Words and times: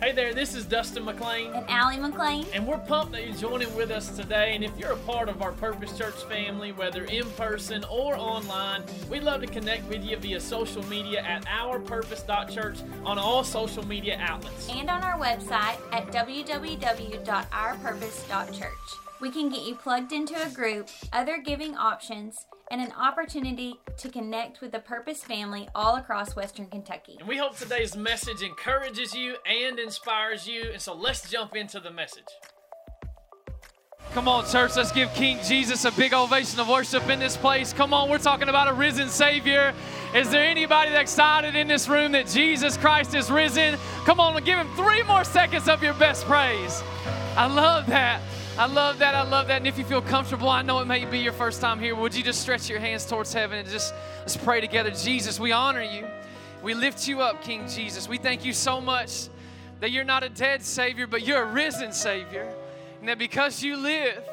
Hey 0.00 0.12
there, 0.12 0.32
this 0.32 0.54
is 0.54 0.64
Dustin 0.64 1.04
McLean. 1.04 1.52
And 1.52 1.68
Allie 1.68 1.96
McLean. 1.96 2.46
And 2.54 2.64
we're 2.64 2.78
pumped 2.78 3.10
that 3.12 3.26
you're 3.26 3.34
joining 3.34 3.74
with 3.74 3.90
us 3.90 4.16
today. 4.16 4.54
And 4.54 4.62
if 4.62 4.70
you're 4.78 4.92
a 4.92 4.96
part 4.98 5.28
of 5.28 5.42
our 5.42 5.50
Purpose 5.50 5.98
Church 5.98 6.14
family, 6.28 6.70
whether 6.70 7.02
in 7.06 7.28
person 7.30 7.82
or 7.90 8.16
online, 8.16 8.84
we'd 9.10 9.24
love 9.24 9.40
to 9.40 9.48
connect 9.48 9.88
with 9.88 10.04
you 10.04 10.16
via 10.16 10.38
social 10.38 10.84
media 10.84 11.22
at 11.22 11.44
ourpurpose.church 11.46 12.78
on 13.04 13.18
all 13.18 13.42
social 13.42 13.84
media 13.88 14.18
outlets. 14.20 14.68
And 14.68 14.88
on 14.88 15.02
our 15.02 15.18
website 15.18 15.80
at 15.90 16.06
www.ourpurpose.church. 16.12 19.07
We 19.20 19.30
can 19.30 19.48
get 19.48 19.62
you 19.62 19.74
plugged 19.74 20.12
into 20.12 20.40
a 20.40 20.48
group, 20.48 20.88
other 21.12 21.38
giving 21.38 21.76
options, 21.76 22.46
and 22.70 22.80
an 22.80 22.92
opportunity 22.92 23.74
to 23.96 24.08
connect 24.08 24.60
with 24.60 24.70
the 24.70 24.78
Purpose 24.78 25.24
family 25.24 25.68
all 25.74 25.96
across 25.96 26.36
Western 26.36 26.66
Kentucky. 26.66 27.16
And 27.18 27.26
we 27.26 27.36
hope 27.36 27.56
today's 27.56 27.96
message 27.96 28.42
encourages 28.42 29.14
you 29.14 29.36
and 29.44 29.80
inspires 29.80 30.46
you. 30.46 30.70
And 30.72 30.80
so 30.80 30.94
let's 30.94 31.28
jump 31.28 31.56
into 31.56 31.80
the 31.80 31.90
message. 31.90 32.28
Come 34.14 34.28
on, 34.28 34.46
church, 34.46 34.76
let's 34.76 34.92
give 34.92 35.12
King 35.14 35.38
Jesus 35.44 35.84
a 35.84 35.90
big 35.92 36.14
ovation 36.14 36.60
of 36.60 36.68
worship 36.68 37.08
in 37.08 37.18
this 37.18 37.36
place. 37.36 37.72
Come 37.72 37.92
on, 37.92 38.08
we're 38.08 38.18
talking 38.18 38.48
about 38.48 38.68
a 38.68 38.72
risen 38.72 39.08
Savior. 39.08 39.74
Is 40.14 40.30
there 40.30 40.44
anybody 40.44 40.90
that's 40.90 41.10
excited 41.12 41.56
in 41.56 41.66
this 41.66 41.88
room 41.88 42.12
that 42.12 42.28
Jesus 42.28 42.76
Christ 42.76 43.14
is 43.14 43.30
risen? 43.30 43.76
Come 44.04 44.20
on, 44.20 44.42
give 44.44 44.58
him 44.58 44.68
three 44.76 45.02
more 45.02 45.24
seconds 45.24 45.68
of 45.68 45.82
your 45.82 45.94
best 45.94 46.24
praise. 46.24 46.82
I 47.36 47.52
love 47.52 47.86
that. 47.88 48.20
I 48.58 48.66
love 48.66 48.98
that. 48.98 49.14
I 49.14 49.22
love 49.22 49.46
that. 49.46 49.58
And 49.58 49.68
if 49.68 49.78
you 49.78 49.84
feel 49.84 50.02
comfortable, 50.02 50.48
I 50.48 50.62
know 50.62 50.80
it 50.80 50.86
may 50.86 51.04
be 51.04 51.20
your 51.20 51.32
first 51.32 51.60
time 51.60 51.78
here. 51.78 51.94
Would 51.94 52.12
you 52.12 52.24
just 52.24 52.40
stretch 52.40 52.68
your 52.68 52.80
hands 52.80 53.06
towards 53.06 53.32
heaven 53.32 53.56
and 53.56 53.68
just 53.68 53.94
let's 54.18 54.36
pray 54.36 54.60
together? 54.60 54.90
Jesus, 54.90 55.38
we 55.38 55.52
honor 55.52 55.84
you. 55.84 56.04
We 56.60 56.74
lift 56.74 57.06
you 57.06 57.20
up, 57.20 57.40
King 57.40 57.68
Jesus. 57.68 58.08
We 58.08 58.18
thank 58.18 58.44
you 58.44 58.52
so 58.52 58.80
much 58.80 59.28
that 59.78 59.92
you're 59.92 60.02
not 60.02 60.24
a 60.24 60.28
dead 60.28 60.64
Savior, 60.64 61.06
but 61.06 61.24
you're 61.24 61.44
a 61.44 61.52
risen 61.52 61.92
Savior. 61.92 62.52
And 62.98 63.08
that 63.08 63.16
because 63.16 63.62
you 63.62 63.76
live, 63.76 64.24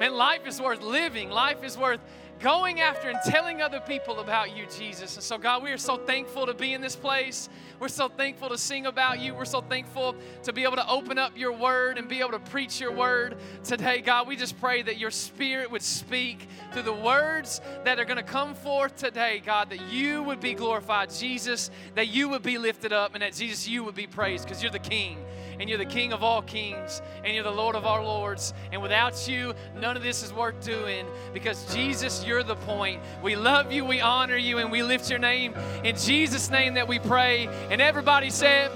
man, 0.00 0.14
life 0.14 0.48
is 0.48 0.60
worth 0.60 0.82
living. 0.82 1.30
Life 1.30 1.62
is 1.62 1.78
worth 1.78 2.00
going 2.40 2.80
after 2.80 3.10
and 3.10 3.18
telling 3.26 3.60
other 3.60 3.80
people 3.80 4.20
about 4.20 4.56
you, 4.56 4.64
Jesus. 4.66 5.14
And 5.14 5.22
so, 5.22 5.36
God, 5.36 5.62
we 5.62 5.70
are 5.70 5.78
so 5.78 5.96
thankful 5.96 6.46
to 6.46 6.54
be 6.54 6.72
in 6.72 6.80
this 6.80 6.96
place. 6.96 7.48
We're 7.78 7.88
so 7.88 8.08
thankful 8.08 8.48
to 8.48 8.58
sing 8.58 8.86
about 8.86 9.20
you. 9.20 9.34
We're 9.34 9.44
so 9.44 9.60
thankful 9.60 10.16
to 10.44 10.52
be 10.52 10.64
able 10.64 10.76
to 10.76 10.88
open 10.88 11.18
up 11.18 11.36
your 11.36 11.52
word 11.52 11.98
and 11.98 12.08
be 12.08 12.20
able 12.20 12.32
to 12.32 12.38
preach 12.38 12.80
your 12.80 12.92
word 12.92 13.36
today, 13.62 14.00
God. 14.00 14.26
We 14.26 14.36
just 14.36 14.58
pray 14.58 14.82
that 14.82 14.98
your 14.98 15.10
spirit 15.10 15.70
would 15.70 15.82
speak 15.82 16.46
through 16.72 16.82
the 16.82 16.92
words 16.92 17.60
that 17.84 18.00
are 18.00 18.04
going 18.04 18.16
to 18.16 18.22
come 18.22 18.54
forth 18.54 18.96
today, 18.96 19.42
God, 19.44 19.70
that 19.70 19.92
you 19.92 20.22
would 20.22 20.40
be 20.40 20.54
glorified, 20.54 21.10
Jesus, 21.10 21.70
that 21.94 22.08
you 22.08 22.28
would 22.30 22.42
be 22.42 22.56
lifted 22.56 22.92
up, 22.92 23.14
and 23.14 23.22
that 23.22 23.34
Jesus, 23.34 23.68
you 23.68 23.84
would 23.84 23.94
be 23.94 24.06
praised 24.06 24.44
because 24.44 24.62
you're 24.62 24.72
the 24.72 24.78
King 24.78 25.18
and 25.60 25.68
you're 25.68 25.78
the 25.78 25.84
King 25.84 26.14
of 26.14 26.24
all 26.24 26.40
kings, 26.40 27.02
and 27.22 27.34
you're 27.34 27.44
the 27.44 27.50
Lord 27.50 27.76
of 27.76 27.84
our 27.84 28.02
lords. 28.02 28.54
And 28.72 28.80
without 28.80 29.28
you, 29.28 29.54
none 29.76 29.94
of 29.94 30.02
this 30.02 30.22
is 30.22 30.32
worth 30.32 30.58
doing 30.64 31.06
because 31.34 31.72
Jesus, 31.74 32.24
you're 32.24 32.42
the 32.42 32.56
point. 32.56 33.02
We 33.22 33.36
love 33.36 33.70
you, 33.70 33.84
we 33.84 34.00
honor 34.00 34.38
you, 34.38 34.56
and 34.56 34.72
we 34.72 34.82
lift 34.82 35.10
your 35.10 35.18
name. 35.18 35.54
In 35.84 35.96
Jesus' 35.96 36.50
name 36.50 36.74
that 36.74 36.88
we 36.88 36.98
pray. 36.98 37.46
And 37.70 37.82
everybody 37.82 38.30
said, 38.30 38.70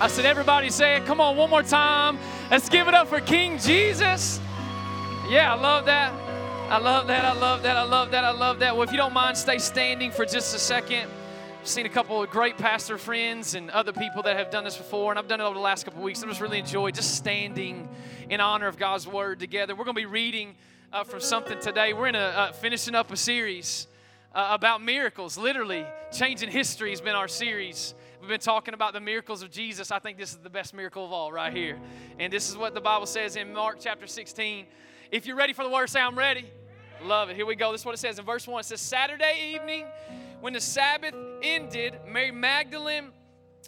I 0.00 0.08
said, 0.08 0.26
everybody 0.26 0.68
say 0.68 0.96
it. 0.96 1.06
Come 1.06 1.18
on, 1.18 1.36
one 1.36 1.48
more 1.48 1.62
time. 1.62 2.18
Let's 2.50 2.68
give 2.68 2.88
it 2.88 2.94
up 2.94 3.08
for 3.08 3.20
King 3.20 3.58
Jesus. 3.58 4.38
Yeah, 5.30 5.54
I 5.54 5.58
love 5.58 5.86
that. 5.86 6.12
I 6.70 6.78
love 6.78 7.06
that. 7.06 7.24
I 7.24 7.32
love 7.32 7.62
that. 7.62 7.76
I 7.78 7.82
love 7.84 8.10
that. 8.10 8.24
I 8.24 8.30
love 8.30 8.58
that. 8.58 8.76
Well, 8.76 8.82
if 8.82 8.92
you 8.92 8.98
don't 8.98 9.14
mind, 9.14 9.38
stay 9.38 9.56
standing 9.56 10.10
for 10.10 10.26
just 10.26 10.54
a 10.54 10.58
second 10.58 11.10
seen 11.68 11.84
a 11.84 11.90
couple 11.90 12.22
of 12.22 12.30
great 12.30 12.56
pastor 12.56 12.96
friends 12.96 13.54
and 13.54 13.70
other 13.70 13.92
people 13.92 14.22
that 14.22 14.36
have 14.38 14.50
done 14.50 14.64
this 14.64 14.78
before, 14.78 15.12
and 15.12 15.18
I've 15.18 15.28
done 15.28 15.40
it 15.40 15.44
over 15.44 15.54
the 15.54 15.60
last 15.60 15.84
couple 15.84 16.00
of 16.00 16.04
weeks. 16.04 16.22
I 16.22 16.26
just 16.26 16.40
really 16.40 16.58
enjoyed 16.58 16.94
just 16.94 17.14
standing 17.16 17.88
in 18.30 18.40
honor 18.40 18.68
of 18.68 18.78
God's 18.78 19.06
word 19.06 19.38
together. 19.38 19.74
We're 19.74 19.84
going 19.84 19.94
to 19.94 20.00
be 20.00 20.06
reading 20.06 20.54
uh, 20.94 21.04
from 21.04 21.20
something 21.20 21.60
today. 21.60 21.92
We're 21.92 22.06
in 22.06 22.14
a 22.14 22.18
uh, 22.20 22.52
finishing 22.52 22.94
up 22.94 23.12
a 23.12 23.18
series 23.18 23.86
uh, 24.34 24.48
about 24.50 24.82
miracles. 24.82 25.36
Literally, 25.36 25.84
changing 26.10 26.50
history 26.50 26.88
has 26.88 27.02
been 27.02 27.14
our 27.14 27.28
series. 27.28 27.94
We've 28.18 28.30
been 28.30 28.40
talking 28.40 28.72
about 28.72 28.94
the 28.94 29.00
miracles 29.00 29.42
of 29.42 29.50
Jesus. 29.50 29.90
I 29.90 29.98
think 29.98 30.16
this 30.16 30.30
is 30.30 30.38
the 30.38 30.50
best 30.50 30.72
miracle 30.72 31.04
of 31.04 31.12
all 31.12 31.30
right 31.30 31.52
here. 31.52 31.78
And 32.18 32.32
this 32.32 32.48
is 32.48 32.56
what 32.56 32.72
the 32.72 32.80
Bible 32.80 33.06
says 33.06 33.36
in 33.36 33.52
Mark 33.52 33.76
chapter 33.78 34.06
16. 34.06 34.64
If 35.12 35.26
you're 35.26 35.36
ready 35.36 35.52
for 35.52 35.64
the 35.64 35.70
word, 35.70 35.90
say, 35.90 36.00
I'm 36.00 36.16
ready. 36.16 36.46
Love 37.04 37.28
it. 37.28 37.36
Here 37.36 37.46
we 37.46 37.56
go. 37.56 37.72
This 37.72 37.82
is 37.82 37.84
what 37.84 37.94
it 37.94 37.98
says 37.98 38.18
in 38.18 38.24
verse 38.24 38.48
1. 38.48 38.60
It 38.60 38.64
says, 38.64 38.80
Saturday 38.80 39.52
evening, 39.54 39.84
when 40.40 40.54
the 40.54 40.60
Sabbath 40.60 41.14
ended, 41.42 41.98
Mary 42.06 42.30
Magdalene, 42.30 43.12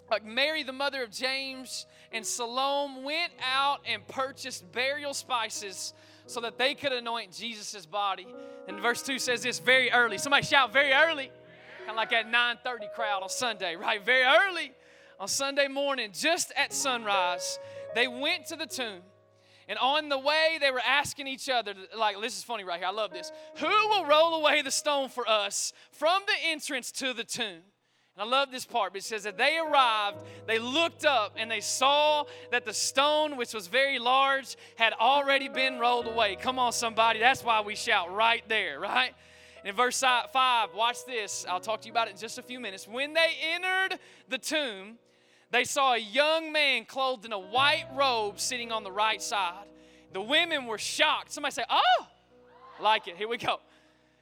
like 0.09 0.25
Mary, 0.25 0.63
the 0.63 0.73
mother 0.73 1.03
of 1.03 1.11
James, 1.11 1.85
and 2.11 2.25
Salome 2.25 3.01
went 3.03 3.31
out 3.41 3.79
and 3.85 4.05
purchased 4.07 4.69
burial 4.71 5.13
spices 5.13 5.93
so 6.25 6.41
that 6.41 6.57
they 6.57 6.75
could 6.75 6.91
anoint 6.91 7.31
Jesus' 7.31 7.85
body. 7.85 8.27
And 8.67 8.79
verse 8.79 9.01
2 9.01 9.19
says 9.19 9.43
this 9.43 9.59
very 9.59 9.91
early. 9.91 10.17
Somebody 10.17 10.45
shout 10.45 10.73
very 10.73 10.91
early. 10.91 11.31
Kind 11.79 11.91
of 11.91 11.95
like 11.95 12.11
that 12.11 12.27
9:30 12.27 12.93
crowd 12.93 13.23
on 13.23 13.29
Sunday, 13.29 13.75
right? 13.75 14.03
Very 14.03 14.23
early 14.23 14.73
on 15.19 15.27
Sunday 15.27 15.67
morning, 15.67 16.11
just 16.13 16.51
at 16.55 16.73
sunrise, 16.73 17.59
they 17.95 18.07
went 18.07 18.45
to 18.47 18.55
the 18.55 18.67
tomb. 18.67 19.01
And 19.67 19.77
on 19.79 20.09
the 20.09 20.17
way, 20.17 20.57
they 20.59 20.71
were 20.71 20.81
asking 20.85 21.27
each 21.27 21.49
other, 21.49 21.73
like, 21.97 22.19
this 22.21 22.37
is 22.37 22.43
funny 22.43 22.63
right 22.63 22.79
here. 22.79 22.87
I 22.87 22.91
love 22.91 23.11
this. 23.11 23.31
Who 23.57 23.67
will 23.67 24.05
roll 24.05 24.35
away 24.35 24.61
the 24.61 24.71
stone 24.71 25.09
for 25.09 25.27
us 25.29 25.73
from 25.91 26.21
the 26.27 26.49
entrance 26.49 26.91
to 26.93 27.13
the 27.13 27.23
tomb? 27.23 27.61
And 28.15 28.23
I 28.23 28.25
love 28.25 28.51
this 28.51 28.65
part, 28.65 28.91
but 28.91 28.99
it 29.01 29.05
says 29.05 29.23
that 29.23 29.37
they 29.37 29.57
arrived, 29.57 30.17
they 30.45 30.59
looked 30.59 31.05
up, 31.05 31.35
and 31.37 31.49
they 31.49 31.61
saw 31.61 32.25
that 32.51 32.65
the 32.65 32.73
stone, 32.73 33.37
which 33.37 33.53
was 33.53 33.67
very 33.67 33.99
large, 33.99 34.57
had 34.75 34.91
already 34.93 35.47
been 35.47 35.79
rolled 35.79 36.07
away. 36.07 36.35
Come 36.35 36.59
on, 36.59 36.73
somebody. 36.73 37.19
That's 37.19 37.43
why 37.43 37.61
we 37.61 37.75
shout 37.75 38.13
right 38.13 38.43
there, 38.49 38.81
right? 38.81 39.13
And 39.59 39.69
in 39.69 39.75
verse 39.75 40.01
5, 40.01 40.29
watch 40.75 41.05
this. 41.05 41.45
I'll 41.47 41.61
talk 41.61 41.81
to 41.81 41.85
you 41.87 41.93
about 41.93 42.09
it 42.09 42.11
in 42.11 42.17
just 42.17 42.37
a 42.37 42.43
few 42.43 42.59
minutes. 42.59 42.85
When 42.87 43.13
they 43.13 43.29
entered 43.53 43.99
the 44.27 44.39
tomb, 44.39 44.97
they 45.51 45.65
saw 45.65 45.93
a 45.93 45.99
young 45.99 46.51
man 46.51 46.85
clothed 46.85 47.25
in 47.25 47.33
a 47.33 47.39
white 47.39 47.85
robe 47.93 48.39
sitting 48.39 48.71
on 48.71 48.83
the 48.83 48.91
right 48.91 49.21
side. 49.21 49.65
The 50.13 50.21
women 50.21 50.65
were 50.65 50.77
shocked. 50.77 51.31
Somebody 51.31 51.53
say, 51.53 51.63
Oh, 51.69 52.07
like 52.81 53.07
it. 53.07 53.17
Here 53.17 53.27
we 53.27 53.37
go. 53.37 53.59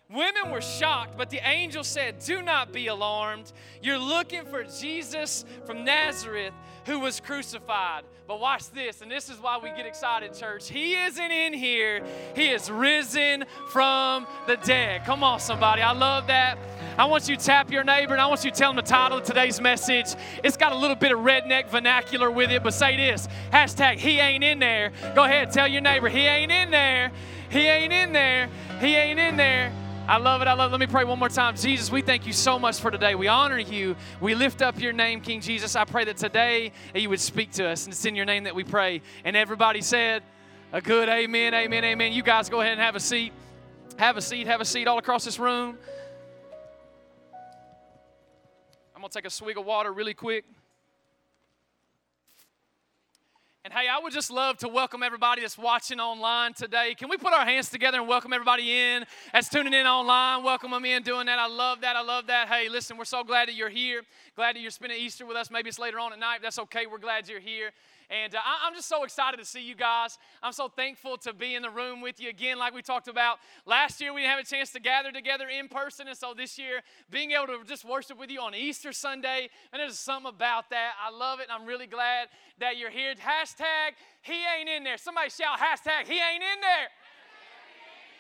Women 0.10 0.52
were 0.52 0.62
shocked, 0.62 1.16
but 1.18 1.30
the 1.30 1.40
angel 1.48 1.84
said, 1.84 2.18
Do 2.20 2.42
not 2.42 2.74
be 2.74 2.88
alarmed. 2.88 3.54
You're 3.84 4.00
looking 4.00 4.44
for 4.46 4.64
Jesus 4.64 5.46
from 5.66 5.84
Nazareth 5.84 6.54
who 6.86 7.00
was 7.00 7.20
crucified. 7.20 8.06
But 8.28 8.40
watch 8.40 8.72
this, 8.72 9.02
and 9.02 9.12
this 9.12 9.30
is 9.30 9.38
why 9.38 9.60
we 9.62 9.70
get 9.70 9.86
excited, 9.86 10.34
church. 10.34 10.68
He 10.68 10.96
isn't 10.96 11.32
in 11.32 11.54
here, 11.54 12.04
He 12.36 12.48
is 12.50 12.72
risen 12.72 13.46
from 13.70 14.26
the 14.48 14.58
dead. 14.58 15.06
Come 15.06 15.24
on, 15.24 15.40
somebody. 15.40 15.84
I 15.84 15.92
love 15.92 16.26
that. 16.28 16.58
I 17.00 17.06
want 17.06 17.30
you 17.30 17.38
to 17.38 17.46
tap 17.46 17.72
your 17.72 17.86
neighbor 17.86 18.12
and 18.12 18.20
I 18.20 18.26
want 18.26 18.44
you 18.44 18.52
to 18.52 18.58
tell 18.58 18.72
them 18.72 18.76
the 18.76 18.82
title 18.82 19.20
of 19.20 19.24
today's 19.24 19.62
message. 19.62 20.08
It's 20.44 20.58
got 20.58 20.74
a 20.74 20.76
little 20.76 20.98
bit 20.98 21.14
of 21.14 21.20
redneck 21.20 21.70
vernacular 21.70 22.30
with 22.30 22.52
it, 22.52 22.62
but 22.62 22.74
say 22.74 22.98
this 22.98 23.30
hashtag 23.54 24.00
he 24.00 24.20
ain't 24.20 24.44
in 24.44 24.60
there. 24.60 24.92
Go 25.16 25.24
ahead, 25.24 25.50
tell 25.54 25.66
your 25.66 25.80
neighbor, 25.80 26.10
he 26.10 26.20
ain't 26.20 26.52
in 26.52 26.72
there. 26.72 27.14
He 27.50 27.68
ain't 27.68 27.94
in 27.94 28.12
there. 28.12 28.50
He 28.82 28.98
ain't 28.98 29.18
in 29.18 29.38
there. 29.38 29.72
I 30.10 30.18
love 30.18 30.42
it. 30.42 30.50
I 30.50 30.54
love 30.54 30.72
it. 30.72 30.74
Let 30.74 30.82
me 30.82 30.88
pray 30.88 31.06
one 31.06 31.20
more 31.20 31.30
time. 31.30 31.56
Jesus, 31.56 31.90
we 31.90 32.02
thank 32.02 32.28
you 32.28 32.34
so 32.34 32.60
much 32.60 32.82
for 32.82 32.92
today. 32.92 33.16
We 33.16 33.30
honor 33.30 33.60
you. 33.60 33.96
We 34.20 34.36
lift 34.36 34.62
up 34.62 34.78
your 34.78 34.92
name, 34.92 35.22
King 35.22 35.40
Jesus. 35.40 35.78
I 35.78 35.86
pray 35.86 36.04
that 36.04 36.18
today 36.18 36.74
you 36.94 37.10
would 37.10 37.22
speak 37.22 37.52
to 37.54 37.66
us. 37.66 37.86
And 37.86 37.94
it's 37.94 38.04
in 38.04 38.16
your 38.16 38.26
name 38.26 38.44
that 38.44 38.56
we 38.56 38.66
pray. 38.66 39.02
And 39.24 39.38
everybody 39.38 39.80
said, 39.82 40.22
a 40.74 40.82
good 40.82 41.08
amen, 41.08 41.54
amen, 41.54 41.86
amen. 41.86 42.12
You 42.12 42.24
guys 42.24 42.50
go 42.50 42.60
ahead 42.60 42.74
and 42.74 42.82
have 42.82 42.98
a 42.98 43.00
seat. 43.00 43.32
Have 43.98 44.18
a 44.18 44.22
seat, 44.22 44.48
have 44.48 44.62
a 44.62 44.66
seat 44.66 44.88
all 44.88 44.98
across 44.98 45.24
this 45.26 45.40
room. 45.40 45.78
I'm 49.00 49.04
going 49.04 49.12
to 49.12 49.18
take 49.18 49.28
a 49.28 49.30
swig 49.30 49.58
of 49.58 49.66
water 49.66 49.94
really 49.94 50.14
quick. 50.14 50.44
And 53.64 53.74
hey, 53.74 53.88
I 53.88 53.98
would 54.04 54.12
just 54.12 54.30
love 54.30 54.58
to 54.58 54.68
welcome 54.68 55.04
everybody 55.04 55.40
that's 55.40 55.58
watching 55.58 56.02
online 56.02 56.52
today. 56.52 56.96
Can 56.96 57.08
we 57.08 57.16
put 57.16 57.32
our 57.32 57.46
hands 57.46 57.70
together 57.70 58.00
and 58.00 58.10
welcome 58.10 58.34
everybody 58.34 58.78
in 58.78 59.06
that's 59.32 59.48
tuning 59.48 59.74
in 59.74 59.88
online? 59.88 60.44
Welcome 60.44 60.72
them 60.72 60.84
in 60.84 61.02
doing 61.02 61.28
that. 61.28 61.40
I 61.40 61.48
love 61.48 61.80
that. 61.80 61.96
I 61.96 62.02
love 62.02 62.28
that. 62.28 62.50
Hey, 62.50 62.68
listen, 62.68 62.98
we're 62.98 63.06
so 63.06 63.24
glad 63.24 63.48
that 63.48 63.56
you're 63.56 63.70
here. 63.70 64.02
Glad 64.36 64.58
that 64.58 64.60
you're 64.60 64.70
spending 64.70 65.00
Easter 65.00 65.26
with 65.26 65.38
us. 65.38 65.50
Maybe 65.50 65.70
it's 65.70 65.80
later 65.80 65.98
on 65.98 66.12
at 66.12 66.20
night. 66.20 66.42
That's 66.42 66.60
okay. 66.60 66.86
We're 66.86 66.98
glad 66.98 67.30
you're 67.30 67.40
here. 67.40 67.72
And 68.10 68.34
uh, 68.34 68.40
I'm 68.66 68.74
just 68.74 68.90
so 68.90 69.04
excited 69.04 69.38
to 69.38 69.46
see 69.46 69.62
you 69.62 69.76
guys. 69.76 70.18
I'm 70.42 70.52
so 70.52 70.68
thankful 70.68 71.18
to 71.18 71.34
be 71.34 71.54
in 71.54 71.62
the 71.62 71.70
room 71.70 72.02
with 72.02 72.20
you 72.20 72.30
again, 72.30 72.58
like 72.58 72.74
we 72.74 72.82
talked 72.82 73.08
about. 73.08 73.38
Last 73.68 74.02
year, 74.02 74.14
we 74.14 74.22
didn't 74.22 74.32
have 74.32 74.40
a 74.40 74.48
chance 74.48 74.72
to 74.72 74.80
gather 74.80 75.12
together 75.12 75.48
in 75.48 75.68
person. 75.68 76.08
And 76.08 76.18
so 76.18 76.34
this 76.36 76.58
year, 76.58 76.82
being 77.12 77.32
able 77.32 77.48
to 77.48 77.64
just 77.68 77.86
worship 77.86 78.18
with 78.18 78.32
you 78.32 78.42
on 78.42 78.56
Easter 78.56 78.92
Sunday, 78.94 79.50
and 79.72 79.80
there's 79.80 80.00
something 80.00 80.30
about 80.30 80.72
that. 80.72 80.94
I 81.06 81.16
love 81.16 81.40
it. 81.40 81.48
I'm 81.52 81.66
really 81.66 81.86
glad 81.86 82.30
that 82.60 82.78
you're 82.78 82.90
here. 82.90 83.14
Hashtag, 83.14 83.94
he 84.22 84.34
ain't 84.58 84.70
in 84.70 84.84
there. 84.84 84.98
Somebody 84.98 85.30
shout, 85.30 85.60
hashtag, 85.60 86.06
he 86.06 86.16
ain't 86.16 86.42
in 86.42 86.62
there. 86.62 86.90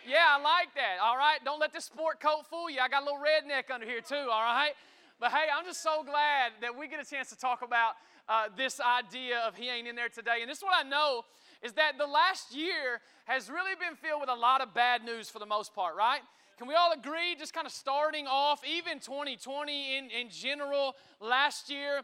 Yeah, 0.07 0.37
I 0.37 0.41
like 0.41 0.73
that. 0.75 0.97
All 1.03 1.17
right. 1.17 1.39
Don't 1.43 1.59
let 1.59 1.73
the 1.73 1.81
sport 1.81 2.19
coat 2.19 2.45
fool 2.49 2.69
you. 2.69 2.79
I 2.79 2.87
got 2.87 3.01
a 3.01 3.05
little 3.05 3.19
redneck 3.19 3.73
under 3.73 3.85
here, 3.85 4.01
too. 4.01 4.15
All 4.15 4.43
right. 4.43 4.73
But 5.19 5.31
hey, 5.31 5.47
I'm 5.53 5.65
just 5.65 5.83
so 5.83 6.01
glad 6.03 6.53
that 6.61 6.77
we 6.77 6.87
get 6.87 7.05
a 7.05 7.09
chance 7.09 7.29
to 7.29 7.37
talk 7.37 7.61
about 7.61 7.95
uh, 8.29 8.47
this 8.55 8.79
idea 8.79 9.39
of 9.45 9.55
he 9.55 9.69
ain't 9.69 9.85
in 9.87 9.95
there 9.95 10.07
today. 10.07 10.37
And 10.41 10.49
this 10.49 10.59
is 10.59 10.63
what 10.63 10.73
I 10.73 10.87
know 10.87 11.23
is 11.61 11.73
that 11.73 11.97
the 11.97 12.07
last 12.07 12.55
year 12.55 13.01
has 13.25 13.49
really 13.49 13.73
been 13.75 13.97
filled 13.97 14.21
with 14.21 14.29
a 14.29 14.35
lot 14.35 14.61
of 14.61 14.73
bad 14.73 15.03
news 15.03 15.29
for 15.29 15.39
the 15.39 15.45
most 15.45 15.75
part, 15.75 15.97
right? 15.97 16.21
Can 16.57 16.67
we 16.67 16.73
all 16.73 16.93
agree, 16.93 17.35
just 17.37 17.53
kind 17.53 17.67
of 17.67 17.73
starting 17.73 18.27
off, 18.27 18.61
even 18.65 18.99
2020 18.99 19.97
in, 19.97 20.09
in 20.09 20.29
general, 20.29 20.95
last 21.19 21.69
year 21.69 22.01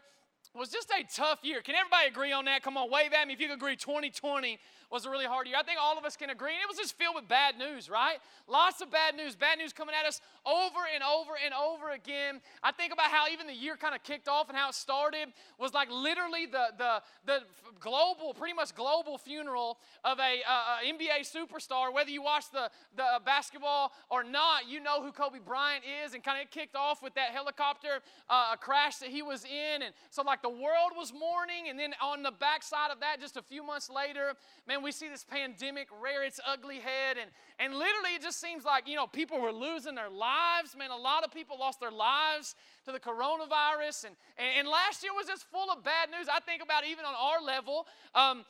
was 0.54 0.70
just 0.70 0.90
a 0.90 1.04
tough 1.14 1.40
year. 1.42 1.60
Can 1.60 1.74
everybody 1.74 2.08
agree 2.08 2.32
on 2.32 2.44
that? 2.46 2.62
Come 2.62 2.76
on, 2.76 2.90
wave 2.90 3.12
at 3.12 3.26
me 3.26 3.34
if 3.34 3.40
you 3.40 3.52
agree 3.52 3.76
2020 3.76 4.58
was 4.90 5.06
a 5.06 5.10
really 5.10 5.24
hard 5.24 5.46
year. 5.46 5.56
I 5.58 5.62
think 5.62 5.78
all 5.80 5.96
of 5.98 6.04
us 6.04 6.16
can 6.16 6.30
agree. 6.30 6.52
And 6.52 6.60
it 6.60 6.68
was 6.68 6.78
just 6.78 6.96
filled 6.98 7.14
with 7.14 7.28
bad 7.28 7.58
news, 7.58 7.88
right? 7.88 8.18
Lots 8.46 8.80
of 8.80 8.90
bad 8.90 9.16
news, 9.16 9.34
bad 9.34 9.58
news 9.58 9.72
coming 9.72 9.94
at 9.98 10.06
us 10.06 10.20
over 10.44 10.80
and 10.92 11.02
over 11.02 11.32
and 11.42 11.54
over 11.54 11.90
again. 11.90 12.40
I 12.62 12.72
think 12.72 12.92
about 12.92 13.10
how 13.10 13.28
even 13.32 13.46
the 13.46 13.54
year 13.54 13.76
kind 13.76 13.94
of 13.94 14.02
kicked 14.02 14.28
off 14.28 14.48
and 14.48 14.56
how 14.56 14.68
it 14.68 14.74
started 14.74 15.28
was 15.58 15.74
like 15.74 15.90
literally 15.90 16.46
the, 16.46 16.66
the, 16.76 17.02
the 17.24 17.38
global, 17.80 18.34
pretty 18.34 18.54
much 18.54 18.74
global 18.74 19.18
funeral 19.18 19.78
of 20.04 20.18
a, 20.18 20.42
uh, 20.46 20.84
a 20.84 20.92
NBA 20.92 21.26
superstar. 21.26 21.92
Whether 21.92 22.10
you 22.10 22.22
watch 22.22 22.50
the, 22.52 22.70
the 22.96 23.20
basketball 23.24 23.92
or 24.10 24.22
not, 24.22 24.68
you 24.68 24.80
know 24.80 25.02
who 25.02 25.12
Kobe 25.12 25.38
Bryant 25.38 25.84
is. 26.04 26.14
And 26.14 26.22
kind 26.22 26.42
of 26.42 26.50
kicked 26.50 26.76
off 26.76 27.02
with 27.02 27.14
that 27.14 27.30
helicopter 27.30 28.00
uh, 28.28 28.56
crash 28.56 28.96
that 28.96 29.08
he 29.08 29.22
was 29.22 29.44
in. 29.44 29.82
And 29.82 29.94
so, 30.10 30.22
like, 30.22 30.42
the 30.42 30.50
world 30.50 30.92
was 30.96 31.12
mourning. 31.12 31.68
And 31.68 31.78
then 31.78 31.94
on 32.02 32.22
the 32.22 32.32
backside 32.32 32.90
of 32.90 33.00
that, 33.00 33.20
just 33.20 33.36
a 33.36 33.42
few 33.42 33.64
months 33.64 33.88
later, 33.88 34.34
man, 34.66 34.75
man, 34.76 34.84
we 34.84 34.92
see 34.92 35.08
this 35.08 35.24
pandemic 35.24 35.88
rear 36.02 36.22
its 36.22 36.40
ugly 36.46 36.76
head, 36.76 37.16
and, 37.20 37.30
and 37.58 37.72
literally 37.72 38.14
it 38.14 38.22
just 38.22 38.40
seems 38.40 38.64
like, 38.64 38.88
you 38.88 38.96
know, 38.96 39.06
people 39.06 39.40
were 39.40 39.52
losing 39.52 39.94
their 39.94 40.10
lives. 40.10 40.76
Man, 40.76 40.90
a 40.90 40.96
lot 40.96 41.24
of 41.24 41.32
people 41.32 41.58
lost 41.58 41.80
their 41.80 41.90
lives 41.90 42.54
to 42.84 42.92
the 42.92 43.00
coronavirus, 43.00 44.06
and, 44.06 44.16
and, 44.58 44.68
last 44.68 45.02
year 45.02 45.12
was 45.14 45.26
just 45.26 45.44
full 45.50 45.70
of 45.70 45.82
bad 45.82 46.10
news. 46.10 46.28
I 46.32 46.40
think 46.40 46.62
about 46.62 46.84
even 46.86 47.04
on 47.04 47.14
our 47.14 47.42
level, 47.42 47.86
um, 48.14 48.44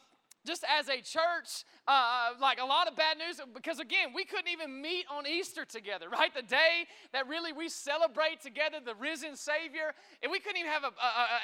just 0.46 0.64
as 0.64 0.88
a 0.88 1.02
church, 1.02 1.64
uh, 1.88 1.90
uh, 1.90 2.40
like 2.40 2.60
a 2.60 2.64
lot 2.64 2.88
of 2.88 2.96
bad 2.96 3.18
news 3.18 3.40
because, 3.52 3.80
again, 3.80 4.08
we 4.14 4.24
couldn't 4.24 4.48
even 4.48 4.80
meet 4.80 5.04
on 5.10 5.26
Easter 5.26 5.64
together, 5.64 6.08
right? 6.12 6.32
The 6.34 6.42
day 6.42 6.86
that 7.12 7.28
really 7.28 7.52
we 7.52 7.68
celebrate 7.68 8.40
together 8.40 8.78
the 8.84 8.94
risen 8.94 9.36
Savior, 9.36 9.92
and 10.22 10.30
we 10.30 10.38
couldn't 10.38 10.58
even 10.58 10.70
have 10.70 10.84
an 10.84 10.92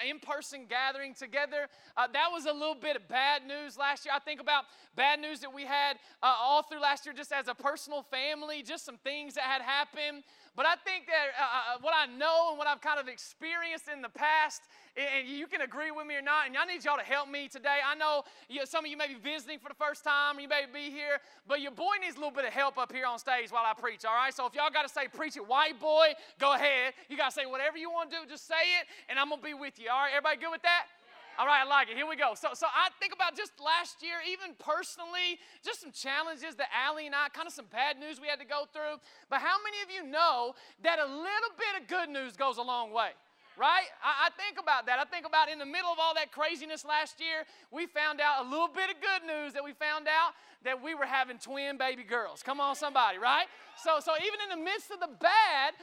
in 0.08 0.18
person 0.20 0.66
gathering 0.68 1.14
together. 1.14 1.68
Uh, 1.96 2.06
that 2.12 2.28
was 2.32 2.46
a 2.46 2.52
little 2.52 2.74
bit 2.74 2.96
of 2.96 3.06
bad 3.08 3.46
news 3.46 3.76
last 3.76 4.04
year. 4.04 4.14
I 4.14 4.20
think 4.20 4.40
about 4.40 4.64
bad 4.96 5.20
news 5.20 5.40
that 5.40 5.52
we 5.52 5.64
had 5.64 5.98
uh, 6.22 6.34
all 6.40 6.62
through 6.62 6.80
last 6.80 7.04
year, 7.04 7.14
just 7.14 7.32
as 7.32 7.48
a 7.48 7.54
personal 7.54 8.02
family, 8.02 8.62
just 8.62 8.84
some 8.84 8.98
things 8.98 9.34
that 9.34 9.44
had 9.44 9.62
happened. 9.62 10.22
But 10.54 10.66
I 10.66 10.76
think 10.84 11.06
that 11.06 11.32
uh, 11.32 11.42
uh, 11.42 11.78
what 11.80 11.94
I 11.96 12.04
know 12.12 12.50
and 12.50 12.58
what 12.58 12.66
I've 12.66 12.82
kind 12.82 13.00
of 13.00 13.08
experienced 13.08 13.88
in 13.88 14.02
the 14.02 14.10
past, 14.10 14.62
and 14.96 15.26
you 15.26 15.46
can 15.46 15.62
agree 15.62 15.90
with 15.90 16.06
me 16.06 16.14
or 16.14 16.20
not, 16.20 16.46
and 16.46 16.56
I 16.56 16.66
need 16.66 16.84
y'all 16.84 16.98
to 16.98 17.04
help 17.04 17.30
me 17.30 17.48
today. 17.48 17.80
I 17.80 17.94
know 17.94 18.24
some 18.66 18.84
of 18.84 18.90
you 18.90 18.96
may 18.96 19.08
be 19.08 19.14
visiting 19.14 19.58
for 19.58 19.70
the 19.70 19.80
first 19.80 20.04
time, 20.04 20.36
or 20.36 20.40
you 20.42 20.48
may 20.48 20.66
be 20.68 20.90
here, 20.90 21.24
but 21.48 21.62
your 21.62 21.72
boy 21.72 21.96
needs 22.02 22.16
a 22.16 22.18
little 22.20 22.34
bit 22.34 22.44
of 22.44 22.52
help 22.52 22.76
up 22.76 22.92
here 22.92 23.06
on 23.06 23.18
stage 23.18 23.50
while 23.50 23.64
I 23.64 23.72
preach, 23.72 24.04
all 24.04 24.12
right? 24.14 24.34
So 24.34 24.44
if 24.44 24.54
y'all 24.54 24.68
got 24.70 24.82
to 24.82 24.92
say, 24.92 25.08
preach 25.08 25.36
it, 25.36 25.48
white 25.48 25.80
boy, 25.80 26.12
go 26.38 26.52
ahead. 26.52 26.92
You 27.08 27.16
got 27.16 27.32
to 27.32 27.34
say 27.34 27.46
whatever 27.46 27.78
you 27.78 27.90
want 27.90 28.10
to 28.10 28.16
do, 28.18 28.26
just 28.28 28.46
say 28.46 28.76
it, 28.80 28.86
and 29.08 29.18
I'm 29.18 29.30
going 29.30 29.40
to 29.40 29.46
be 29.46 29.54
with 29.54 29.80
you, 29.80 29.88
all 29.88 30.04
right? 30.04 30.12
Everybody 30.12 30.36
good 30.36 30.52
with 30.52 30.62
that? 30.62 30.84
All 31.38 31.46
right, 31.46 31.64
I 31.64 31.68
like 31.68 31.88
it. 31.88 31.96
Here 31.96 32.06
we 32.06 32.16
go. 32.16 32.34
So, 32.36 32.48
so 32.52 32.66
I 32.68 32.92
think 33.00 33.14
about 33.14 33.36
just 33.36 33.52
last 33.56 34.02
year, 34.02 34.20
even 34.28 34.52
personally, 34.60 35.40
just 35.64 35.80
some 35.80 35.90
challenges 35.90 36.56
that 36.56 36.68
Allie 36.76 37.06
and 37.06 37.14
I, 37.14 37.28
kind 37.32 37.46
of 37.46 37.54
some 37.54 37.64
bad 37.72 37.98
news 37.98 38.20
we 38.20 38.28
had 38.28 38.38
to 38.40 38.44
go 38.44 38.68
through. 38.68 39.00
But 39.30 39.40
how 39.40 39.56
many 39.64 39.80
of 39.80 39.88
you 39.88 40.04
know 40.10 40.54
that 40.84 40.98
a 40.98 41.06
little 41.08 41.52
bit 41.56 41.80
of 41.80 41.88
good 41.88 42.10
news 42.12 42.36
goes 42.36 42.58
a 42.58 42.62
long 42.62 42.92
way? 42.92 43.16
right? 43.58 43.84
I, 44.00 44.28
I, 44.28 44.30
think 44.40 44.56
about 44.56 44.86
that. 44.86 44.98
I 44.98 45.04
think 45.04 45.26
about 45.26 45.50
in 45.50 45.58
the 45.58 45.68
middle 45.68 45.92
of 45.92 45.98
all 46.00 46.14
that 46.14 46.32
craziness 46.32 46.86
last 46.86 47.20
year, 47.20 47.44
we 47.70 47.84
found 47.84 48.20
out 48.20 48.46
a 48.46 48.48
little 48.48 48.68
bit 48.68 48.88
of 48.88 48.96
good 48.96 49.28
news 49.28 49.52
that 49.52 49.62
we 49.62 49.72
found 49.76 50.08
out 50.08 50.32
that 50.64 50.82
we 50.82 50.94
were 50.94 51.04
having 51.04 51.36
twin 51.36 51.76
baby 51.76 52.02
girls. 52.02 52.42
Come 52.42 52.60
on, 52.60 52.76
somebody, 52.76 53.18
right? 53.18 53.44
So, 53.76 54.00
so 54.00 54.12
even 54.16 54.40
in 54.40 54.58
the 54.58 54.64
midst 54.64 54.90
of 54.90 55.00
the 55.00 55.10
bad, 55.20 55.74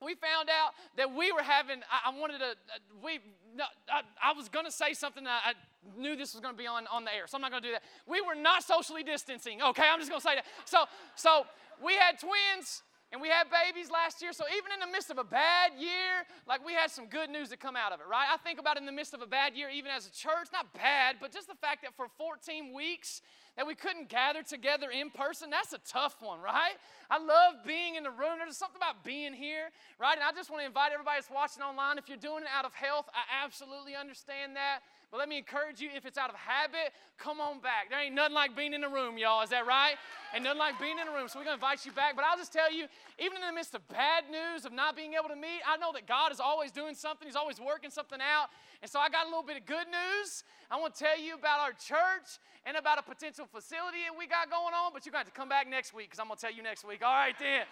we 0.00 0.14
found 0.14 0.48
out 0.48 0.72
that 0.96 1.14
we 1.14 1.32
were 1.32 1.42
having, 1.42 1.80
I, 1.90 2.10
I 2.10 2.18
wanted 2.18 2.38
to, 2.38 2.56
uh, 2.56 2.80
we, 3.04 3.20
no, 3.56 3.64
I, 3.90 4.02
I, 4.22 4.32
was 4.32 4.48
going 4.48 4.64
to 4.64 4.72
say 4.72 4.94
something 4.94 5.26
I, 5.26 5.50
I 5.50 6.00
knew 6.00 6.16
this 6.16 6.34
was 6.34 6.40
going 6.40 6.54
to 6.54 6.58
be 6.58 6.66
on, 6.66 6.86
on 6.86 7.04
the 7.04 7.14
air, 7.14 7.26
so 7.26 7.36
I'm 7.36 7.42
not 7.42 7.50
going 7.50 7.62
to 7.62 7.68
do 7.68 7.72
that. 7.72 7.82
We 8.06 8.20
were 8.20 8.34
not 8.34 8.62
socially 8.62 9.02
distancing, 9.02 9.62
okay? 9.62 9.84
I'm 9.90 9.98
just 9.98 10.10
going 10.10 10.20
to 10.20 10.26
say 10.26 10.34
that. 10.36 10.44
So, 10.64 10.84
so 11.16 11.44
we 11.84 11.94
had 11.94 12.18
twins 12.18 12.82
and 13.12 13.20
we 13.20 13.28
had 13.28 13.44
babies 13.50 13.90
last 13.90 14.22
year. 14.22 14.32
So 14.32 14.44
even 14.48 14.72
in 14.72 14.80
the 14.80 14.90
midst 14.90 15.10
of 15.10 15.18
a 15.18 15.24
bad 15.24 15.72
year, 15.78 16.24
like 16.48 16.64
we 16.64 16.72
had 16.72 16.90
some 16.90 17.06
good 17.06 17.28
news 17.28 17.50
that 17.50 17.60
come 17.60 17.76
out 17.76 17.92
of 17.92 18.00
it, 18.00 18.06
right? 18.10 18.26
I 18.32 18.38
think 18.38 18.58
about 18.58 18.78
in 18.78 18.86
the 18.86 18.92
midst 18.92 19.12
of 19.12 19.20
a 19.20 19.26
bad 19.26 19.54
year, 19.54 19.68
even 19.68 19.90
as 19.90 20.06
a 20.06 20.10
church, 20.10 20.48
not 20.50 20.72
bad, 20.72 21.16
but 21.20 21.30
just 21.30 21.46
the 21.46 21.54
fact 21.54 21.82
that 21.82 21.94
for 21.94 22.06
14 22.16 22.72
weeks, 22.72 23.20
that 23.56 23.66
we 23.66 23.74
couldn't 23.74 24.08
gather 24.08 24.42
together 24.42 24.88
in 24.88 25.10
person, 25.10 25.50
that's 25.50 25.74
a 25.74 25.80
tough 25.86 26.16
one, 26.22 26.40
right? 26.40 26.72
I 27.10 27.18
love 27.18 27.60
being 27.66 27.96
in 27.96 28.02
the 28.02 28.10
room. 28.10 28.40
There's 28.40 28.56
something 28.56 28.80
about 28.80 29.04
being 29.04 29.34
here, 29.34 29.68
right? 30.00 30.16
And 30.16 30.24
I 30.24 30.32
just 30.32 30.50
want 30.50 30.62
to 30.62 30.66
invite 30.66 30.92
everybody 30.92 31.20
that's 31.20 31.30
watching 31.30 31.62
online, 31.62 31.98
if 31.98 32.08
you're 32.08 32.16
doing 32.16 32.44
it 32.44 32.48
out 32.48 32.64
of 32.64 32.72
health, 32.72 33.12
I 33.12 33.44
absolutely 33.44 33.94
understand 33.94 34.56
that. 34.56 34.80
But 35.12 35.18
let 35.18 35.28
me 35.28 35.36
encourage 35.36 35.78
you, 35.78 35.90
if 35.94 36.06
it's 36.06 36.16
out 36.16 36.30
of 36.30 36.36
habit, 36.36 36.96
come 37.18 37.38
on 37.38 37.60
back. 37.60 37.90
There 37.90 38.00
ain't 38.00 38.14
nothing 38.14 38.32
like 38.32 38.56
being 38.56 38.72
in 38.72 38.80
the 38.80 38.88
room, 38.88 39.18
y'all. 39.18 39.42
Is 39.42 39.50
that 39.50 39.66
right? 39.66 40.00
And 40.32 40.42
nothing 40.42 40.58
like 40.58 40.80
being 40.80 40.98
in 40.98 41.04
the 41.04 41.12
room. 41.12 41.28
So 41.28 41.38
we're 41.38 41.44
going 41.44 41.60
to 41.60 41.60
invite 41.60 41.84
you 41.84 41.92
back. 41.92 42.16
But 42.16 42.24
I'll 42.24 42.38
just 42.38 42.50
tell 42.50 42.72
you, 42.72 42.88
even 43.20 43.36
in 43.36 43.46
the 43.46 43.52
midst 43.52 43.74
of 43.74 43.86
bad 43.88 44.24
news 44.32 44.64
of 44.64 44.72
not 44.72 44.96
being 44.96 45.12
able 45.12 45.28
to 45.28 45.36
meet, 45.36 45.60
I 45.68 45.76
know 45.76 45.92
that 45.92 46.08
God 46.08 46.32
is 46.32 46.40
always 46.40 46.72
doing 46.72 46.94
something. 46.96 47.28
He's 47.28 47.36
always 47.36 47.60
working 47.60 47.90
something 47.90 48.24
out. 48.24 48.48
And 48.80 48.90
so 48.90 49.00
I 49.04 49.12
got 49.12 49.26
a 49.26 49.28
little 49.28 49.44
bit 49.44 49.60
of 49.60 49.66
good 49.66 49.84
news. 49.84 50.44
I 50.70 50.80
want 50.80 50.96
to 50.96 51.04
tell 51.04 51.20
you 51.20 51.36
about 51.36 51.60
our 51.60 51.76
church 51.76 52.40
and 52.64 52.80
about 52.80 52.96
a 52.96 53.04
potential 53.04 53.44
facility 53.44 54.08
that 54.08 54.16
we 54.16 54.24
got 54.24 54.48
going 54.48 54.72
on. 54.72 54.96
But 54.96 55.04
you're 55.04 55.12
going 55.12 55.28
to 55.28 55.28
have 55.28 55.34
to 55.34 55.38
come 55.38 55.52
back 55.52 55.68
next 55.68 55.92
week 55.92 56.08
because 56.08 56.24
I'm 56.24 56.32
going 56.32 56.40
to 56.40 56.44
tell 56.48 56.56
you 56.56 56.64
next 56.64 56.88
week. 56.88 57.04
All 57.04 57.12
right, 57.12 57.36
then. 57.36 57.68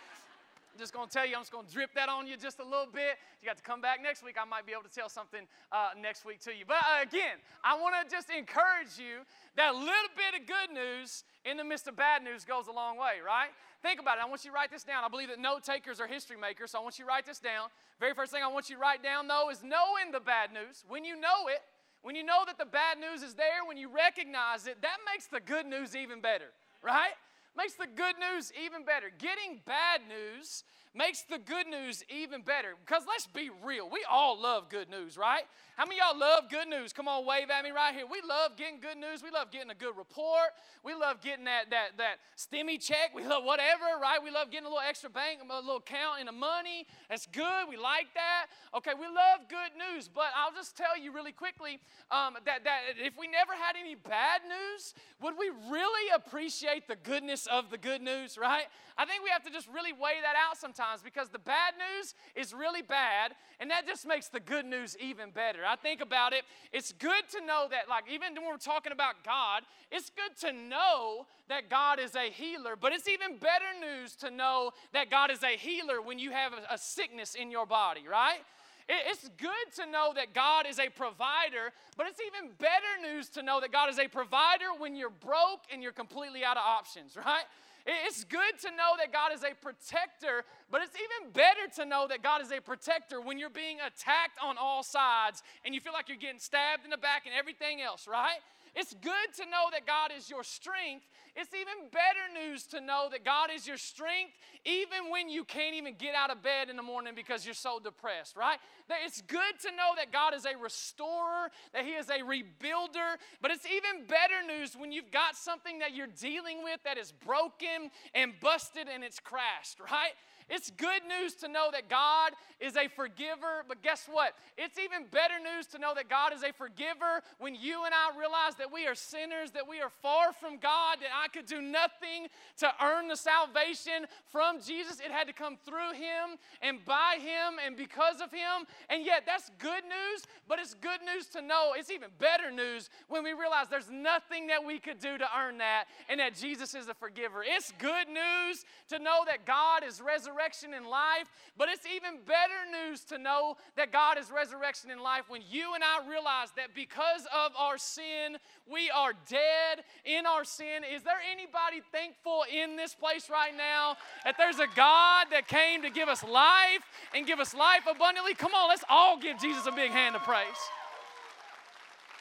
I'm 0.72 0.78
just 0.78 0.93
going 0.93 1.08
to 1.08 1.12
tell 1.12 1.26
you, 1.26 1.34
I'm 1.34 1.43
just 1.43 1.52
going 1.52 1.67
to 1.67 1.72
drip 1.72 1.94
that 1.94 2.08
on 2.08 2.26
you 2.26 2.37
just 2.37 2.61
a 2.61 2.64
little 2.64 2.87
bit. 2.93 3.19
You 3.43 3.46
got 3.46 3.56
to 3.56 3.62
come 3.62 3.81
back 3.81 4.02
next 4.02 4.25
week. 4.25 4.37
I 4.40 4.44
might 4.44 4.67
be 4.67 4.72
able 4.72 4.84
to 4.84 4.94
tell 4.94 5.08
something 5.08 5.46
uh, 5.72 5.90
next 6.00 6.25
week 6.25 6.40
to 6.43 6.50
you. 6.50 6.64
But 6.67 6.78
uh, 6.78 7.02
again, 7.02 7.43
I 7.64 7.75
want 7.75 7.94
to 7.99 8.14
just 8.14 8.31
encourage 8.31 8.99
you 8.99 9.26
that 9.56 9.75
little 9.75 10.12
bit 10.14 10.40
of 10.40 10.46
good 10.46 10.72
news 10.72 11.25
in 11.44 11.56
the 11.56 11.64
midst 11.64 11.88
of 11.88 11.96
bad 11.96 12.22
news 12.22 12.44
goes 12.44 12.69
a 12.69 12.72
long 12.72 12.96
way, 12.96 13.19
right? 13.25 13.50
Think 13.82 13.99
about 13.99 14.19
it. 14.19 14.22
I 14.22 14.28
want 14.28 14.44
you 14.44 14.50
to 14.50 14.55
write 14.55 14.70
this 14.70 14.84
down. 14.84 15.05
I 15.05 15.08
believe 15.08 15.28
that 15.28 15.40
note 15.40 15.64
takers 15.64 16.00
are 16.00 16.06
history 16.06 16.37
makers, 16.37 16.70
so 16.72 16.78
I 16.78 16.82
want 16.82 16.99
you 16.99 17.05
to 17.05 17.08
write 17.08 17.26
this 17.26 17.40
down. 17.40 17.69
Very 17.99 18.14
first 18.14 18.31
thing 18.31 18.43
I 18.43 18.49
want 18.49 18.70
you 18.70 18.76
to 18.76 18.81
write 18.81 19.02
down, 19.02 19.26
though, 19.26 19.50
is 19.50 19.62
knowing 19.62 20.12
the 20.12 20.20
bad 20.20 20.52
news. 20.52 20.84
When 20.87 21.05
you 21.05 21.19
know 21.19 21.49
it, 21.49 21.61
when 22.02 22.14
you 22.14 22.25
know 22.25 22.44
that 22.46 22.58
the 22.58 22.64
bad 22.64 22.99
news 22.99 23.22
is 23.22 23.34
there, 23.34 23.64
when 23.67 23.76
you 23.76 23.88
recognize 23.88 24.67
it, 24.67 24.81
that 24.82 24.98
makes 25.10 25.27
the 25.27 25.41
good 25.41 25.67
news 25.67 25.96
even 25.96 26.20
better, 26.20 26.53
right? 26.82 27.12
Makes 27.60 27.74
the 27.74 27.86
good 27.86 28.14
news 28.19 28.52
even 28.64 28.84
better. 28.84 29.10
Getting 29.19 29.60
bad 29.67 30.00
news 30.08 30.64
makes 30.94 31.23
the 31.23 31.39
good 31.39 31.67
news 31.67 32.03
even 32.09 32.43
better. 32.43 32.75
Because 32.85 33.05
let's 33.06 33.27
be 33.27 33.51
real, 33.65 33.89
we 33.89 34.05
all 34.11 34.41
love 34.41 34.69
good 34.69 34.91
news, 34.91 35.17
right? 35.17 35.44
How 35.77 35.87
many 35.87 35.99
y'all 35.99 36.19
love 36.19 36.51
good 36.51 36.69
news? 36.69 36.93
Come 36.93 37.09
on, 37.09 37.25
wave 37.25 37.49
at 37.49 37.65
me 37.65 37.70
right 37.70 37.94
here. 37.94 38.05
We 38.05 38.20
love 38.29 38.56
getting 38.56 38.81
good 38.81 38.99
news. 38.99 39.23
We 39.23 39.31
love 39.31 39.51
getting 39.51 39.70
a 39.70 39.75
good 39.75 39.97
report. 39.97 40.53
We 40.85 40.94
love 40.94 41.23
getting 41.23 41.47
that 41.47 41.70
that 41.70 41.97
that 41.97 42.17
stimmy 42.37 42.79
check. 42.79 43.15
We 43.15 43.25
love 43.25 43.44
whatever, 43.44 43.85
right? 44.01 44.23
We 44.23 44.31
love 44.31 44.51
getting 44.51 44.67
a 44.67 44.69
little 44.69 44.85
extra 44.87 45.09
bank, 45.09 45.41
a 45.41 45.56
little 45.56 45.81
count 45.81 46.20
in 46.20 46.27
the 46.27 46.32
money. 46.32 46.87
That's 47.09 47.27
good. 47.27 47.69
We 47.69 47.79
like 47.79 48.13
that. 48.13 48.47
Okay, 48.77 48.93
we 48.93 49.06
love 49.06 49.49
good 49.49 49.73
news. 49.79 50.06
But 50.06 50.37
I'll 50.37 50.53
just 50.53 50.77
tell 50.77 50.99
you 51.01 51.13
really 51.13 51.32
quickly 51.32 51.81
um, 52.11 52.37
that 52.44 52.65
that 52.65 52.81
if 52.99 53.17
we 53.19 53.27
never 53.27 53.55
had 53.55 53.75
any 53.81 53.94
bad 53.94 54.43
news, 54.44 54.93
would 55.23 55.35
we 55.39 55.51
really 55.70 56.11
appreciate 56.15 56.89
the 56.89 56.97
goodness 56.97 57.47
of 57.47 57.70
the 57.70 57.79
good 57.79 58.03
news, 58.03 58.37
right? 58.37 58.65
I 58.99 59.06
think 59.06 59.25
we 59.25 59.31
have 59.31 59.44
to 59.44 59.51
just 59.51 59.69
really 59.73 59.94
weigh 59.94 60.20
that 60.23 60.37
out 60.37 60.59
sometimes 60.59 60.80
because 61.03 61.29
the 61.29 61.39
bad 61.39 61.75
news 61.79 62.15
is 62.34 62.55
really 62.55 62.82
bad, 62.82 63.32
and 63.58 63.70
that 63.70 63.87
just 63.87 64.06
makes 64.06 64.29
the 64.29 64.41
good 64.41 64.65
news 64.65 64.96
even 65.01 65.31
better. 65.31 65.60
I 65.67 65.77
think 65.77 66.01
about 66.01 66.32
it, 66.32 66.44
it's 66.72 66.93
good 66.93 67.29
to 67.32 67.44
know 67.44 67.67
that, 67.70 67.89
like, 67.89 68.05
even 68.10 68.34
when 68.34 68.46
we're 68.46 68.56
talking 68.56 68.93
about 68.93 69.25
God, 69.25 69.63
it's 69.91 70.10
good 70.10 70.37
to 70.49 70.53
know 70.53 71.27
that 71.49 71.69
God 71.69 71.99
is 71.99 72.15
a 72.15 72.31
healer, 72.31 72.77
but 72.81 72.93
it's 72.93 73.08
even 73.08 73.39
better 73.39 73.72
news 73.81 74.15
to 74.17 74.31
know 74.31 74.72
that 74.93 75.10
God 75.10 75.31
is 75.31 75.43
a 75.43 75.56
healer 75.56 76.01
when 76.01 76.19
you 76.19 76.31
have 76.31 76.53
a, 76.53 76.75
a 76.75 76.79
sickness 76.79 77.34
in 77.34 77.51
your 77.51 77.67
body, 77.67 78.03
right? 78.10 78.41
It's 78.89 79.29
good 79.39 79.72
to 79.77 79.87
know 79.91 80.13
that 80.17 80.34
God 80.34 80.67
is 80.67 80.81
a 80.81 80.89
provider, 80.89 81.70
but 81.96 82.08
it's 82.08 82.20
even 82.20 82.51
better 82.58 83.15
news 83.15 83.29
to 83.31 83.43
know 83.43 83.60
that 83.60 83.70
God 83.70 83.89
is 83.89 84.01
a 84.01 84.08
provider 84.08 84.67
when 84.79 84.96
you're 84.96 85.10
broke 85.10 85.63
and 85.72 85.81
you're 85.81 85.93
completely 85.93 86.44
out 86.44 86.56
of 86.56 86.65
options, 86.67 87.17
right? 87.25 87.44
It's 87.87 88.25
good 88.25 88.58
to 88.63 88.70
know 88.70 88.94
that 88.99 89.13
God 89.13 89.32
is 89.32 89.43
a 89.43 89.55
protector, 89.55 90.44
but 90.70 90.82
it's 90.82 90.96
even 90.96 91.32
better 91.32 91.67
to 91.77 91.84
know 91.84 92.06
that 92.08 92.22
God 92.22 92.43
is 92.43 92.50
a 92.53 92.60
protector 92.60 93.20
when 93.20 93.39
you're 93.39 93.50
being 93.50 93.79
attacked 93.79 94.39
on 94.43 94.56
all 94.58 94.82
sides 94.82 95.43
and 95.65 95.74
you 95.74 95.81
feel 95.81 95.93
like 95.93 96.08
you're 96.08 96.19
getting 96.19 96.41
stabbed 96.41 96.84
in 96.84 96.91
the 96.91 96.98
back 96.98 97.27
and 97.27 97.34
everything 97.34 97.81
else, 97.81 98.06
right? 98.06 98.39
It's 98.77 98.94
good 98.94 99.34
to 99.36 99.44
know 99.46 99.67
that 99.72 99.86
God 99.86 100.12
is 100.17 100.31
your 100.31 100.44
strength. 100.44 101.05
It's 101.34 101.53
even 101.55 101.91
better 101.91 102.46
news 102.46 102.65
to 102.69 102.81
know 102.81 103.08
that 103.10 103.24
God 103.24 103.50
is 103.55 103.67
your 103.67 103.77
strength 103.77 104.32
even 104.65 105.10
when 105.10 105.29
you 105.29 105.44
can't 105.44 105.74
even 105.74 105.94
get 105.98 106.15
out 106.15 106.31
of 106.31 106.43
bed 106.43 106.69
in 106.69 106.77
the 106.77 106.82
morning 106.82 107.15
because 107.17 107.44
you're 107.44 107.55
so 107.55 107.81
depressed, 107.82 108.36
right? 108.36 108.58
That 108.89 108.98
It's 109.05 109.22
good 109.22 109.58
to 109.62 109.70
know 109.70 109.94
that 109.96 110.12
God 110.12 110.34
is 110.34 110.44
a 110.44 110.56
restorer, 110.56 111.50
that 111.72 111.84
He 111.84 111.93
is 111.93 112.10
a 112.10 112.19
rebuilder, 112.19 113.17
but 113.41 113.50
it's 113.50 113.67
even 113.67 114.06
better 114.06 114.46
news 114.46 114.77
when 114.77 114.93
you've 114.93 115.10
got 115.10 115.36
something 115.36 115.79
that 115.79 115.94
you're 115.94 116.08
dealing 116.20 116.62
with 116.62 116.81
that 116.84 116.98
is 116.98 117.12
broken 117.12 117.91
and 118.15 118.32
busted 118.41 118.89
and 118.93 119.03
it's 119.03 119.19
crashed, 119.19 119.81
right? 119.81 120.12
It's 120.50 120.69
good 120.72 121.02
news 121.06 121.34
to 121.36 121.48
know 121.48 121.69
that 121.70 121.88
God 121.88 122.32
is 122.58 122.76
a 122.76 122.88
forgiver, 122.88 123.64
but 123.69 123.82
guess 123.82 124.08
what? 124.10 124.34
It's 124.58 124.78
even 124.78 125.04
better 125.10 125.38
news 125.38 125.66
to 125.69 125.78
know 125.78 125.94
that 125.94 126.10
God 126.10 126.32
is 126.34 126.42
a 126.42 126.52
forgiver 126.52 127.22
when 127.38 127.54
you 127.54 127.84
and 127.84 127.94
I 127.94 128.19
realize 128.19 128.56
that 128.58 128.72
we 128.72 128.86
are 128.88 128.96
sinners, 128.96 129.52
that 129.52 129.69
we 129.69 129.80
are 129.80 129.92
far 130.02 130.32
from 130.32 130.58
God, 130.58 130.98
that 131.00 131.14
I 131.14 131.28
could 131.28 131.46
do 131.46 131.62
nothing 131.62 132.26
to 132.58 132.69
earn 132.82 133.06
the 133.06 133.16
salvation 133.16 134.06
from 134.32 134.60
Jesus. 134.60 134.98
It 134.98 135.12
had 135.12 135.28
to 135.28 135.32
come 135.32 135.56
through 135.64 135.92
Him 135.94 136.36
and 136.60 136.84
by 136.84 137.19
Him 137.20 137.60
and 137.64 137.76
because 137.76 138.20
of 138.20 138.32
Him. 138.32 138.66
And 138.88 139.06
yet, 139.06 139.22
that's 139.24 139.52
good 139.60 139.84
news, 139.84 140.26
but 140.48 140.58
it's 140.58 140.74
good 140.74 141.00
news 141.06 141.26
to 141.28 141.42
know 141.42 141.74
it's 141.76 141.92
even 141.92 142.10
better 142.19 142.50
news 142.50 142.90
when 143.06 143.22
we 143.22 143.34
realize 143.34 143.66
there's 143.70 143.90
nothing 143.90 144.48
that 144.48 144.64
we 144.64 144.80
could 144.80 144.98
do 144.98 145.16
to 145.16 145.26
earn 145.38 145.58
that 145.58 145.84
and 146.08 146.19
that 146.19 146.34
Jesus 146.34 146.74
is 146.74 146.88
a 146.88 146.94
forgiver. 146.94 147.44
It's 147.46 147.72
good 147.78 148.08
news 148.08 148.64
to 148.88 148.98
know 148.98 149.22
that 149.26 149.46
God 149.46 149.84
is 149.86 150.00
resurrected 150.00 150.40
resurrection 150.41 150.75
in 150.75 150.89
life, 150.89 151.29
but 151.59 151.69
it's 151.69 151.85
even 151.87 152.20
better 152.27 152.89
news 152.89 153.05
to 153.05 153.19
know 153.19 153.56
that 153.77 153.93
God 153.93 154.19
is 154.19 154.31
resurrection 154.31 154.91
in 154.91 154.99
life 154.99 155.25
when 155.29 155.43
you 155.51 155.75
and 155.75 155.85
I 155.85 156.09
realize 156.09 156.49
that 156.56 156.75
because 156.75 157.27
of 157.27 157.53
our 157.59 157.77
sin, 157.77 158.39
we 158.70 158.91
are 158.91 159.13
dead 159.29 159.85
in 160.05 160.27
our 160.27 160.44
sin. 160.44 160.82
Is 160.85 161.03
there 161.03 161.20
anybody 161.31 161.82
thankful 161.93 162.44
in 162.51 162.77
this 162.77 162.94
place 162.94 163.29
right 163.31 163.53
now 163.56 163.97
that 164.25 164.37
there's 164.39 164.59
a 164.59 164.69
God 164.75 165.27
that 165.31 165.47
came 165.47 165.82
to 165.82 165.91
give 165.91 166.09
us 166.09 166.25
life 166.25 166.85
and 167.15 167.27
give 167.27 167.39
us 167.39 167.55
life 167.55 167.82
abundantly? 167.91 168.35
Come 168.35 168.55
on, 168.55 168.69
let's 168.69 168.85
all 168.89 169.19
give 169.19 169.39
Jesus 169.41 169.67
a 169.67 169.73
big 169.73 169.91
hand 169.91 170.17
of 170.17 170.23
praise. 170.23 170.61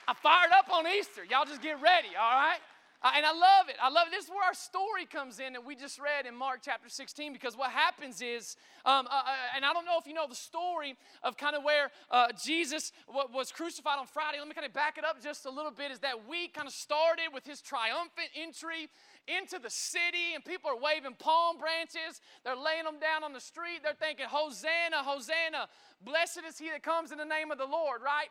I 0.08 0.14
fired 0.14 0.52
up 0.58 0.74
on 0.74 0.86
Easter. 0.88 1.24
Y'all 1.30 1.46
just 1.46 1.62
get 1.62 1.82
ready, 1.82 2.10
all 2.20 2.34
right? 2.34 2.60
Uh, 3.02 3.12
and 3.16 3.26
I 3.26 3.32
love 3.32 3.70
it. 3.70 3.78
I 3.82 3.90
love 3.90 4.08
it. 4.08 4.12
This 4.12 4.26
is 4.26 4.30
where 4.30 4.44
our 4.44 4.54
story 4.54 5.06
comes 5.06 5.40
in 5.40 5.54
that 5.54 5.64
we 5.64 5.74
just 5.74 6.00
read 6.00 6.26
in 6.26 6.36
Mark 6.36 6.60
chapter 6.62 6.90
16 6.90 7.32
because 7.32 7.56
what 7.56 7.72
happens 7.72 8.22
is, 8.22 8.58
um, 8.84 9.08
uh, 9.08 9.24
uh, 9.24 9.56
and 9.56 9.64
I 9.64 9.72
don't 9.72 9.86
know 9.86 9.96
if 9.98 10.06
you 10.06 10.14
know 10.14 10.28
the 10.28 10.36
story 10.36 10.96
of 11.24 11.38
kind 11.38 11.56
of 11.56 11.64
where 11.64 11.92
uh, 12.12 12.28
Jesus 12.44 12.92
w- 13.08 13.30
was 13.34 13.54
crucified 13.54 14.00
on 14.00 14.06
Friday. 14.06 14.40
Let 14.40 14.50
me 14.50 14.54
kind 14.54 14.68
of 14.68 14.74
back 14.74 14.98
it 14.98 15.06
up 15.06 15.24
just 15.24 15.46
a 15.46 15.50
little 15.50 15.72
bit. 15.72 15.92
Is 15.92 16.00
that 16.00 16.28
week 16.28 16.56
kind 16.56 16.68
of 16.68 16.74
started 16.74 17.32
with 17.34 17.48
his 17.48 17.62
triumphant 17.62 18.36
entry 18.36 18.90
into 19.30 19.60
the 19.60 19.70
city 19.70 20.36
and 20.36 20.44
people 20.44 20.70
are 20.70 20.78
waving 20.78 21.16
palm 21.20 21.58
branches. 21.58 22.20
They're 22.44 22.60
laying 22.60 22.84
them 22.84 23.00
down 23.00 23.24
on 23.24 23.32
the 23.32 23.40
street. 23.40 23.80
They're 23.82 23.94
thinking, 23.94 24.26
Hosanna, 24.28 25.08
Hosanna. 25.08 25.72
Blessed 26.04 26.42
is 26.48 26.58
he 26.58 26.70
that 26.72 26.84
comes 26.84 27.14
in 27.14 27.18
the 27.18 27.24
name 27.24 27.50
of 27.50 27.58
the 27.58 27.66
Lord, 27.66 28.02
right? 28.04 28.28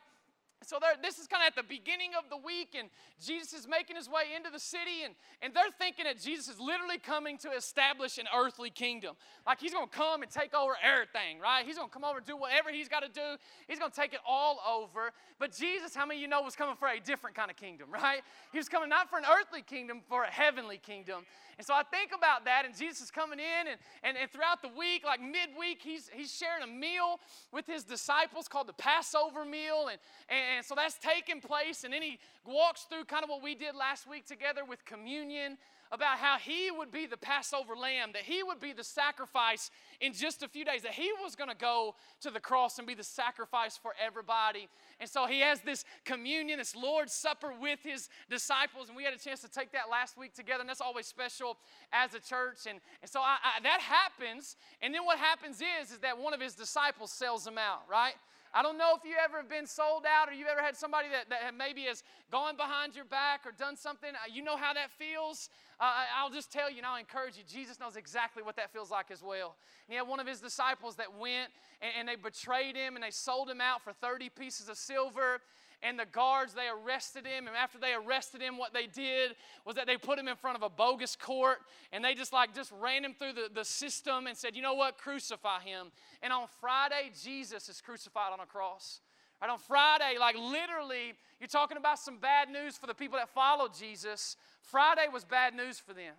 So 0.65 0.79
this 1.03 1.19
is 1.19 1.29
kind 1.29 1.43
of 1.43 1.47
at 1.47 1.57
the 1.57 1.67
beginning 1.67 2.11
of 2.19 2.29
the 2.31 2.37
week, 2.37 2.75
and 2.77 2.89
Jesus 3.25 3.53
is 3.53 3.69
making 3.69 3.95
his 3.95 4.09
way 4.09 4.35
into 4.37 4.51
the 4.51 4.59
city, 4.59 5.05
and, 5.05 5.15
and 5.41 5.55
they're 5.55 5.71
thinking 5.79 6.05
that 6.05 6.21
Jesus 6.21 6.49
is 6.49 6.61
literally 6.61 6.99
coming 6.99 7.39
to 7.39 7.51
establish 7.53 8.19
an 8.19 8.27
earthly 8.37 8.69
kingdom. 8.69 9.15
Like 9.47 9.61
he's 9.61 9.73
going 9.73 9.89
to 9.89 9.97
come 9.97 10.23
and 10.23 10.31
take 10.31 10.55
over 10.55 10.75
everything, 10.83 11.39
right? 11.41 11.65
He's 11.65 11.77
going 11.77 11.89
to 11.89 11.93
come 11.93 12.05
over 12.05 12.19
and 12.19 12.27
do 12.27 12.37
whatever 12.37 12.71
he's 12.71 12.89
got 12.89 13.01
to 13.01 13.09
do. 13.09 13.39
He's 13.69 13.79
going 13.79 13.93
to 13.93 13.97
take 13.97 14.13
it 14.13 14.21
all 14.27 14.59
over. 14.69 15.13
But 15.39 15.57
Jesus, 15.57 15.95
how 15.95 16.05
many 16.05 16.19
of 16.19 16.23
you 16.23 16.29
know, 16.29 16.43
was 16.43 16.57
coming 16.57 16.75
for 16.75 16.89
a 16.89 16.99
different 16.99 17.37
kind 17.37 17.51
of 17.51 17.57
kingdom, 17.57 17.91
right? 17.93 18.23
He 18.51 18.59
was 18.59 18.69
coming 18.69 18.89
not 18.89 19.09
for 19.09 19.19
an 19.19 19.25
earthly 19.31 19.63
kingdom, 19.63 20.01
for 20.09 20.25
a 20.25 20.31
heavenly 20.31 20.79
kingdom. 20.79 21.25
And 21.57 21.67
so 21.67 21.75
I 21.75 21.83
think 21.83 22.11
about 22.17 22.45
that, 22.45 22.65
and 22.65 22.77
Jesus 22.77 23.01
is 23.03 23.11
coming 23.11 23.41
in, 23.41 23.69
and, 23.69 23.79
and, 24.05 24.17
and 24.17 24.31
throughout 24.31 24.63
the 24.63 24.71
week, 24.79 25.05
like 25.05 25.21
midweek, 25.21 25.83
he's, 25.83 26.09
he's 26.13 26.33
sharing 26.33 26.63
a 26.63 26.67
meal 26.69 27.19
with 27.53 27.67
his 27.67 27.83
disciples 27.83 28.47
called 28.47 28.69
the 28.69 28.75
Passover 28.75 29.45
meal. 29.45 29.89
And, 29.91 29.99
and 30.29 30.48
so 30.63 30.75
that's 30.75 30.99
taking 30.99 31.41
place, 31.41 31.85
and 31.85 31.93
then 31.93 32.03
he 32.03 32.19
walks 32.47 32.83
through 32.83 33.05
kind 33.05 33.25
of 33.25 33.31
what 33.31 33.43
we 33.43 33.55
did 33.55 33.75
last 33.75 34.09
week 34.09 34.27
together 34.27 34.65
with 34.65 34.85
communion 34.85 35.59
about 35.91 36.19
how 36.19 36.37
he 36.39 36.71
would 36.71 36.91
be 36.91 37.07
the 37.07 37.17
Passover 37.17 37.75
lamb, 37.75 38.11
that 38.13 38.23
he 38.23 38.43
would 38.43 38.61
be 38.61 38.73
the 38.73 38.85
sacrifice 38.85 39.71
in 40.01 40.13
just 40.13 40.43
a 40.43 40.49
few 40.49 40.65
days, 40.65 40.83
that 40.83 40.93
he 40.93 41.11
was 41.23 41.35
going 41.35 41.49
to 41.49 41.57
go 41.57 41.95
to 42.21 42.31
the 42.31 42.41
cross 42.41 42.79
and 42.79 42.87
be 42.87 42.95
the 42.95 43.03
sacrifice 43.03 43.77
for 43.77 43.93
everybody. 44.05 44.69
And 45.01 45.09
so 45.09 45.27
he 45.27 45.41
has 45.41 45.61
this 45.61 45.85
communion, 46.05 46.59
this 46.59 46.77
Lord's 46.77 47.13
Supper 47.13 47.53
with 47.59 47.79
his 47.83 48.09
disciples, 48.29 48.89
and 48.89 48.97
we 48.97 49.05
had 49.05 49.15
a 49.15 49.19
chance 49.19 49.41
to 49.41 49.49
take 49.49 49.73
that 49.73 49.89
last 49.91 50.19
week 50.19 50.35
together, 50.35 50.61
and 50.61 50.69
that's 50.69 50.83
always 50.83 51.07
special 51.07 51.57
as 51.93 52.13
a 52.15 52.21
church. 52.21 52.67
And, 52.69 52.81
and 53.01 53.11
so 53.11 53.21
I, 53.21 53.39
I, 53.43 53.61
that 53.63 53.81
happens, 53.81 54.57
and 54.83 54.93
then 54.95 55.07
what 55.07 55.19
happens 55.19 55.63
is, 55.81 55.93
is 55.93 55.99
that 55.99 56.19
one 56.19 56.35
of 56.35 56.41
his 56.41 56.55
disciples 56.55 57.13
sells 57.13 57.47
him 57.47 57.57
out, 57.57 57.83
right? 57.91 58.15
I 58.55 58.63
don't 58.63 58.79
know 58.79 58.95
if 58.97 59.05
you 59.05 59.17
ever 59.23 59.39
have 59.39 59.49
been 59.49 59.67
sold 59.67 60.05
out 60.07 60.29
or 60.29 60.33
you 60.33 60.47
ever 60.47 60.63
had 60.63 60.77
somebody 60.77 61.09
that, 61.13 61.29
that 61.31 61.55
maybe 61.57 61.83
has 61.83 62.03
gone 62.31 62.57
behind 62.57 62.97
your 62.97 63.05
back 63.05 63.47
or 63.47 63.53
done 63.53 63.77
something. 63.77 64.11
Uh, 64.11 64.33
you 64.33 64.43
know 64.43 64.57
how 64.57 64.73
that 64.73 64.91
feels. 64.91 65.51
Uh, 65.81 66.05
I'll 66.17 66.31
just 66.31 66.51
tell 66.51 66.71
you 66.71 66.79
and 66.79 66.87
I'll 66.87 66.99
encourage 66.99 67.37
you. 67.37 67.45
Jesus 67.51 67.79
knows 67.79 67.97
exactly 67.97 68.43
what 68.43 68.57
that 68.57 68.73
feels 68.73 68.91
like 68.91 69.11
as 69.11 69.23
well. 69.23 69.57
And 69.87 69.93
he 69.93 69.97
had 69.97 70.09
one 70.09 70.21
of 70.21 70.27
his 70.27 70.41
disciples 70.41 70.97
that 70.97 71.19
went 71.19 71.51
and, 71.81 71.93
and 71.99 72.09
they 72.09 72.17
betrayed 72.17 72.77
him 72.77 72.97
and 72.97 73.03
they 73.03 73.11
sold 73.11 73.49
him 73.49 73.61
out 73.61 73.83
for 73.83 73.93
30 73.93 74.31
pieces 74.31 74.69
of 74.69 74.77
silver 74.77 75.41
and 75.83 75.99
the 75.99 76.07
guards 76.07 76.55
they 76.55 76.69
arrested 76.69 77.25
him 77.25 77.47
and 77.47 77.57
after 77.57 77.79
they 77.79 77.93
arrested 77.93 78.41
him 78.41 78.59
what 78.59 78.75
they 78.75 78.87
did 78.87 79.37
was 79.65 79.77
that 79.77 79.87
they 79.87 79.97
put 79.97 80.19
him 80.19 80.29
in 80.29 80.37
front 80.37 80.57
of 80.57 80.63
a 80.63 80.69
bogus 80.69 81.15
court 81.15 81.59
and 81.93 82.05
they 82.05 82.15
just 82.15 82.33
like 82.33 82.55
just 82.55 82.73
ran 82.81 83.05
him 83.05 83.15
through 83.19 83.33
the, 83.33 83.49
the 83.55 83.65
system 83.65 84.27
and 84.27 84.37
said 84.37 84.57
you 84.57 84.63
know 84.63 84.75
what 84.75 84.99
crucify 84.99 85.61
him 85.61 85.87
and 86.23 86.33
on 86.33 86.47
friday 86.61 87.11
jesus 87.23 87.69
is 87.69 87.81
crucified 87.81 88.33
on 88.33 88.41
a 88.41 88.47
cross 88.47 89.01
Right 89.41 89.51
on 89.51 89.59
Friday, 89.59 90.17
like 90.19 90.35
literally, 90.35 91.15
you're 91.39 91.47
talking 91.47 91.77
about 91.77 92.01
some 92.01 92.19
bad 92.19 92.51
news 92.51 92.77
for 92.77 92.89
the 92.89 92.95
people 92.95 93.19
that 93.19 93.29
followed 93.29 93.73
Jesus. 93.73 94.37
Friday 94.63 95.07
was 95.13 95.25
bad 95.25 95.55
news 95.55 95.79
for 95.79 95.95
them, 95.95 96.15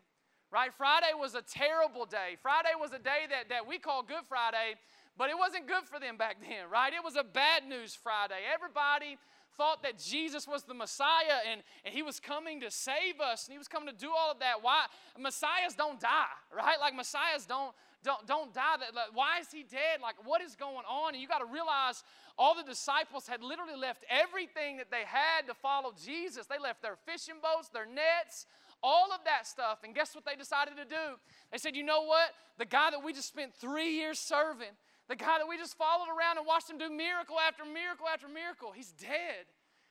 right? 0.52 0.74
Friday 0.74 1.12
was 1.20 1.36
a 1.36 1.42
terrible 1.42 2.06
day. 2.06 2.38
Friday 2.42 2.70
was 2.80 2.94
a 2.94 3.00
day 3.00 3.28
that, 3.30 3.50
that 3.50 3.68
we 3.68 3.78
call 3.78 4.04
Good 4.04 4.24
Friday, 4.30 4.76
but 5.18 5.30
it 5.30 5.38
wasn't 5.38 5.68
good 5.68 5.84
for 5.84 6.00
them 6.00 6.16
back 6.16 6.38
then, 6.42 6.70
right? 6.72 6.94
It 6.94 7.04
was 7.04 7.18
a 7.18 7.24
bad 7.24 7.68
news 7.68 7.94
Friday. 7.94 8.40
Everybody 8.54 9.18
thought 9.58 9.84
that 9.84 9.98
Jesus 9.98 10.48
was 10.48 10.64
the 10.64 10.74
Messiah 10.74 11.44
and, 11.52 11.62
and 11.86 11.94
he 11.94 12.04
was 12.04 12.20
coming 12.20 12.62
to 12.62 12.72
save 12.72 13.20
us 13.22 13.46
and 13.46 13.54
he 13.54 13.58
was 13.58 13.68
coming 13.68 13.90
to 13.90 13.96
do 13.96 14.10
all 14.18 14.32
of 14.32 14.40
that. 14.40 14.62
Why? 14.62 14.86
Messiahs 15.18 15.76
don't 15.78 16.00
die, 16.00 16.10
right? 16.56 16.80
Like 16.80 16.96
Messiahs 16.96 17.46
don't 17.46 17.74
don't, 18.04 18.26
don't 18.26 18.54
die. 18.54 18.78
Like, 18.96 19.14
why 19.14 19.40
is 19.42 19.52
he 19.52 19.64
dead? 19.64 20.00
Like, 20.02 20.16
what 20.26 20.42
is 20.42 20.56
going 20.56 20.86
on? 20.90 21.14
And 21.14 21.22
you 21.22 21.28
got 21.28 21.40
to 21.40 21.52
realize 21.52 22.04
all 22.38 22.56
the 22.56 22.64
disciples 22.64 23.28
had 23.28 23.44
literally 23.44 23.76
left 23.76 24.06
everything 24.10 24.78
that 24.78 24.90
they 24.90 25.04
had 25.06 25.48
to 25.48 25.54
follow 25.54 25.94
Jesus. 26.02 26.46
They 26.46 26.60
left 26.60 26.82
their 26.82 26.96
fishing 27.06 27.36
boats, 27.44 27.68
their 27.70 27.86
nets, 27.86 28.46
all 28.82 29.12
of 29.12 29.20
that 29.26 29.46
stuff. 29.48 29.80
And 29.84 29.94
guess 29.94 30.16
what 30.16 30.24
they 30.24 30.36
decided 30.36 30.78
to 30.78 30.86
do? 30.86 31.20
They 31.52 31.58
said, 31.58 31.76
you 31.76 31.84
know 31.84 32.04
what? 32.04 32.32
The 32.58 32.66
guy 32.66 32.90
that 32.92 33.04
we 33.04 33.12
just 33.12 33.28
spent 33.28 33.54
three 33.54 33.92
years 33.92 34.18
serving, 34.18 34.72
the 35.10 35.16
guy 35.16 35.40
that 35.40 35.48
we 35.48 35.58
just 35.58 35.76
followed 35.76 36.08
around 36.08 36.38
and 36.38 36.46
watched 36.46 36.70
him 36.70 36.78
do 36.78 36.90
miracle 36.90 37.36
after 37.40 37.66
miracle 37.66 38.06
after 38.08 38.28
miracle, 38.30 38.72
he's 38.72 38.92
dead. 38.94 39.50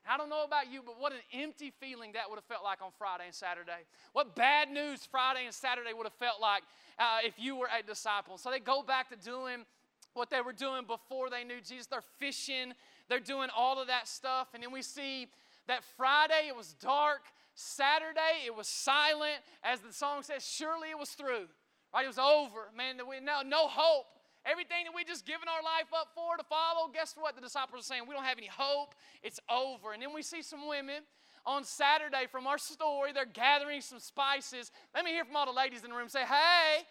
I 0.08 0.16
don't 0.16 0.30
know 0.30 0.44
about 0.44 0.72
you, 0.72 0.80
but 0.84 0.98
what 0.98 1.12
an 1.12 1.18
empty 1.34 1.72
feeling 1.80 2.12
that 2.12 2.30
would 2.30 2.36
have 2.36 2.44
felt 2.44 2.64
like 2.64 2.80
on 2.80 2.90
Friday 2.96 3.24
and 3.26 3.34
Saturday. 3.34 3.84
What 4.12 4.34
bad 4.34 4.70
news 4.70 5.04
Friday 5.04 5.44
and 5.44 5.52
Saturday 5.52 5.92
would 5.92 6.06
have 6.06 6.14
felt 6.14 6.40
like 6.40 6.62
uh, 6.98 7.18
if 7.24 7.34
you 7.36 7.56
were 7.56 7.66
a 7.66 7.82
disciple. 7.82 8.38
So 8.38 8.50
they 8.50 8.60
go 8.60 8.82
back 8.82 9.10
to 9.10 9.16
doing 9.16 9.66
what 10.14 10.30
they 10.30 10.40
were 10.40 10.52
doing 10.52 10.84
before 10.86 11.28
they 11.30 11.44
knew 11.44 11.60
Jesus. 11.60 11.86
They're 11.86 12.00
fishing, 12.18 12.72
they're 13.08 13.20
doing 13.20 13.48
all 13.54 13.80
of 13.80 13.88
that 13.88 14.08
stuff. 14.08 14.48
And 14.54 14.62
then 14.62 14.72
we 14.72 14.82
see 14.82 15.26
that 15.66 15.82
Friday 15.96 16.46
it 16.46 16.56
was 16.56 16.74
dark, 16.74 17.22
Saturday 17.54 18.46
it 18.46 18.56
was 18.56 18.68
silent. 18.68 19.40
As 19.62 19.80
the 19.80 19.92
song 19.92 20.22
says, 20.22 20.46
surely 20.46 20.90
it 20.90 20.98
was 20.98 21.10
through. 21.10 21.48
Right? 21.92 22.04
It 22.04 22.08
was 22.08 22.18
over. 22.18 22.70
Man, 22.76 22.96
no, 22.96 23.42
no 23.44 23.68
hope. 23.68 24.06
Everything 24.50 24.84
that 24.84 24.94
we 24.94 25.04
just 25.04 25.26
given 25.26 25.46
our 25.46 25.62
life 25.62 25.92
up 25.94 26.08
for 26.14 26.36
to 26.36 26.44
follow, 26.44 26.88
guess 26.88 27.14
what? 27.18 27.34
The 27.34 27.42
disciples 27.42 27.80
are 27.80 27.84
saying, 27.84 28.02
we 28.08 28.14
don't 28.14 28.24
have 28.24 28.38
any 28.38 28.48
hope. 28.48 28.94
It's 29.22 29.38
over. 29.50 29.92
And 29.92 30.00
then 30.00 30.14
we 30.14 30.22
see 30.22 30.40
some 30.40 30.66
women 30.66 31.02
on 31.44 31.64
Saturday 31.64 32.26
from 32.30 32.46
our 32.46 32.58
story. 32.58 33.12
They're 33.12 33.26
gathering 33.26 33.82
some 33.82 33.98
spices. 33.98 34.70
Let 34.94 35.04
me 35.04 35.10
hear 35.10 35.24
from 35.24 35.36
all 35.36 35.46
the 35.46 35.52
ladies 35.52 35.84
in 35.84 35.90
the 35.90 35.96
room 35.96 36.08
say, 36.08 36.24
hey, 36.24 36.84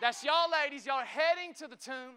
that's 0.00 0.24
y'all 0.24 0.50
ladies. 0.50 0.86
Y'all 0.86 0.96
are 0.96 1.04
heading 1.04 1.52
to 1.58 1.68
the 1.68 1.76
tomb. 1.76 2.16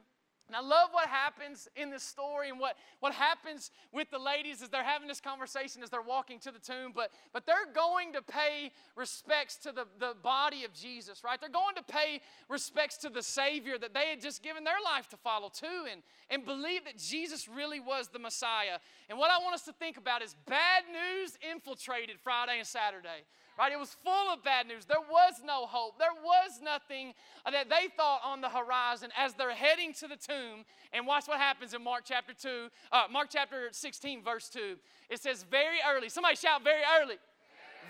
And 0.50 0.56
I 0.56 0.62
love 0.62 0.90
what 0.92 1.08
happens 1.08 1.68
in 1.76 1.92
this 1.92 2.02
story 2.02 2.50
and 2.50 2.60
what, 2.60 2.76
what 3.02 3.14
happens 3.14 3.70
with 3.94 4.10
the 4.10 4.18
ladies 4.18 4.64
as 4.64 4.70
they're 4.70 4.84
having 4.84 5.08
this 5.08 5.22
conversation 5.22 5.84
as 5.84 5.92
they're 5.92 6.02
walking 6.02 6.40
to 6.40 6.52
the 6.52 6.58
tomb. 6.58 6.92
But, 6.96 7.12
but 7.34 7.46
they're 7.46 7.72
going 7.72 8.14
to 8.14 8.24
pay 8.24 8.72
respects 8.96 9.58
to 9.58 9.72
the, 9.72 9.86
the 10.00 10.16
body 10.24 10.66
of 10.66 10.74
Jesus, 10.74 11.24
right? 11.24 11.40
They're 11.40 11.50
going 11.50 11.76
to 11.76 11.84
pay 11.84 12.22
respects 12.50 12.98
to 12.98 13.10
the 13.10 13.22
Savior 13.22 13.78
that 13.78 13.94
they 13.94 14.08
had 14.08 14.22
just 14.22 14.42
given 14.42 14.64
their 14.64 14.82
life 14.84 15.08
to 15.10 15.18
follow 15.18 15.50
too 15.50 15.86
and, 15.92 16.02
and 16.32 16.44
believe 16.44 16.84
that 16.86 16.98
Jesus 16.98 17.48
really 17.48 17.80
was 17.80 18.08
the 18.08 18.18
Messiah. 18.20 18.80
And 19.08 19.20
what 19.20 19.30
I 19.30 19.38
want 19.44 19.54
us 19.54 19.66
to 19.66 19.74
think 19.74 19.98
about 19.98 20.24
is 20.24 20.36
bad 20.48 20.84
news 20.92 21.38
infiltrated 21.48 22.20
Friday 22.20 22.58
and 22.58 22.68
Saturday. 22.68 23.24
Right? 23.60 23.74
It 23.74 23.80
was 23.80 23.98
full 24.06 24.34
of 24.34 24.42
bad 24.42 24.68
news. 24.68 24.86
There 24.86 25.02
was 25.02 25.34
no 25.46 25.66
hope. 25.66 26.00
There 26.00 26.16
was 26.24 26.62
nothing 26.64 27.14
that 27.44 27.70
they 27.70 27.90
thought 27.98 28.22
on 28.24 28.40
the 28.40 28.48
horizon 28.48 29.10
as 29.18 29.34
they're 29.34 29.52
heading 29.52 29.92
to 29.96 30.08
the 30.08 30.16
tomb. 30.16 30.64
And 30.94 31.06
watch 31.06 31.28
what 31.28 31.40
happens 31.40 31.74
in 31.74 31.84
Mark 31.84 32.04
chapter 32.06 32.34
2, 32.34 32.70
uh, 32.94 33.04
Mark 33.12 33.28
chapter 33.30 33.68
16, 33.72 34.24
verse 34.24 34.48
2. 34.48 34.78
It 35.10 35.20
says, 35.20 35.44
very 35.44 35.80
early. 35.86 36.08
Somebody 36.08 36.38
shout, 36.38 36.64
very 36.64 36.84
early 37.02 37.18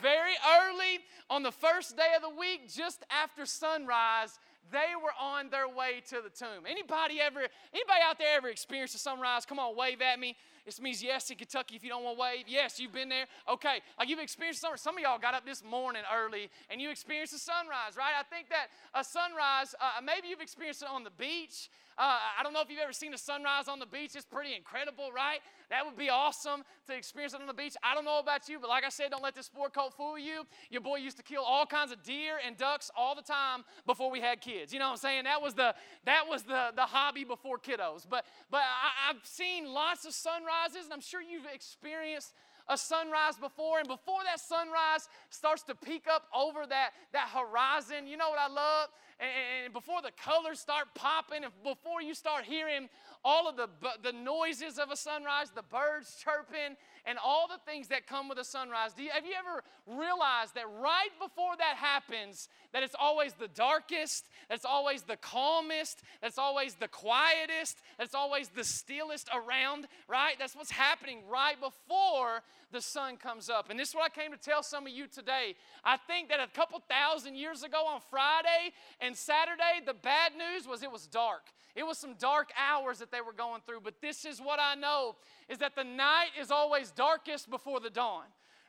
very 0.02 0.32
early 0.62 1.00
on 1.30 1.44
the 1.44 1.52
first 1.52 1.98
day 1.98 2.14
of 2.16 2.22
the 2.22 2.30
week, 2.30 2.72
just 2.74 3.04
after 3.10 3.46
sunrise, 3.46 4.40
they 4.72 4.94
were 5.02 5.14
on 5.20 5.50
their 5.50 5.68
way 5.68 6.02
to 6.10 6.22
the 6.24 6.30
tomb. 6.30 6.66
Anybody 6.68 7.20
ever, 7.20 7.40
anybody 7.74 8.00
out 8.08 8.18
there 8.20 8.38
ever 8.38 8.50
experienced 8.50 8.96
a 8.96 9.00
sunrise? 9.00 9.46
Come 9.46 9.60
on, 9.60 9.76
wave 9.76 10.02
at 10.02 10.20
me. 10.20 10.36
This 10.70 10.80
means 10.80 11.02
yes 11.02 11.32
in 11.32 11.36
Kentucky 11.36 11.76
if 11.76 11.84
you 11.84 11.90
don't 11.90 12.04
want 12.04 12.18
to 12.18 12.22
wave. 12.22 12.46
Yes, 12.48 12.80
you've 12.80 12.94
been 12.94 13.10
there. 13.10 13.26
Okay, 13.52 13.82
like 13.98 14.08
you've 14.08 14.20
experienced 14.20 14.62
sunrise. 14.62 14.82
Some 14.82 14.98
of 14.98 15.02
y'all 15.02 15.18
got 15.18 15.34
up 15.34 15.44
this 15.44 15.64
morning 15.64 16.04
early 16.14 16.48
and 16.70 16.80
you 16.80 16.92
experienced 16.92 17.34
a 17.34 17.40
sunrise, 17.40 17.98
right? 17.98 18.14
I 18.14 18.22
think 18.22 18.50
that 18.50 18.68
a 18.94 19.04
sunrise, 19.04 19.74
uh, 19.82 20.00
maybe 20.06 20.28
you've 20.28 20.42
experienced 20.42 20.84
it 20.84 20.90
on 20.94 21.04
the 21.04 21.10
beach. 21.18 21.72
Uh, 22.00 22.16
I 22.40 22.44
don't 22.44 22.54
know 22.54 22.62
if 22.62 22.70
you've 22.70 22.80
ever 22.80 22.94
seen 22.94 23.14
a 23.14 23.18
sunrise 23.18 23.68
on 23.68 23.78
the 23.78 23.86
beach. 23.86 24.16
It's 24.16 24.24
pretty 24.24 24.56
incredible, 24.56 25.12
right? 25.14 25.40
That 25.70 25.86
would 25.86 25.98
be 25.98 26.10
awesome 26.10 26.64
to 26.88 26.96
experience 26.96 27.34
it 27.34 27.42
on 27.42 27.48
the 27.48 27.54
beach. 27.54 27.76
I 27.84 27.94
don't 27.94 28.06
know 28.06 28.20
about 28.20 28.48
you, 28.48 28.58
but 28.58 28.70
like 28.70 28.86
I 28.86 28.90
said, 28.90 29.12
don't 29.12 29.22
let 29.22 29.36
this 29.36 29.48
sport 29.48 29.74
coat 29.74 29.94
fool 29.94 30.18
you. 30.18 30.44
Your 30.70 30.80
boy 30.80 30.96
used 30.96 31.18
to 31.18 31.24
kill 31.24 31.44
all 31.44 31.66
kinds 31.66 31.92
of 31.92 32.02
deer 32.02 32.40
and 32.46 32.56
ducks 32.56 32.90
all 32.96 33.16
the 33.16 33.22
time 33.22 33.66
before 33.86 34.10
we 34.10 34.22
had 34.22 34.40
kids. 34.40 34.72
You 34.72 34.80
know 34.80 34.86
what 34.86 34.92
I'm 34.92 34.98
saying? 34.98 35.24
That 35.26 35.42
was 35.42 35.56
the 35.56 35.76
that 36.06 36.24
was 36.26 36.44
the, 36.44 36.70
the 36.74 36.84
hobby 36.84 37.26
before 37.26 37.58
kiddos. 37.58 38.06
But 38.10 38.26
but 38.50 38.62
I, 38.62 39.10
I've 39.10 39.26
seen 39.26 39.66
lots 39.66 40.06
of 40.06 40.14
sunrises, 40.14 40.86
and 40.86 40.94
I'm 40.94 41.02
sure 41.02 41.22
you've 41.22 41.48
experienced 41.54 42.34
a 42.70 42.78
sunrise 42.78 43.36
before, 43.42 43.80
and 43.80 43.88
before 43.88 44.20
that 44.26 44.40
sunrise 44.40 45.10
starts 45.30 45.64
to 45.64 45.76
peek 45.76 46.06
up 46.08 46.28
over 46.34 46.66
that, 46.68 46.92
that 47.14 47.30
horizon, 47.30 48.06
you 48.06 48.16
know 48.16 48.30
what 48.30 48.40
I 48.40 48.48
love? 48.48 48.90
And, 49.20 49.74
before 49.74 50.02
the 50.02 50.12
colors 50.12 50.60
start 50.60 50.88
popping, 50.96 51.44
and 51.44 51.52
before 51.64 52.02
you 52.02 52.14
start 52.14 52.46
hearing 52.46 52.88
all 53.26 53.50
of 53.50 53.58
the, 53.58 53.68
the 54.02 54.14
noises 54.14 54.78
of 54.78 54.92
a 54.92 54.96
sunrise, 54.96 55.52
the 55.54 55.64
birds 55.64 56.24
chirping, 56.24 56.78
and 57.06 57.18
all 57.24 57.48
the 57.48 57.60
things 57.70 57.88
that 57.88 58.08
come 58.08 58.30
with 58.30 58.38
a 58.38 58.44
sunrise. 58.44 58.92
You, 58.98 59.10
have 59.12 59.26
you 59.26 59.34
ever 59.38 59.64
realized 60.00 60.56
that 60.56 60.66
right 60.82 61.10
before 61.20 61.58
that 61.58 61.76
happens, 61.76 62.50
that 62.72 62.84
it's 62.84 62.96
always 62.98 63.34
the 63.34 63.48
darkest, 63.48 64.28
that's 64.50 64.66
always 64.66 65.02
the 65.04 65.18
calmest, 65.18 66.02
that's 66.22 66.38
always 66.38 66.76
the 66.76 66.88
quietest, 66.88 67.78
that's 67.98 68.16
always 68.16 68.50
the 68.50 68.64
stillest 68.64 69.30
around, 69.34 69.88
right? 70.08 70.36
That's 70.40 70.56
what's 70.56 70.72
happening 70.72 71.24
right 71.30 71.60
before 71.60 72.42
the 72.72 72.82
sun 72.82 73.18
comes 73.18 73.50
up. 73.50 73.70
And 73.70 73.80
this 73.80 73.90
is 73.90 73.96
what 73.96 74.06
I 74.06 74.22
came 74.22 74.32
to 74.32 74.38
tell 74.38 74.64
some 74.64 74.86
of 74.86 74.94
you 74.94 75.08
today. 75.08 75.56
I 75.84 75.98
think 75.98 76.30
that 76.30 76.40
a 76.40 76.48
couple 76.48 76.82
thousand 76.90 77.36
years 77.36 77.64
ago 77.64 77.86
on 77.88 78.02
Friday 78.10 78.74
and 79.02 79.16
Saturday, 79.16 79.82
the 79.86 79.94
bad 79.94 80.34
news 80.38 80.68
was 80.68 80.84
it 80.84 80.92
was 80.92 81.08
dark. 81.08 81.48
It 81.76 81.86
was 81.86 81.98
some 81.98 82.16
dark 82.20 82.50
hours 82.58 83.00
that 83.00 83.12
they 83.12 83.22
were 83.22 83.34
going 83.34 83.62
through. 83.66 83.82
But 83.84 84.02
this 84.02 84.26
is 84.26 84.40
what 84.40 84.60
I 84.60 84.76
know 84.76 85.16
is 85.48 85.60
that 85.60 85.76
the 85.76 85.84
night 85.84 86.30
is 86.40 86.52
always 86.52 86.92
darkest 86.92 87.50
before 87.50 87.80
the 87.80 87.90
dawn 87.90 88.24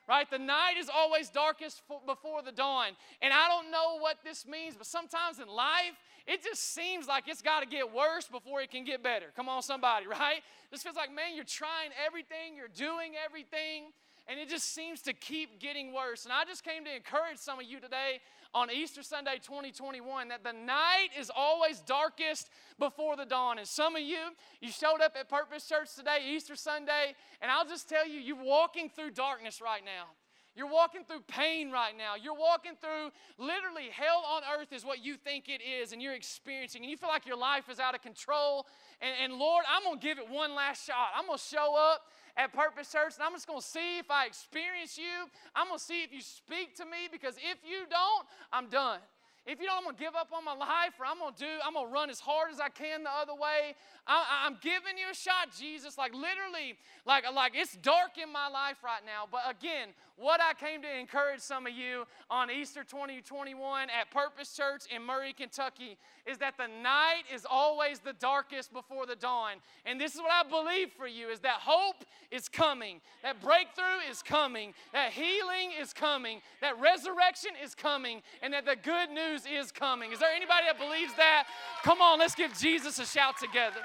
right? 0.07 0.29
The 0.29 0.39
night 0.39 0.73
is 0.77 0.89
always 0.93 1.29
darkest 1.29 1.81
before 2.05 2.41
the 2.41 2.51
dawn. 2.51 2.89
And 3.21 3.33
I 3.33 3.47
don't 3.47 3.71
know 3.71 3.97
what 3.99 4.17
this 4.23 4.45
means, 4.45 4.75
but 4.75 4.87
sometimes 4.87 5.39
in 5.39 5.47
life, 5.47 5.95
it 6.27 6.43
just 6.43 6.73
seems 6.73 7.07
like 7.07 7.27
it's 7.27 7.41
got 7.41 7.61
to 7.61 7.65
get 7.65 7.93
worse 7.93 8.27
before 8.27 8.61
it 8.61 8.71
can 8.71 8.83
get 8.83 9.03
better. 9.03 9.27
Come 9.35 9.49
on, 9.49 9.61
somebody, 9.61 10.07
right? 10.19 10.41
This 10.71 10.83
feels 10.83 10.95
like, 10.95 11.13
man, 11.13 11.35
you're 11.35 11.43
trying 11.45 11.91
everything, 12.05 12.55
you're 12.55 12.67
doing 12.67 13.13
everything, 13.23 13.91
and 14.27 14.39
it 14.39 14.49
just 14.49 14.73
seems 14.73 15.01
to 15.03 15.13
keep 15.13 15.59
getting 15.59 15.93
worse. 15.93 16.25
And 16.25 16.33
I 16.33 16.45
just 16.45 16.63
came 16.63 16.85
to 16.85 16.95
encourage 16.95 17.37
some 17.37 17.59
of 17.59 17.65
you 17.65 17.79
today 17.79 18.21
on 18.53 18.69
Easter 18.71 19.01
Sunday 19.03 19.39
2021 19.41 20.27
that 20.29 20.43
the 20.43 20.51
night 20.51 21.09
is 21.17 21.31
always 21.35 21.79
darkest 21.79 22.49
before 22.79 23.15
the 23.15 23.25
dawn. 23.25 23.57
And 23.57 23.67
some 23.67 23.95
of 23.95 24.01
you, 24.01 24.19
you 24.59 24.71
showed 24.71 25.01
up 25.01 25.15
at 25.19 25.29
Purpose 25.29 25.67
Church 25.67 25.95
today, 25.95 26.19
Easter 26.29 26.55
Sunday, 26.55 27.15
and 27.41 27.49
I'll 27.49 27.67
just 27.67 27.87
tell 27.87 28.07
you, 28.07 28.19
you're 28.19 28.43
walking 28.43 28.89
through 28.89 29.11
darkness 29.11 29.61
right 29.61 29.83
now. 29.85 30.07
You're 30.53 30.67
walking 30.67 31.05
through 31.05 31.21
pain 31.27 31.71
right 31.71 31.97
now. 31.97 32.15
You're 32.21 32.35
walking 32.35 32.73
through 32.75 33.11
literally 33.37 33.87
hell 33.89 34.21
on 34.35 34.41
earth, 34.59 34.73
is 34.73 34.83
what 34.83 35.03
you 35.03 35.15
think 35.15 35.47
it 35.47 35.61
is, 35.61 35.93
and 35.93 36.01
you're 36.01 36.13
experiencing. 36.13 36.81
And 36.81 36.91
you 36.91 36.97
feel 36.97 37.07
like 37.07 37.25
your 37.25 37.37
life 37.37 37.69
is 37.69 37.79
out 37.79 37.95
of 37.95 38.01
control. 38.01 38.67
And, 38.99 39.13
and 39.23 39.39
Lord, 39.39 39.63
I'm 39.73 39.83
going 39.83 39.99
to 39.99 40.05
give 40.05 40.17
it 40.17 40.29
one 40.29 40.53
last 40.53 40.85
shot. 40.85 41.15
I'm 41.17 41.27
going 41.27 41.37
to 41.37 41.43
show 41.43 41.77
up 41.77 42.01
at 42.37 42.53
Purpose 42.53 42.91
Church, 42.91 43.13
and 43.15 43.23
I'm 43.23 43.33
just 43.33 43.47
going 43.47 43.61
to 43.61 43.65
see 43.65 43.99
if 43.99 44.09
I 44.09 44.25
experience 44.25 44.97
you. 44.97 45.29
I'm 45.55 45.67
going 45.67 45.79
to 45.79 45.83
see 45.83 46.03
if 46.03 46.13
you 46.13 46.21
speak 46.21 46.75
to 46.77 46.85
me, 46.85 47.09
because 47.11 47.35
if 47.37 47.59
you 47.67 47.85
don't, 47.89 48.27
I'm 48.51 48.67
done. 48.67 48.99
If 49.45 49.59
you 49.59 49.65
don't, 49.65 49.77
I'm 49.77 49.83
gonna 49.85 49.97
give 49.97 50.13
up 50.15 50.29
on 50.31 50.45
my 50.45 50.53
life, 50.53 50.93
or 50.99 51.05
I'm 51.07 51.17
gonna 51.17 51.33
do, 51.37 51.49
I'm 51.65 51.73
gonna 51.73 51.89
run 51.89 52.11
as 52.11 52.19
hard 52.19 52.51
as 52.51 52.59
I 52.59 52.69
can 52.69 53.03
the 53.03 53.09
other 53.09 53.33
way. 53.33 53.73
I, 54.05 54.45
am 54.45 54.57
giving 54.61 54.99
you 54.99 55.09
a 55.11 55.15
shot, 55.15 55.49
Jesus. 55.57 55.97
Like 55.97 56.13
literally, 56.13 56.77
like, 57.07 57.23
like 57.33 57.53
it's 57.55 57.75
dark 57.77 58.19
in 58.21 58.31
my 58.31 58.47
life 58.49 58.83
right 58.83 59.01
now. 59.03 59.25
But 59.31 59.41
again, 59.49 59.89
what 60.15 60.39
I 60.41 60.53
came 60.53 60.83
to 60.83 60.99
encourage 60.99 61.39
some 61.39 61.65
of 61.65 61.73
you 61.73 62.05
on 62.29 62.51
Easter 62.51 62.83
2021 62.83 63.89
at 63.89 64.11
Purpose 64.11 64.55
Church 64.55 64.83
in 64.95 65.01
Murray, 65.01 65.33
Kentucky, 65.33 65.97
is 66.31 66.39
that 66.39 66.57
the 66.57 66.67
night 66.81 67.23
is 67.33 67.45
always 67.49 67.99
the 67.99 68.13
darkest 68.13 68.73
before 68.73 69.05
the 69.05 69.15
dawn. 69.15 69.57
And 69.85 69.99
this 69.99 70.15
is 70.15 70.21
what 70.21 70.31
I 70.31 70.47
believe 70.49 70.91
for 70.97 71.07
you: 71.07 71.29
is 71.29 71.41
that 71.41 71.59
hope 71.59 72.05
is 72.31 72.49
coming, 72.49 73.01
that 73.21 73.41
breakthrough 73.41 74.09
is 74.09 74.23
coming, 74.23 74.73
that 74.93 75.11
healing 75.11 75.71
is 75.79 75.93
coming, 75.93 76.41
that 76.61 76.79
resurrection 76.79 77.51
is 77.63 77.75
coming, 77.75 78.21
and 78.41 78.53
that 78.53 78.65
the 78.65 78.77
good 78.77 79.11
news 79.11 79.43
is 79.45 79.71
coming. 79.71 80.11
Is 80.11 80.19
there 80.19 80.33
anybody 80.33 80.65
that 80.65 80.79
believes 80.79 81.13
that? 81.17 81.45
Come 81.83 82.01
on, 82.01 82.17
let's 82.17 82.35
give 82.35 82.57
Jesus 82.57 82.97
a 82.97 83.05
shout 83.05 83.37
together. 83.37 83.81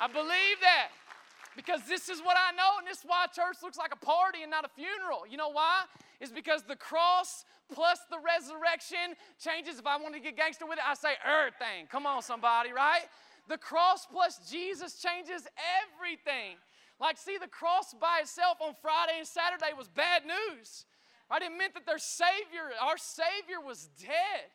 I 0.00 0.08
believe 0.08 0.60
that 0.60 0.88
because 1.56 1.80
this 1.88 2.10
is 2.10 2.20
what 2.20 2.36
I 2.36 2.54
know, 2.54 2.78
and 2.78 2.86
this 2.86 2.98
is 2.98 3.04
why 3.06 3.26
church 3.34 3.56
looks 3.62 3.78
like 3.78 3.92
a 3.94 4.04
party 4.04 4.42
and 4.42 4.50
not 4.50 4.64
a 4.64 4.68
funeral. 4.68 5.26
You 5.28 5.38
know 5.38 5.48
why? 5.48 5.84
Is 6.20 6.30
because 6.30 6.62
the 6.62 6.76
cross 6.76 7.44
plus 7.72 7.98
the 8.10 8.18
resurrection 8.18 9.16
changes. 9.38 9.78
If 9.78 9.86
I 9.86 9.96
want 9.96 10.14
to 10.14 10.20
get 10.20 10.36
gangster 10.36 10.66
with 10.66 10.78
it, 10.78 10.84
I 10.86 10.94
say 10.94 11.14
everything. 11.24 11.86
Come 11.90 12.06
on, 12.06 12.22
somebody, 12.22 12.72
right? 12.72 13.02
The 13.48 13.58
cross 13.58 14.06
plus 14.06 14.40
Jesus 14.50 15.00
changes 15.00 15.46
everything. 15.84 16.56
Like, 17.00 17.18
see, 17.18 17.36
the 17.38 17.48
cross 17.48 17.94
by 18.00 18.20
itself 18.22 18.58
on 18.60 18.74
Friday 18.80 19.18
and 19.18 19.26
Saturday 19.26 19.72
was 19.76 19.88
bad 19.88 20.22
news. 20.24 20.86
Right? 21.30 21.42
It 21.42 21.52
meant 21.56 21.74
that 21.74 21.86
their 21.86 21.98
Savior, 21.98 22.72
our 22.80 22.96
Savior, 22.96 23.60
was 23.64 23.88
dead. 24.00 24.48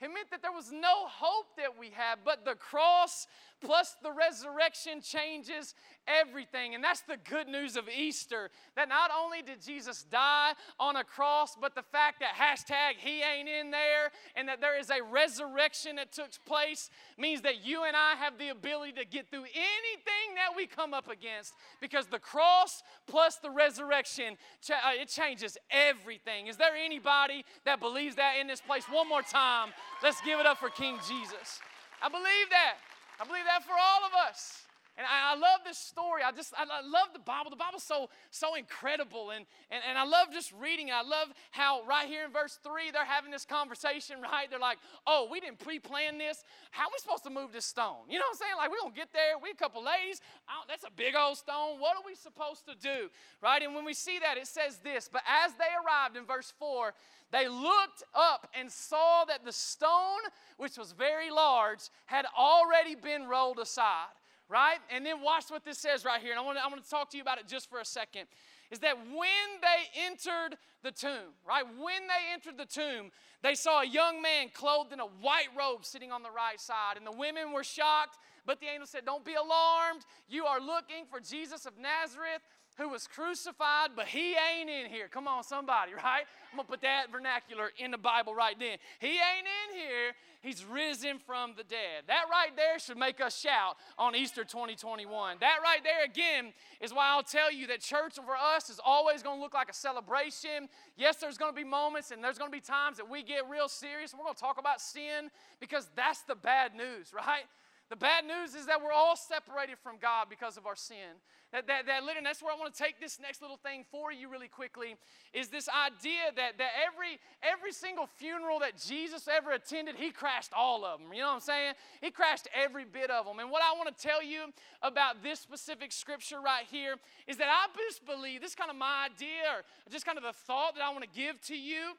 It 0.00 0.08
meant 0.08 0.30
that 0.32 0.42
there 0.42 0.52
was 0.52 0.72
no 0.72 1.06
hope 1.06 1.56
that 1.56 1.78
we 1.78 1.90
had, 1.90 2.18
but 2.24 2.44
the 2.44 2.56
cross 2.56 3.26
plus 3.64 3.96
the 4.02 4.12
resurrection 4.12 5.00
changes 5.00 5.74
everything. 6.06 6.74
And 6.74 6.84
that's 6.84 7.00
the 7.00 7.16
good 7.28 7.48
news 7.48 7.76
of 7.76 7.88
Easter 7.88 8.50
that 8.76 8.88
not 8.88 9.10
only 9.16 9.42
did 9.42 9.62
Jesus 9.62 10.04
die 10.10 10.52
on 10.78 10.96
a 10.96 11.04
cross, 11.04 11.56
but 11.60 11.74
the 11.74 11.82
fact 11.82 12.20
that 12.20 12.34
hashtag 12.34 12.96
he 12.98 13.22
ain't 13.22 13.48
in 13.48 13.70
there 13.70 14.10
and 14.36 14.48
that 14.48 14.60
there 14.60 14.78
is 14.78 14.90
a 14.90 15.02
resurrection 15.02 15.96
that 15.96 16.12
took 16.12 16.30
place 16.46 16.90
means 17.18 17.40
that 17.42 17.64
you 17.64 17.84
and 17.84 17.96
I 17.96 18.14
have 18.16 18.38
the 18.38 18.50
ability 18.50 18.92
to 18.92 19.04
get 19.04 19.30
through 19.30 19.44
anything 19.44 20.34
that 20.36 20.54
we 20.56 20.66
come 20.66 20.92
up 20.92 21.08
against 21.08 21.54
because 21.80 22.06
the 22.06 22.18
cross 22.18 22.82
plus 23.06 23.36
the 23.36 23.50
resurrection, 23.50 24.36
uh, 24.70 25.00
it 25.00 25.08
changes 25.08 25.56
everything. 25.70 26.48
Is 26.48 26.56
there 26.56 26.74
anybody 26.76 27.44
that 27.64 27.80
believes 27.80 28.16
that 28.16 28.34
in 28.40 28.46
this 28.46 28.60
place? 28.60 28.84
One 28.90 29.08
more 29.08 29.22
time, 29.22 29.70
let's 30.02 30.20
give 30.22 30.38
it 30.38 30.46
up 30.46 30.58
for 30.58 30.68
King 30.68 30.98
Jesus. 31.08 31.60
I 32.02 32.08
believe 32.08 32.50
that. 32.50 32.76
I 33.20 33.24
believe 33.24 33.44
that 33.44 33.62
for 33.62 33.72
all 33.72 34.06
of 34.06 34.12
us. 34.28 34.63
And 34.96 35.04
I, 35.04 35.34
I, 35.34 35.36
love 35.36 35.66
this 35.66 35.76
story. 35.76 36.22
I 36.22 36.30
just, 36.30 36.54
I, 36.56 36.64
love 36.86 37.08
the 37.12 37.18
Bible. 37.18 37.50
The 37.50 37.56
Bible's 37.56 37.82
so, 37.82 38.08
so 38.30 38.54
incredible. 38.54 39.30
And, 39.30 39.44
and, 39.68 39.82
and 39.88 39.98
I 39.98 40.04
love 40.04 40.28
just 40.32 40.52
reading. 40.52 40.88
It. 40.88 40.94
I 40.94 41.02
love 41.02 41.34
how 41.50 41.82
right 41.82 42.06
here 42.06 42.24
in 42.24 42.30
verse 42.30 42.60
3, 42.62 42.92
they're 42.92 43.04
having 43.04 43.32
this 43.32 43.44
conversation, 43.44 44.22
right? 44.22 44.48
They're 44.48 44.60
like, 44.60 44.78
oh, 45.04 45.26
we 45.28 45.40
didn't 45.40 45.58
pre 45.58 45.80
plan 45.80 46.18
this. 46.18 46.44
How 46.70 46.84
are 46.84 46.92
we 46.92 46.98
supposed 46.98 47.24
to 47.24 47.30
move 47.30 47.52
this 47.52 47.64
stone? 47.64 48.06
You 48.08 48.20
know 48.20 48.26
what 48.30 48.38
I'm 48.38 48.46
saying? 48.46 48.56
Like, 48.56 48.70
we're 48.70 48.80
going 48.82 48.92
to 48.92 48.98
get 48.98 49.12
there. 49.12 49.34
We 49.42 49.50
a 49.50 49.54
couple 49.54 49.82
ladies. 49.82 50.20
Oh, 50.48 50.62
that's 50.68 50.84
a 50.84 50.92
big 50.94 51.16
old 51.16 51.38
stone. 51.38 51.80
What 51.80 51.96
are 51.96 52.02
we 52.06 52.14
supposed 52.14 52.64
to 52.66 52.76
do? 52.78 53.10
Right? 53.42 53.62
And 53.62 53.74
when 53.74 53.84
we 53.84 53.94
see 53.94 54.20
that, 54.20 54.38
it 54.38 54.46
says 54.46 54.78
this 54.78 55.10
But 55.12 55.22
as 55.26 55.54
they 55.54 55.74
arrived 55.82 56.16
in 56.16 56.24
verse 56.24 56.52
4, 56.60 56.94
they 57.32 57.48
looked 57.48 58.04
up 58.14 58.46
and 58.54 58.70
saw 58.70 59.24
that 59.24 59.44
the 59.44 59.50
stone, 59.50 60.22
which 60.56 60.78
was 60.78 60.92
very 60.92 61.32
large, 61.32 61.80
had 62.06 62.26
already 62.38 62.94
been 62.94 63.26
rolled 63.26 63.58
aside 63.58 64.14
right? 64.48 64.78
And 64.90 65.04
then 65.04 65.22
watch 65.22 65.44
what 65.48 65.64
this 65.64 65.78
says 65.78 66.04
right 66.04 66.20
here. 66.20 66.32
And 66.32 66.40
I 66.40 66.42
want 66.42 66.58
to, 66.58 66.64
I 66.64 66.68
want 66.68 66.82
to 66.82 66.90
talk 66.90 67.10
to 67.10 67.16
you 67.16 67.22
about 67.22 67.38
it 67.38 67.48
just 67.48 67.68
for 67.68 67.80
a 67.80 67.84
second. 67.84 68.26
Is 68.70 68.78
that 68.80 68.96
when 68.96 69.60
they 69.60 70.02
entered 70.06 70.56
the 70.82 70.90
tomb, 70.90 71.34
right? 71.46 71.64
When 71.64 72.06
they 72.08 72.32
entered 72.32 72.58
the 72.58 72.66
tomb, 72.66 73.10
they 73.42 73.54
saw 73.54 73.82
a 73.82 73.86
young 73.86 74.22
man 74.22 74.48
clothed 74.52 74.92
in 74.92 75.00
a 75.00 75.06
white 75.06 75.48
robe 75.56 75.84
sitting 75.84 76.10
on 76.10 76.22
the 76.22 76.30
right 76.30 76.60
side. 76.60 76.96
And 76.96 77.06
the 77.06 77.16
women 77.16 77.52
were 77.52 77.64
shocked, 77.64 78.18
but 78.46 78.60
the 78.60 78.66
angel 78.66 78.86
said, 78.86 79.04
Don't 79.04 79.24
be 79.24 79.34
alarmed. 79.34 80.02
You 80.28 80.46
are 80.46 80.60
looking 80.60 81.04
for 81.08 81.20
Jesus 81.20 81.66
of 81.66 81.74
Nazareth 81.78 82.42
who 82.76 82.88
was 82.88 83.06
crucified, 83.06 83.90
but 83.94 84.06
he 84.06 84.34
ain't 84.34 84.68
in 84.68 84.90
here. 84.90 85.08
Come 85.08 85.28
on, 85.28 85.44
somebody, 85.44 85.92
right? 86.04 86.24
I'm 86.52 86.56
gonna 86.56 86.68
put 86.68 86.82
that 86.82 87.10
vernacular 87.12 87.70
in 87.78 87.90
the 87.90 87.98
Bible 87.98 88.34
right 88.34 88.58
then. 88.58 88.78
He 88.98 89.08
ain't 89.08 89.46
in 89.46 89.78
here. 89.78 90.12
He's 90.42 90.64
risen 90.64 91.18
from 91.18 91.54
the 91.56 91.64
dead. 91.64 92.04
That 92.06 92.24
right 92.30 92.54
there 92.54 92.78
should 92.78 92.98
make 92.98 93.20
us 93.20 93.38
shout 93.38 93.76
on 93.98 94.14
Easter 94.14 94.44
2021. 94.44 95.38
That 95.40 95.58
right 95.62 95.82
there, 95.82 96.04
again, 96.04 96.52
is 96.80 96.92
why 96.92 97.08
I'll 97.08 97.22
tell 97.22 97.50
you 97.50 97.66
that 97.68 97.80
church 97.80 98.16
for 98.16 98.36
us 98.36 98.68
is 98.68 98.78
always 98.84 99.22
gonna 99.22 99.40
look 99.40 99.54
like 99.54 99.70
a 99.70 99.74
celebration. 99.74 100.68
Yes, 100.96 101.16
there's 101.16 101.38
gonna 101.38 101.54
be 101.54 101.64
moments 101.64 102.10
and 102.10 102.22
there's 102.22 102.38
gonna 102.38 102.50
be 102.50 102.60
times 102.60 102.98
that 102.98 103.08
we 103.08 103.22
get 103.22 103.48
real 103.48 103.68
serious. 103.68 104.12
We're 104.12 104.24
gonna 104.24 104.34
talk 104.34 104.58
about 104.58 104.80
sin 104.80 105.30
because 105.60 105.88
that's 105.96 106.22
the 106.22 106.34
bad 106.34 106.74
news, 106.74 107.12
right? 107.14 107.44
The 107.94 108.00
bad 108.00 108.24
news 108.26 108.56
is 108.56 108.66
that 108.66 108.82
we're 108.82 108.90
all 108.90 109.14
separated 109.14 109.78
from 109.78 109.98
God 110.02 110.26
because 110.28 110.56
of 110.56 110.66
our 110.66 110.74
sin. 110.74 111.22
That, 111.52 111.68
that, 111.68 111.86
that 111.86 112.02
literally, 112.02 112.24
that's 112.24 112.42
where 112.42 112.52
I 112.52 112.58
want 112.58 112.74
to 112.74 112.82
take 112.82 112.98
this 112.98 113.20
next 113.22 113.40
little 113.40 113.56
thing 113.56 113.84
for 113.88 114.10
you 114.10 114.28
really 114.28 114.48
quickly, 114.48 114.96
is 115.32 115.46
this 115.46 115.68
idea 115.68 116.34
that, 116.34 116.58
that 116.58 116.70
every, 116.74 117.20
every 117.40 117.70
single 117.70 118.08
funeral 118.08 118.58
that 118.58 118.82
Jesus 118.84 119.28
ever 119.28 119.52
attended, 119.52 119.94
he 119.94 120.10
crashed 120.10 120.50
all 120.52 120.84
of 120.84 120.98
them. 120.98 121.12
You 121.12 121.20
know 121.20 121.28
what 121.28 121.34
I'm 121.34 121.40
saying? 121.40 121.74
He 122.00 122.10
crashed 122.10 122.48
every 122.52 122.84
bit 122.84 123.12
of 123.12 123.26
them. 123.26 123.38
And 123.38 123.48
what 123.48 123.62
I 123.62 123.78
want 123.78 123.96
to 123.96 124.02
tell 124.02 124.24
you 124.24 124.46
about 124.82 125.22
this 125.22 125.38
specific 125.38 125.92
scripture 125.92 126.40
right 126.40 126.66
here 126.68 126.96
is 127.28 127.36
that 127.36 127.46
I 127.46 127.68
just 127.86 128.04
believe, 128.04 128.40
this 128.40 128.56
kind 128.56 128.70
of 128.70 128.76
my 128.76 129.06
idea, 129.06 129.54
or 129.54 129.62
just 129.92 130.04
kind 130.04 130.18
of 130.18 130.24
the 130.24 130.32
thought 130.32 130.74
that 130.74 130.82
I 130.82 130.90
want 130.90 131.04
to 131.04 131.16
give 131.16 131.40
to 131.42 131.56
you, 131.56 131.94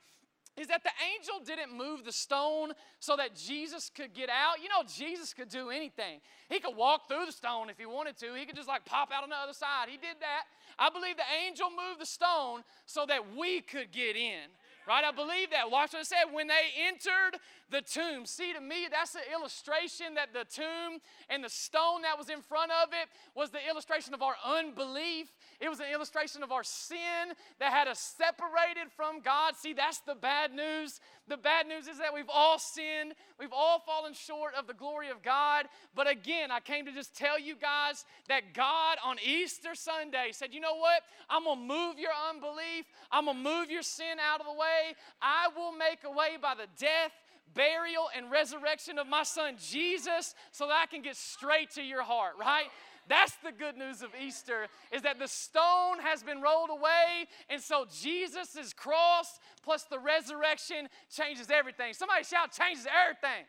is 0.58 0.68
that 0.68 0.84
the 0.84 0.92
angel 1.14 1.42
didn't 1.46 1.76
move 1.76 2.06
the 2.06 2.12
stone 2.12 2.72
so 3.00 3.16
that 3.18 3.36
Jesus 3.36 3.92
could 3.94 4.14
get 4.14 4.30
out. 4.30 4.62
You 4.62 4.70
know, 4.70 4.84
Jesus 4.88 5.34
could 5.34 5.50
do 5.50 5.70
anything. 5.70 6.22
He 6.50 6.60
could 6.60 6.76
walk 6.76 7.08
through 7.08 7.26
the 7.26 7.32
stone 7.32 7.70
if 7.70 7.78
he 7.78 7.86
wanted 7.86 8.18
to, 8.20 8.34
he 8.36 8.46
could 8.46 8.56
just 8.56 8.68
like 8.68 8.86
pop 8.86 9.10
out 9.14 9.24
on 9.24 9.30
the 9.30 9.36
other 9.36 9.54
side. 9.54 9.88
He 9.90 9.98
did 9.98 10.18
that. 10.22 10.44
I 10.78 10.90
believe 10.90 11.18
the 11.18 11.24
angel 11.46 11.70
moved 11.70 12.02
the 12.02 12.06
stone 12.06 12.64
so 12.86 13.06
that 13.08 13.36
we 13.36 13.62
could 13.62 13.92
get 13.92 14.16
in. 14.16 14.50
Right? 14.88 15.04
I 15.04 15.12
believe 15.12 15.50
that. 15.52 15.72
Watch 15.72 15.94
what 15.94 16.04
it 16.04 16.08
said. 16.08 16.26
When 16.32 16.48
they 16.48 16.70
entered 16.88 17.40
the 17.72 17.82
tomb. 17.82 18.26
See, 18.26 18.54
to 18.54 18.62
me, 18.62 18.88
that's 18.90 19.16
an 19.16 19.22
illustration 19.34 20.14
that 20.16 20.32
the 20.32 20.46
tomb 20.46 21.00
and 21.30 21.44
the 21.44 21.50
stone 21.50 22.04
that 22.04 22.18
was 22.18 22.30
in 22.30 22.42
front 22.42 22.72
of 22.72 22.90
it 22.90 23.10
was 23.36 23.50
the 23.50 23.68
illustration 23.68 24.14
of 24.14 24.22
our 24.22 24.36
unbelief. 24.46 25.34
It 25.60 25.70
was 25.70 25.80
an 25.80 25.88
illustration 25.94 26.44
of 26.44 26.52
our 26.52 26.64
sin 26.64 27.34
that 27.60 27.72
had 27.72 27.88
us 27.88 28.00
separated 28.18 28.92
from 28.96 29.22
God. 29.22 29.56
See, 29.56 29.74
that's 29.74 30.00
the 30.00 30.16
bad 30.16 30.54
news. 30.54 31.00
The 31.28 31.38
bad 31.38 31.68
news 31.68 31.88
is 31.88 31.98
that 32.00 32.14
we've 32.14 32.30
all 32.32 32.60
sinned, 32.60 33.14
we've 33.40 33.54
all 33.54 33.80
fallen 33.80 34.14
short 34.14 34.54
of 34.56 34.68
the 34.68 34.74
glory 34.74 35.10
of 35.10 35.24
God. 35.24 35.66
But 35.96 36.10
again, 36.10 36.52
I 36.52 36.60
came 36.60 36.86
to 36.86 36.92
just 36.92 37.16
tell 37.16 37.40
you 37.40 37.56
guys 37.56 38.06
that 38.28 38.54
God 38.54 38.98
on 39.04 39.18
Easter 39.26 39.74
Sunday 39.74 40.30
said, 40.32 40.54
you 40.54 40.60
know 40.60 40.76
what? 40.76 41.04
I'm 41.30 41.46
going 41.46 41.60
to 41.60 41.66
move 41.66 42.00
your 42.00 42.12
unbelief, 42.30 42.86
I'm 43.12 43.26
going 43.26 43.38
to 43.38 43.44
move 43.44 43.72
your 43.72 43.84
sin 43.84 44.18
out 44.20 44.40
of 44.40 44.46
the 44.46 44.54
way. 44.54 44.96
I 45.22 45.48
will 45.56 45.72
make 45.72 46.00
a 46.04 46.12
way 46.12 46.38
by 46.42 46.56
the 46.56 46.68
death 46.78 47.12
burial, 47.56 48.10
and 48.16 48.30
resurrection 48.30 49.00
of 49.00 49.08
my 49.08 49.24
son 49.24 49.56
Jesus 49.58 50.36
so 50.52 50.68
that 50.68 50.80
I 50.84 50.86
can 50.86 51.02
get 51.02 51.16
straight 51.16 51.72
to 51.72 51.82
your 51.82 52.04
heart, 52.04 52.34
right? 52.40 52.68
That's 53.08 53.36
the 53.44 53.52
good 53.52 53.78
news 53.78 54.02
of 54.02 54.10
Easter 54.20 54.68
is 54.92 55.04
that 55.04 55.20
the 55.20 55.28
stone 55.28 56.00
has 56.02 56.24
been 56.24 56.42
rolled 56.42 56.70
away 56.70 57.28
and 57.50 57.62
so 57.62 57.86
Jesus' 57.86 58.74
cross 58.74 59.40
plus 59.64 59.84
the 59.84 60.00
resurrection 60.00 60.88
changes 61.16 61.50
everything. 61.52 61.94
Somebody 61.94 62.24
shout 62.24 62.52
changes 62.52 62.88
everything. 62.88 63.46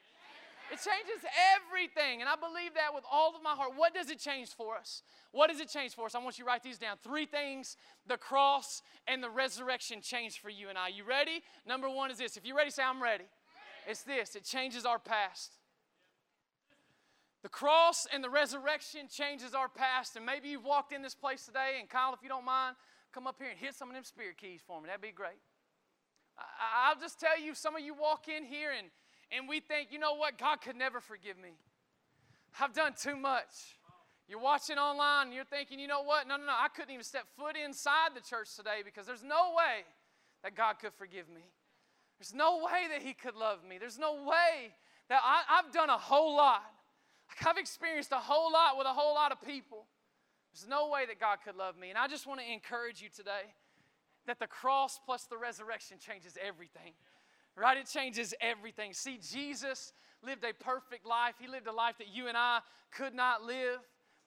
It 0.73 0.77
changes 0.77 1.25
everything. 1.55 2.21
And 2.21 2.29
I 2.29 2.35
believe 2.35 2.75
that 2.75 2.92
with 2.92 3.05
all 3.11 3.35
of 3.37 3.42
my 3.42 3.53
heart. 3.53 3.73
What 3.77 3.95
does 3.95 4.11
it 4.11 4.19
change 4.19 4.49
for 4.51 4.77
us? 4.77 5.03
What 5.31 5.49
does 5.49 5.61
it 5.61 5.69
change 5.69 5.95
for 5.95 6.07
us? 6.07 6.14
I 6.14 6.19
want 6.19 6.38
you 6.38 6.45
to 6.45 6.49
write 6.49 6.62
these 6.62 6.79
down. 6.79 6.97
Three 7.03 7.27
things 7.27 7.77
the 8.09 8.16
cross 8.16 8.83
and 9.07 9.23
the 9.23 9.31
resurrection 9.31 10.01
change 10.01 10.40
for 10.40 10.51
you 10.51 10.69
and 10.69 10.77
I. 10.77 10.88
You 10.88 11.05
ready? 11.05 11.42
Number 11.66 11.88
one 11.88 12.11
is 12.11 12.19
this. 12.19 12.37
If 12.37 12.45
you're 12.45 12.57
ready, 12.57 12.71
say, 12.71 12.83
I'm 12.83 13.03
ready. 13.03 13.25
It's 13.88 14.03
this 14.03 14.35
it 14.35 14.45
changes 14.45 14.85
our 14.85 14.99
past. 14.99 15.53
The 17.42 17.49
cross 17.49 18.07
and 18.12 18.25
the 18.25 18.31
resurrection 18.31 19.09
changes 19.11 19.55
our 19.55 19.68
past. 19.68 20.16
And 20.16 20.27
maybe 20.27 20.49
you've 20.49 20.64
walked 20.64 20.92
in 20.92 21.03
this 21.03 21.14
place 21.14 21.44
today, 21.44 21.77
and 21.79 21.88
Kyle, 21.88 22.12
if 22.14 22.22
you 22.22 22.29
don't 22.29 22.44
mind, 22.44 22.77
come 23.12 23.27
up 23.27 23.37
here 23.38 23.51
and 23.51 23.59
hit 23.59 23.75
some 23.75 23.88
of 23.88 23.94
them 23.94 24.05
spirit 24.05 24.37
keys 24.38 24.61
for 24.66 24.81
me. 24.81 24.87
That'd 24.87 25.03
be 25.03 25.12
great. 25.12 25.38
I, 26.38 26.92
will 26.92 27.01
just 27.01 27.18
tell 27.18 27.40
you, 27.40 27.55
some 27.55 27.75
of 27.77 27.83
you 27.83 27.94
walk 27.94 28.29
in 28.29 28.44
here 28.44 28.70
and, 28.77 28.88
and 29.33 29.49
we 29.49 29.61
think, 29.61 29.88
you 29.90 29.99
know 29.99 30.14
what, 30.14 30.38
God 30.38 30.61
could 30.61 30.77
never 30.77 31.01
forgive 31.01 31.38
me. 31.38 31.51
I've 32.61 32.75
done 32.75 32.92
too 33.01 33.16
much. 33.16 33.79
You're 34.29 34.40
watching 34.40 34.77
online 34.77 35.29
and 35.29 35.35
you're 35.35 35.44
thinking, 35.44 35.79
you 35.79 35.87
know 35.87 36.03
what? 36.03 36.27
No, 36.27 36.37
no, 36.37 36.46
no. 36.46 36.53
I 36.53 36.68
couldn't 36.68 36.90
even 36.90 37.05
step 37.05 37.25
foot 37.38 37.57
inside 37.57 38.11
the 38.14 38.20
church 38.20 38.57
today 38.57 38.83
because 38.85 39.07
there's 39.07 39.22
no 39.22 39.55
way 39.57 39.85
that 40.42 40.57
God 40.57 40.75
could 40.81 40.92
forgive 40.94 41.29
me. 41.29 41.42
There's 42.18 42.35
no 42.35 42.59
way 42.59 42.88
that 42.92 43.03
He 43.03 43.14
could 43.14 43.37
love 43.37 43.64
me. 43.66 43.79
There's 43.79 43.99
no 43.99 44.14
way 44.14 44.75
that 45.09 45.20
I, 45.22 45.62
have 45.62 45.72
done 45.72 45.90
a 45.90 45.99
whole 45.99 46.37
lot. 46.37 46.64
Like 47.29 47.47
I've 47.47 47.59
experienced 47.59 48.12
a 48.12 48.17
whole 48.19 48.53
lot 48.53 48.79
with 48.79 48.87
a 48.87 48.93
whole 48.93 49.15
lot 49.15 49.33
of 49.33 49.41
people. 49.43 49.87
There's 50.53 50.69
no 50.69 50.89
way 50.89 51.05
that 51.07 51.21
God 51.21 51.39
could 51.45 51.57
love 51.57 51.77
me. 51.77 51.91
And 51.91 51.99
I 51.99 52.07
just 52.07 52.27
want 52.27 52.41
to 52.41 52.51
encourage 52.51 53.03
you 53.03 53.09
today 53.15 53.53
that 54.27 54.39
the 54.39 54.47
cross 54.47 54.99
plus 55.05 55.25
the 55.25 55.37
resurrection 55.37 55.99
changes 55.99 56.37
everything. 56.41 56.93
Right? 57.57 57.79
It 57.79 57.87
changes 57.87 58.35
everything. 58.41 58.93
See, 58.93 59.19
Jesus 59.19 59.93
lived 60.23 60.45
a 60.45 60.53
perfect 60.53 61.07
life. 61.07 61.35
He 61.39 61.49
lived 61.49 61.67
a 61.67 61.73
life 61.73 61.97
that 61.99 62.09
you 62.09 62.29
and 62.29 62.37
I 62.37 62.61
could 62.91 63.15
not 63.15 63.43
live. 63.43 63.81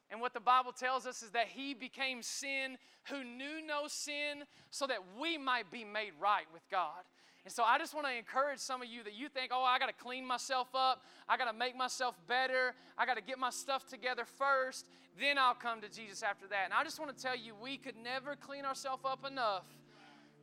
And 0.09 0.19
what 0.21 0.33
the 0.33 0.39
Bible 0.39 0.71
tells 0.71 1.05
us 1.05 1.21
is 1.21 1.29
that 1.31 1.47
he 1.47 1.73
became 1.73 2.23
sin 2.23 2.77
who 3.09 3.23
knew 3.23 3.65
no 3.65 3.87
sin 3.87 4.43
so 4.71 4.87
that 4.87 4.99
we 5.19 5.37
might 5.37 5.71
be 5.71 5.83
made 5.83 6.13
right 6.19 6.45
with 6.51 6.63
God. 6.71 7.03
And 7.45 7.53
so 7.53 7.63
I 7.63 7.77
just 7.77 7.93
want 7.93 8.05
to 8.05 8.13
encourage 8.13 8.59
some 8.59 8.81
of 8.81 8.89
you 8.89 9.03
that 9.03 9.13
you 9.13 9.29
think, 9.29 9.51
oh, 9.53 9.63
I 9.63 9.79
got 9.79 9.87
to 9.87 9.93
clean 9.93 10.25
myself 10.25 10.67
up. 10.75 11.03
I 11.27 11.37
got 11.37 11.45
to 11.45 11.57
make 11.57 11.75
myself 11.75 12.15
better. 12.27 12.73
I 12.97 13.05
got 13.05 13.15
to 13.15 13.23
get 13.23 13.39
my 13.39 13.49
stuff 13.49 13.87
together 13.87 14.25
first. 14.25 14.87
Then 15.19 15.37
I'll 15.37 15.55
come 15.55 15.81
to 15.81 15.89
Jesus 15.89 16.21
after 16.21 16.47
that. 16.47 16.65
And 16.65 16.73
I 16.73 16.83
just 16.83 16.99
want 16.99 17.15
to 17.15 17.21
tell 17.21 17.35
you, 17.35 17.53
we 17.61 17.77
could 17.77 17.95
never 17.95 18.35
clean 18.35 18.65
ourselves 18.65 19.03
up 19.05 19.25
enough 19.25 19.65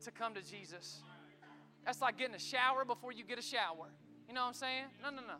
to 0.05 0.11
come 0.11 0.35
to 0.35 0.43
Jesus. 0.43 1.03
That's 1.85 2.01
like 2.01 2.19
getting 2.19 2.35
a 2.35 2.41
shower 2.41 2.85
before 2.85 3.13
you 3.13 3.25
get 3.25 3.39
a 3.39 3.43
shower. 3.43 3.89
You 4.29 4.35
know 4.35 4.43
what 4.43 4.49
I'm 4.49 4.55
saying? 4.55 4.85
No, 5.03 5.11
no, 5.11 5.23
no. 5.23 5.37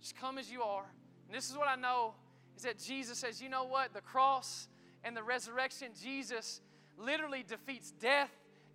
Just 0.00 0.16
come 0.16 0.38
as 0.38 0.50
you 0.50 0.62
are. 0.62 0.86
And 1.26 1.36
this 1.36 1.50
is 1.50 1.56
what 1.56 1.68
I 1.68 1.76
know 1.76 2.14
is 2.56 2.62
that 2.62 2.78
Jesus 2.78 3.18
says, 3.18 3.42
you 3.42 3.48
know 3.48 3.64
what? 3.64 3.92
The 3.94 4.00
cross 4.00 4.68
and 5.02 5.16
the 5.16 5.22
resurrection, 5.22 5.88
Jesus 6.00 6.60
literally 6.98 7.44
defeats 7.46 7.90
death 7.90 8.30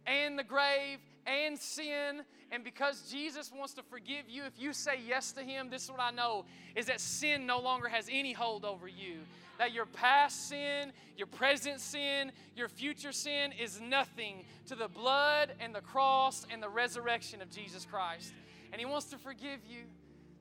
and 0.05 0.37
the 0.37 0.43
grave 0.43 0.99
and 1.25 1.57
sin. 1.57 2.23
And 2.51 2.63
because 2.63 3.09
Jesus 3.11 3.51
wants 3.51 3.73
to 3.75 3.83
forgive 3.83 4.29
you, 4.29 4.43
if 4.43 4.59
you 4.59 4.73
say 4.73 4.99
yes 5.05 5.31
to 5.33 5.41
Him, 5.41 5.69
this 5.69 5.83
is 5.83 5.91
what 5.91 5.99
I 5.99 6.11
know 6.11 6.45
is 6.75 6.85
that 6.87 6.99
sin 6.99 7.45
no 7.45 7.59
longer 7.59 7.87
has 7.87 8.07
any 8.11 8.33
hold 8.33 8.65
over 8.65 8.87
you. 8.87 9.19
That 9.57 9.73
your 9.73 9.85
past 9.85 10.49
sin, 10.49 10.91
your 11.17 11.27
present 11.27 11.79
sin, 11.79 12.31
your 12.55 12.67
future 12.67 13.11
sin 13.13 13.53
is 13.53 13.79
nothing 13.79 14.43
to 14.67 14.75
the 14.75 14.87
blood 14.87 15.53
and 15.59 15.73
the 15.73 15.81
cross 15.81 16.45
and 16.51 16.61
the 16.61 16.69
resurrection 16.69 17.41
of 17.41 17.49
Jesus 17.49 17.85
Christ. 17.85 18.33
And 18.71 18.79
He 18.79 18.85
wants 18.85 19.07
to 19.07 19.17
forgive 19.17 19.59
you. 19.67 19.83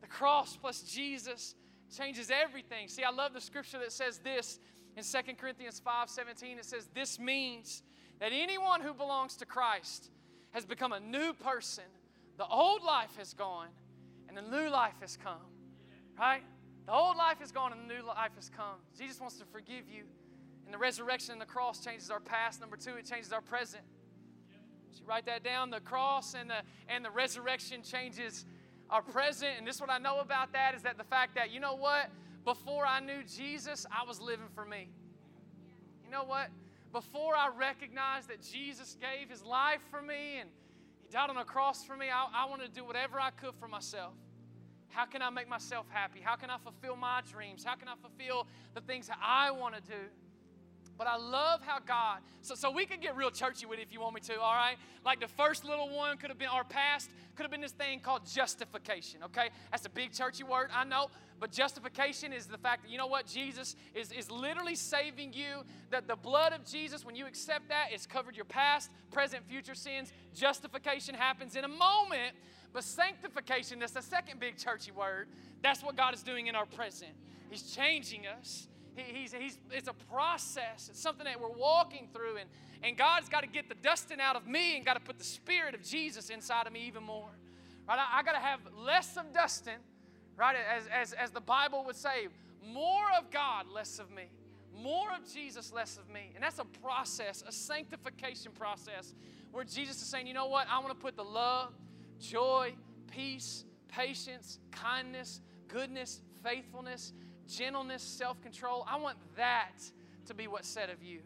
The 0.00 0.08
cross 0.08 0.56
plus 0.56 0.82
Jesus 0.82 1.54
changes 1.96 2.30
everything. 2.30 2.88
See, 2.88 3.04
I 3.04 3.10
love 3.10 3.32
the 3.32 3.40
scripture 3.40 3.78
that 3.78 3.92
says 3.92 4.18
this 4.18 4.58
in 4.96 5.04
2 5.04 5.34
Corinthians 5.34 5.80
5 5.80 6.10
17. 6.10 6.58
It 6.58 6.64
says, 6.64 6.88
This 6.94 7.18
means 7.18 7.82
that 8.20 8.32
anyone 8.32 8.80
who 8.80 8.94
belongs 8.94 9.36
to 9.36 9.46
Christ 9.46 10.10
has 10.54 10.64
become 10.64 10.92
a 10.92 11.00
new 11.00 11.34
person. 11.34 11.84
The 12.38 12.46
old 12.46 12.82
life 12.82 13.16
has 13.18 13.34
gone 13.34 13.68
and 14.28 14.36
the 14.36 14.42
new 14.42 14.70
life 14.70 14.94
has 15.00 15.16
come. 15.16 15.42
Right? 16.18 16.42
The 16.86 16.92
old 16.92 17.16
life 17.16 17.42
is 17.42 17.52
gone 17.52 17.72
and 17.72 17.88
the 17.88 17.94
new 17.94 18.06
life 18.06 18.30
has 18.36 18.50
come. 18.50 18.76
Jesus 18.96 19.20
wants 19.20 19.36
to 19.38 19.44
forgive 19.44 19.88
you. 19.92 20.04
And 20.64 20.72
the 20.72 20.78
resurrection 20.78 21.32
and 21.32 21.40
the 21.40 21.46
cross 21.46 21.84
changes 21.84 22.10
our 22.10 22.20
past. 22.20 22.60
Number 22.60 22.76
two, 22.76 22.94
it 22.96 23.04
changes 23.04 23.32
our 23.32 23.40
present. 23.40 23.82
So 24.92 25.00
you 25.00 25.08
write 25.08 25.26
that 25.26 25.42
down. 25.42 25.70
The 25.70 25.80
cross 25.80 26.34
and 26.34 26.48
the 26.48 26.62
and 26.88 27.04
the 27.04 27.10
resurrection 27.10 27.82
changes 27.82 28.46
our 28.90 29.02
present. 29.02 29.52
And 29.58 29.66
this 29.66 29.80
what 29.80 29.90
I 29.90 29.98
know 29.98 30.20
about 30.20 30.52
that 30.52 30.74
is 30.74 30.82
that 30.82 30.96
the 30.96 31.04
fact 31.04 31.34
that, 31.34 31.50
you 31.50 31.58
know 31.58 31.74
what? 31.74 32.10
Before 32.44 32.86
I 32.86 33.00
knew 33.00 33.24
Jesus, 33.24 33.86
I 33.90 34.06
was 34.06 34.20
living 34.20 34.46
for 34.54 34.64
me. 34.64 34.88
You 36.04 36.10
know 36.10 36.24
what? 36.24 36.48
Before 36.94 37.34
I 37.34 37.50
recognized 37.58 38.28
that 38.28 38.40
Jesus 38.40 38.96
gave 39.00 39.28
his 39.28 39.42
life 39.42 39.80
for 39.90 40.00
me 40.00 40.38
and 40.40 40.48
he 41.02 41.08
died 41.10 41.28
on 41.28 41.36
a 41.36 41.44
cross 41.44 41.82
for 41.84 41.96
me, 41.96 42.06
I, 42.06 42.44
I 42.44 42.48
wanted 42.48 42.72
to 42.72 42.80
do 42.80 42.84
whatever 42.86 43.18
I 43.18 43.30
could 43.30 43.54
for 43.56 43.66
myself. 43.66 44.14
How 44.88 45.04
can 45.04 45.20
I 45.20 45.28
make 45.28 45.48
myself 45.48 45.86
happy? 45.90 46.20
How 46.22 46.36
can 46.36 46.50
I 46.50 46.56
fulfill 46.56 46.94
my 46.94 47.20
dreams? 47.28 47.64
How 47.64 47.74
can 47.74 47.88
I 47.88 47.94
fulfill 48.00 48.46
the 48.74 48.80
things 48.80 49.08
that 49.08 49.18
I 49.20 49.50
want 49.50 49.74
to 49.74 49.80
do? 49.80 49.98
But 50.96 51.08
I 51.08 51.16
love 51.16 51.60
how 51.62 51.78
God, 51.80 52.20
so, 52.40 52.54
so 52.54 52.70
we 52.70 52.86
could 52.86 53.00
get 53.00 53.16
real 53.16 53.30
churchy 53.30 53.66
with 53.66 53.80
it 53.80 53.82
if 53.82 53.92
you 53.92 54.00
want 54.00 54.14
me 54.14 54.20
to, 54.22 54.40
all 54.40 54.54
right? 54.54 54.76
Like 55.04 55.20
the 55.20 55.28
first 55.28 55.64
little 55.64 55.88
one 55.88 56.16
could 56.18 56.30
have 56.30 56.38
been 56.38 56.48
our 56.48 56.62
past, 56.62 57.10
could 57.34 57.42
have 57.42 57.50
been 57.50 57.60
this 57.60 57.72
thing 57.72 57.98
called 57.98 58.22
justification, 58.32 59.24
okay? 59.24 59.48
That's 59.72 59.84
a 59.86 59.90
big 59.90 60.12
churchy 60.12 60.44
word, 60.44 60.70
I 60.72 60.84
know. 60.84 61.08
But 61.40 61.50
justification 61.50 62.32
is 62.32 62.46
the 62.46 62.58
fact 62.58 62.84
that, 62.84 62.90
you 62.90 62.96
know 62.96 63.08
what? 63.08 63.26
Jesus 63.26 63.74
is, 63.92 64.12
is 64.12 64.30
literally 64.30 64.76
saving 64.76 65.32
you. 65.32 65.64
That 65.90 66.06
the 66.06 66.16
blood 66.16 66.52
of 66.52 66.64
Jesus, 66.64 67.04
when 67.04 67.16
you 67.16 67.26
accept 67.26 67.68
that, 67.68 67.88
it's 67.90 68.06
covered 68.06 68.36
your 68.36 68.44
past, 68.44 68.90
present, 69.10 69.44
future 69.48 69.74
sins. 69.74 70.12
Justification 70.34 71.14
happens 71.14 71.56
in 71.56 71.64
a 71.64 71.68
moment. 71.68 72.36
But 72.72 72.84
sanctification, 72.84 73.80
that's 73.80 73.92
the 73.92 74.02
second 74.02 74.38
big 74.40 74.56
churchy 74.56 74.92
word. 74.92 75.28
That's 75.60 75.82
what 75.82 75.96
God 75.96 76.14
is 76.14 76.22
doing 76.22 76.46
in 76.46 76.54
our 76.54 76.66
present. 76.66 77.12
He's 77.50 77.74
changing 77.74 78.26
us. 78.26 78.68
He, 78.94 79.20
he's, 79.20 79.32
he's, 79.32 79.58
it's 79.70 79.88
a 79.88 79.94
process. 80.12 80.88
It's 80.90 81.00
something 81.00 81.24
that 81.24 81.40
we're 81.40 81.48
walking 81.48 82.08
through. 82.12 82.36
And, 82.36 82.48
and 82.82 82.96
God's 82.96 83.28
got 83.28 83.40
to 83.42 83.48
get 83.48 83.68
the 83.68 83.74
Dustin 83.76 84.20
out 84.20 84.36
of 84.36 84.46
me 84.46 84.76
and 84.76 84.84
got 84.84 84.94
to 84.94 85.00
put 85.00 85.18
the 85.18 85.24
Spirit 85.24 85.74
of 85.74 85.82
Jesus 85.82 86.30
inside 86.30 86.66
of 86.66 86.72
me 86.72 86.86
even 86.86 87.02
more. 87.02 87.30
Right? 87.88 87.98
I, 87.98 88.20
I 88.20 88.22
got 88.22 88.32
to 88.32 88.40
have 88.40 88.60
less 88.76 89.16
of 89.16 89.32
Dustin, 89.32 89.78
right? 90.36 90.56
As, 90.76 90.86
as, 90.86 91.12
as 91.12 91.30
the 91.30 91.40
Bible 91.40 91.84
would 91.86 91.96
say, 91.96 92.28
more 92.66 93.04
of 93.18 93.30
God, 93.30 93.66
less 93.72 93.98
of 93.98 94.10
me. 94.10 94.24
More 94.76 95.08
of 95.14 95.32
Jesus, 95.32 95.72
less 95.72 95.98
of 95.98 96.12
me. 96.12 96.32
And 96.34 96.42
that's 96.42 96.58
a 96.58 96.64
process, 96.64 97.44
a 97.46 97.52
sanctification 97.52 98.52
process, 98.52 99.14
where 99.52 99.64
Jesus 99.64 100.02
is 100.02 100.08
saying, 100.08 100.26
you 100.26 100.34
know 100.34 100.46
what? 100.46 100.66
I 100.68 100.78
want 100.78 100.90
to 100.90 100.94
put 101.00 101.16
the 101.16 101.24
love, 101.24 101.72
joy, 102.20 102.74
peace, 103.10 103.64
patience, 103.88 104.58
kindness, 104.72 105.40
goodness, 105.68 106.20
faithfulness, 106.44 107.12
gentleness, 107.48 108.02
self 108.02 108.40
control. 108.42 108.84
I 108.88 108.96
want 108.96 109.16
that 109.36 109.78
to 110.26 110.34
be 110.34 110.46
what's 110.46 110.68
said 110.68 110.90
of 110.90 111.02
you. 111.02 111.20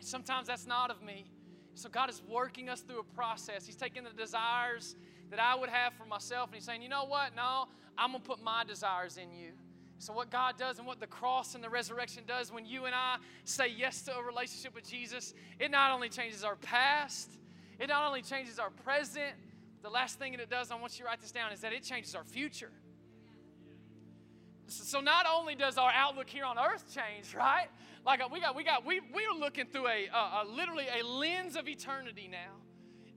sometimes 0.00 0.46
that's 0.48 0.66
not 0.66 0.90
of 0.90 1.02
me. 1.02 1.30
So 1.74 1.88
God 1.88 2.10
is 2.10 2.20
working 2.28 2.68
us 2.68 2.80
through 2.80 3.00
a 3.00 3.14
process. 3.14 3.64
He's 3.64 3.76
taking 3.76 4.04
the 4.04 4.10
desires 4.10 4.96
that 5.30 5.40
I 5.40 5.54
would 5.54 5.70
have 5.70 5.94
for 5.94 6.04
myself 6.04 6.48
and 6.48 6.56
He's 6.56 6.64
saying, 6.64 6.82
you 6.82 6.88
know 6.88 7.04
what? 7.04 7.34
No, 7.36 7.68
I'm 7.96 8.10
going 8.10 8.22
to 8.22 8.28
put 8.28 8.42
my 8.42 8.64
desires 8.64 9.16
in 9.16 9.32
you. 9.32 9.50
So, 9.98 10.14
what 10.14 10.30
God 10.30 10.56
does 10.56 10.78
and 10.78 10.86
what 10.86 10.98
the 10.98 11.06
cross 11.06 11.54
and 11.54 11.62
the 11.62 11.68
resurrection 11.68 12.22
does 12.26 12.50
when 12.50 12.64
you 12.64 12.86
and 12.86 12.94
I 12.94 13.16
say 13.44 13.68
yes 13.68 14.00
to 14.02 14.16
a 14.16 14.22
relationship 14.22 14.74
with 14.74 14.88
Jesus, 14.88 15.34
it 15.58 15.70
not 15.70 15.92
only 15.92 16.08
changes 16.08 16.42
our 16.42 16.56
past, 16.56 17.36
it 17.78 17.88
not 17.88 18.06
only 18.06 18.22
changes 18.22 18.58
our 18.58 18.70
present, 18.70 19.34
the 19.82 19.90
last 19.90 20.18
thing 20.18 20.32
that 20.32 20.40
it 20.40 20.48
does, 20.48 20.70
I 20.70 20.76
want 20.76 20.98
you 20.98 21.04
to 21.04 21.10
write 21.10 21.20
this 21.20 21.32
down, 21.32 21.52
is 21.52 21.60
that 21.60 21.74
it 21.74 21.82
changes 21.82 22.14
our 22.14 22.24
future. 22.24 22.70
So 24.70 25.00
not 25.00 25.26
only 25.30 25.54
does 25.54 25.76
our 25.76 25.90
outlook 25.90 26.28
here 26.28 26.44
on 26.44 26.58
earth 26.58 26.84
change, 26.94 27.34
right? 27.34 27.66
Like 28.06 28.20
uh, 28.20 28.28
we 28.32 28.40
got, 28.40 28.54
we 28.54 28.64
got, 28.64 28.86
we 28.86 29.00
we 29.12 29.24
are 29.26 29.38
looking 29.38 29.66
through 29.66 29.88
a, 29.88 30.08
a, 30.12 30.42
a 30.42 30.46
literally 30.48 30.86
a 30.88 31.04
lens 31.04 31.56
of 31.56 31.68
eternity 31.68 32.28
now. 32.30 32.56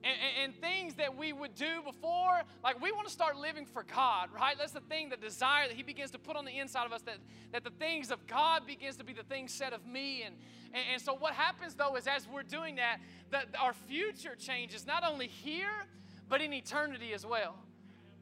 And, 0.05 0.17
and, 0.19 0.51
and, 0.51 0.61
things 0.61 0.95
that 0.95 1.15
we 1.15 1.31
would 1.31 1.55
do 1.55 1.81
before, 1.81 2.41
like 2.61 2.81
we 2.81 2.91
want 2.91 3.07
to 3.07 3.13
start 3.13 3.37
living 3.37 3.65
for 3.65 3.83
God, 3.83 4.27
right? 4.35 4.57
That's 4.57 4.73
the 4.73 4.81
thing, 4.81 5.07
the 5.07 5.15
desire 5.15 5.69
that 5.69 5.77
He 5.77 5.83
begins 5.83 6.11
to 6.11 6.19
put 6.19 6.35
on 6.35 6.43
the 6.43 6.59
inside 6.59 6.85
of 6.85 6.91
us, 6.91 7.03
that, 7.03 7.19
that 7.53 7.63
the 7.63 7.69
things 7.69 8.11
of 8.11 8.27
God 8.27 8.67
begins 8.67 8.97
to 8.97 9.05
be 9.05 9.13
the 9.13 9.23
things 9.23 9.53
said 9.53 9.71
of 9.71 9.85
me. 9.85 10.23
And, 10.23 10.35
and, 10.73 10.83
and 10.91 11.01
so 11.01 11.13
what 11.15 11.33
happens 11.33 11.75
though 11.75 11.95
is 11.95 12.05
as 12.05 12.27
we're 12.27 12.43
doing 12.43 12.75
that, 12.75 12.97
that 13.31 13.45
our 13.57 13.71
future 13.71 14.35
changes, 14.37 14.85
not 14.85 15.05
only 15.09 15.27
here, 15.27 15.87
but 16.27 16.41
in 16.41 16.51
eternity 16.51 17.13
as 17.13 17.25
well, 17.25 17.55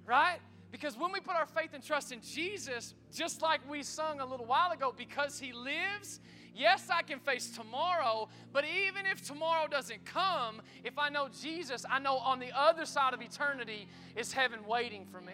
right? 0.05 0.37
Because 0.71 0.97
when 0.97 1.11
we 1.11 1.19
put 1.19 1.35
our 1.35 1.45
faith 1.45 1.71
and 1.73 1.83
trust 1.83 2.11
in 2.11 2.21
Jesus, 2.21 2.93
just 3.13 3.41
like 3.41 3.59
we 3.69 3.83
sung 3.83 4.21
a 4.21 4.25
little 4.25 4.45
while 4.45 4.71
ago, 4.71 4.93
because 4.95 5.37
He 5.37 5.51
lives, 5.51 6.21
yes, 6.55 6.87
I 6.89 7.01
can 7.01 7.19
face 7.19 7.49
tomorrow, 7.49 8.29
but 8.53 8.63
even 8.63 9.05
if 9.05 9.21
tomorrow 9.21 9.67
doesn't 9.67 10.05
come, 10.05 10.61
if 10.83 10.97
I 10.97 11.09
know 11.09 11.27
Jesus, 11.41 11.85
I 11.89 11.99
know 11.99 12.17
on 12.17 12.39
the 12.39 12.51
other 12.57 12.85
side 12.85 13.13
of 13.13 13.21
eternity 13.21 13.87
is 14.15 14.31
heaven 14.31 14.59
waiting 14.65 15.05
for 15.11 15.19
me. 15.19 15.33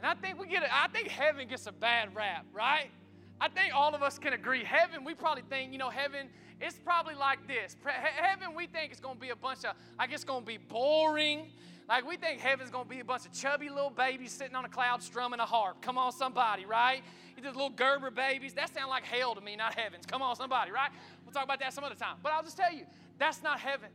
And 0.00 0.06
I 0.06 0.14
think 0.14 0.40
we 0.40 0.46
get 0.46 0.62
it, 0.62 0.70
I 0.72 0.88
think 0.88 1.08
heaven 1.08 1.46
gets 1.48 1.66
a 1.66 1.72
bad 1.72 2.14
rap, 2.14 2.46
right? 2.52 2.90
I 3.38 3.48
think 3.48 3.74
all 3.74 3.94
of 3.94 4.02
us 4.02 4.18
can 4.18 4.32
agree. 4.32 4.64
Heaven, 4.64 5.04
we 5.04 5.12
probably 5.14 5.42
think, 5.48 5.72
you 5.72 5.78
know, 5.78 5.90
heaven, 5.90 6.28
it's 6.58 6.78
probably 6.78 7.14
like 7.14 7.46
this. 7.46 7.76
Heaven, 7.84 8.54
we 8.56 8.66
think 8.66 8.92
it's 8.92 9.00
going 9.00 9.16
to 9.16 9.20
be 9.20 9.28
a 9.28 9.36
bunch 9.36 9.64
of, 9.64 9.74
like, 9.98 10.10
it's 10.10 10.24
going 10.24 10.40
to 10.40 10.46
be 10.46 10.56
boring. 10.56 11.50
Like 11.88 12.06
we 12.06 12.16
think 12.16 12.40
heaven's 12.40 12.70
gonna 12.70 12.88
be 12.88 13.00
a 13.00 13.04
bunch 13.04 13.26
of 13.26 13.32
chubby 13.32 13.68
little 13.68 13.90
babies 13.90 14.32
sitting 14.32 14.56
on 14.56 14.64
a 14.64 14.68
cloud 14.68 15.02
strumming 15.02 15.38
a 15.38 15.46
harp. 15.46 15.80
Come 15.80 15.98
on, 15.98 16.10
somebody, 16.12 16.64
right? 16.64 17.02
You 17.36 17.42
just 17.42 17.54
little 17.54 17.70
Gerber 17.70 18.10
babies. 18.10 18.54
That 18.54 18.74
sounds 18.74 18.88
like 18.88 19.04
hell 19.04 19.34
to 19.34 19.40
me, 19.40 19.54
not 19.54 19.74
heavens. 19.74 20.04
Come 20.06 20.20
on, 20.20 20.34
somebody, 20.34 20.72
right? 20.72 20.90
We'll 21.24 21.32
talk 21.32 21.44
about 21.44 21.60
that 21.60 21.72
some 21.72 21.84
other 21.84 21.94
time. 21.94 22.16
But 22.22 22.32
I'll 22.32 22.42
just 22.42 22.56
tell 22.56 22.72
you, 22.72 22.86
that's 23.18 23.42
not 23.42 23.60
heaven. 23.60 23.90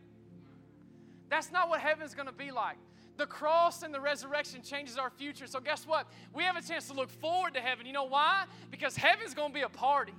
That's 1.30 1.52
not 1.52 1.70
what 1.70 1.82
heaven's 1.82 2.14
gonna 2.16 2.32
be 2.32 2.52
like. 2.52 2.78
The 3.18 3.26
cross 3.26 3.84
and 3.84 3.94
the 3.94 4.00
resurrection 4.00 4.62
changes 4.62 4.98
our 4.98 5.10
future. 5.10 5.46
So 5.46 5.60
guess 5.60 5.86
what? 5.86 6.08
We 6.34 6.44
have 6.44 6.56
a 6.56 6.62
chance 6.62 6.88
to 6.88 6.94
look 6.94 7.10
forward 7.10 7.54
to 7.56 7.60
heaven. 7.60 7.86
You 7.86 7.94
know 7.94 8.06
why? 8.06 8.46
Because 8.70 8.96
heaven's 8.96 9.34
gonna 9.34 9.54
be 9.54 9.62
a 9.62 9.70
party. 9.70 10.14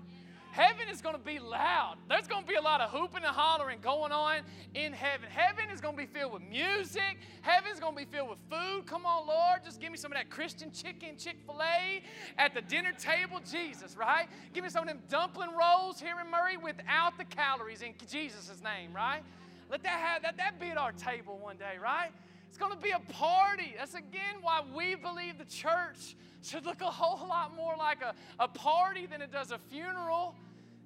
Heaven 0.53 0.87
is 0.91 1.01
going 1.01 1.15
to 1.15 1.21
be 1.21 1.39
loud. 1.39 1.97
There's 2.11 2.27
going 2.27 2.43
to 2.43 2.49
be 2.49 2.57
a 2.57 2.61
lot 2.61 2.83
of 2.83 2.91
hooping 2.91 3.25
and 3.25 3.35
hollering 3.35 3.79
going 3.81 4.13
on 4.13 4.41
in 4.75 4.93
heaven. 4.93 5.27
Heaven 5.31 5.71
is 5.73 5.81
going 5.81 5.97
to 5.97 6.01
be 6.01 6.07
filled 6.07 6.35
with 6.35 6.43
music. 6.43 7.17
Heaven's 7.41 7.81
going 7.81 7.95
to 7.95 7.99
be 7.99 8.05
filled 8.05 8.29
with 8.29 8.39
food. 8.51 8.85
Come 8.85 9.07
on, 9.07 9.27
Lord, 9.27 9.65
just 9.65 9.81
give 9.81 9.91
me 9.91 9.97
some 9.97 10.13
of 10.13 10.19
that 10.19 10.29
Christian 10.29 10.71
chicken, 10.71 11.17
Chick 11.17 11.37
fil 11.47 11.59
A 11.63 12.03
at 12.37 12.53
the 12.53 12.61
dinner 12.61 12.93
table. 12.93 13.41
Jesus, 13.51 13.97
right? 13.97 14.29
Give 14.53 14.63
me 14.63 14.69
some 14.69 14.83
of 14.83 14.89
them 14.89 15.01
dumpling 15.09 15.51
rolls 15.59 15.99
here 15.99 16.17
in 16.23 16.31
Murray 16.31 16.59
without 16.59 17.17
the 17.17 17.25
calories 17.25 17.81
in 17.81 17.95
Jesus' 18.07 18.61
name, 18.63 18.93
right? 18.93 19.23
Let 19.71 19.83
that, 19.85 20.01
have, 20.01 20.23
that, 20.23 20.37
that 20.37 20.61
be 20.61 20.69
at 20.69 20.77
our 20.77 20.93
table 20.93 21.39
one 21.39 21.57
day, 21.57 21.79
right? 21.83 22.11
It's 22.53 22.59
going 22.59 22.73
to 22.73 22.79
be 22.79 22.91
a 22.91 22.99
party. 23.15 23.75
That's 23.79 23.95
again 23.95 24.35
why 24.43 24.61
we 24.77 24.95
believe 24.95 25.39
the 25.39 25.47
church 25.47 26.17
should 26.43 26.67
look 26.67 26.83
a 26.83 26.91
whole 26.91 27.27
lot 27.31 27.57
more 27.57 27.75
like 27.79 28.03
a, 28.03 28.13
a 28.39 28.47
party 28.47 29.07
than 29.07 29.23
it 29.23 29.33
does 29.33 29.53
a 29.53 29.59
funeral 29.71 30.35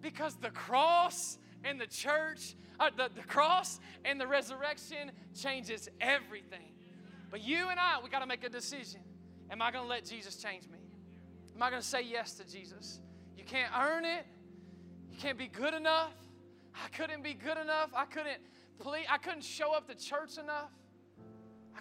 because 0.01 0.37
the 0.37 0.51
cross 0.51 1.39
and 1.65 1.81
the 1.81 1.89
church, 1.89 2.55
uh, 2.79 2.91
the, 2.97 3.11
the 3.17 3.23
cross 3.27 3.81
and 4.05 4.21
the 4.21 4.29
resurrection 4.29 5.11
changes 5.35 5.89
everything. 6.01 6.73
But 7.33 7.43
you 7.43 7.69
and 7.69 7.81
I, 7.81 7.99
we 8.01 8.11
got 8.11 8.21
to 8.21 8.27
make 8.27 8.45
a 8.45 8.49
decision. 8.49 9.01
Am 9.51 9.61
I 9.61 9.73
going 9.73 9.83
to 9.83 9.91
let 9.91 10.05
Jesus 10.05 10.37
change 10.37 10.69
me? 10.69 10.79
Am 11.57 11.61
I 11.65 11.71
going 11.71 11.83
to 11.83 11.89
say 11.89 12.03
yes 12.03 12.35
to 12.35 12.49
Jesus? 12.49 13.01
You 13.37 13.43
can't 13.43 13.73
earn 13.77 14.05
it. 14.05 14.25
You 15.11 15.19
can't 15.19 15.37
be 15.37 15.49
good 15.49 15.75
enough. 15.75 16.13
I 16.77 16.97
couldn't 16.97 17.25
be 17.25 17.35
good 17.35 17.59
enough. 17.59 17.91
I 17.93 18.05
couldn't 18.05 18.39
please, 18.79 19.07
I 19.11 19.19
couldn't 19.19 19.43
show 19.43 19.75
up 19.75 19.89
to 19.89 19.97
church 19.97 20.39
enough. 20.39 20.71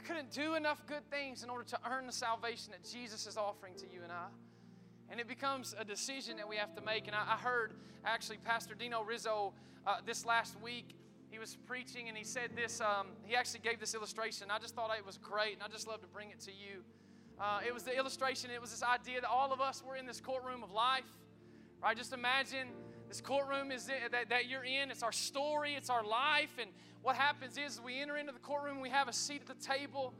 Couldn't 0.06 0.32
do 0.32 0.54
enough 0.54 0.86
good 0.86 1.10
things 1.10 1.44
in 1.44 1.50
order 1.50 1.64
to 1.66 1.80
earn 1.90 2.06
the 2.06 2.14
salvation 2.14 2.72
that 2.72 2.88
Jesus 2.90 3.26
is 3.26 3.38
offering 3.38 3.74
to 3.76 3.86
you 3.92 4.02
and 4.04 4.12
I. 4.12 4.28
And 5.10 5.20
it 5.20 5.28
becomes 5.28 5.76
a 5.78 5.84
decision 5.84 6.38
that 6.38 6.48
we 6.48 6.58
have 6.58 6.76
to 6.76 6.82
make. 6.82 7.08
And 7.08 7.16
I, 7.16 7.34
I 7.34 7.38
heard 7.38 7.74
actually 8.06 8.38
Pastor 8.38 8.76
Dino 8.76 9.04
Rizzo 9.04 9.54
uh, 9.88 9.98
this 10.06 10.26
last 10.26 10.62
week. 10.62 10.96
He 11.30 11.40
was 11.40 11.58
preaching 11.66 12.08
and 12.08 12.18
he 12.18 12.24
said 12.24 12.52
this. 12.56 12.82
Um, 12.82 13.08
he 13.24 13.36
actually 13.36 13.62
gave 13.62 13.80
this 13.80 13.96
illustration. 13.96 14.48
I 14.52 14.60
just 14.60 14.76
thought 14.76 14.90
it 14.96 15.06
was 15.06 15.18
great, 15.18 15.54
and 15.54 15.64
I 15.64 15.68
just 15.68 15.88
love 15.88 16.02
to 16.02 16.08
bring 16.08 16.30
it 16.30 16.40
to 16.42 16.52
you. 16.52 16.84
Uh, 17.40 17.60
it 17.66 17.74
was 17.74 17.84
the 17.84 17.98
illustration, 17.98 18.50
it 18.52 18.62
was 18.62 18.72
this 18.72 18.84
idea 18.84 19.20
that 19.20 19.30
all 19.30 19.52
of 19.52 19.60
us 19.60 19.84
were 19.86 19.98
in 19.98 20.06
this 20.06 20.22
courtroom 20.22 20.64
of 20.64 20.72
life. 20.72 21.04
Right? 21.84 21.98
Just 21.98 22.14
imagine 22.14 22.68
this 23.08 23.22
courtroom 23.22 23.72
is 23.72 23.86
that, 23.86 24.30
that 24.30 24.50
you're 24.50 24.64
in. 24.64 24.92
It's 24.92 25.04
our 25.04 25.12
story, 25.12 25.76
it's 25.76 25.90
our 25.90 26.04
life. 26.04 26.58
And 26.60 26.72
what 27.02 27.16
happens 27.16 27.58
is 27.58 27.80
we 27.80 28.02
enter 28.02 28.18
into 28.18 28.32
the 28.32 28.40
courtroom, 28.40 28.82
we 28.82 28.90
have 28.90 29.08
a 29.08 29.14
seat 29.14 29.42
at 29.48 29.60
the 29.60 29.66
table, 29.66 30.14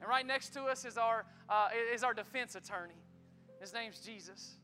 and 0.00 0.08
right 0.08 0.26
next 0.26 0.50
to 0.50 0.64
us 0.64 0.84
is 0.84 0.96
our, 0.96 1.24
uh, 1.48 1.68
is 1.92 2.04
our 2.04 2.14
defense 2.14 2.54
attorney. 2.54 3.02
His 3.60 3.74
name's 3.74 4.00
Jesus. 4.00 4.54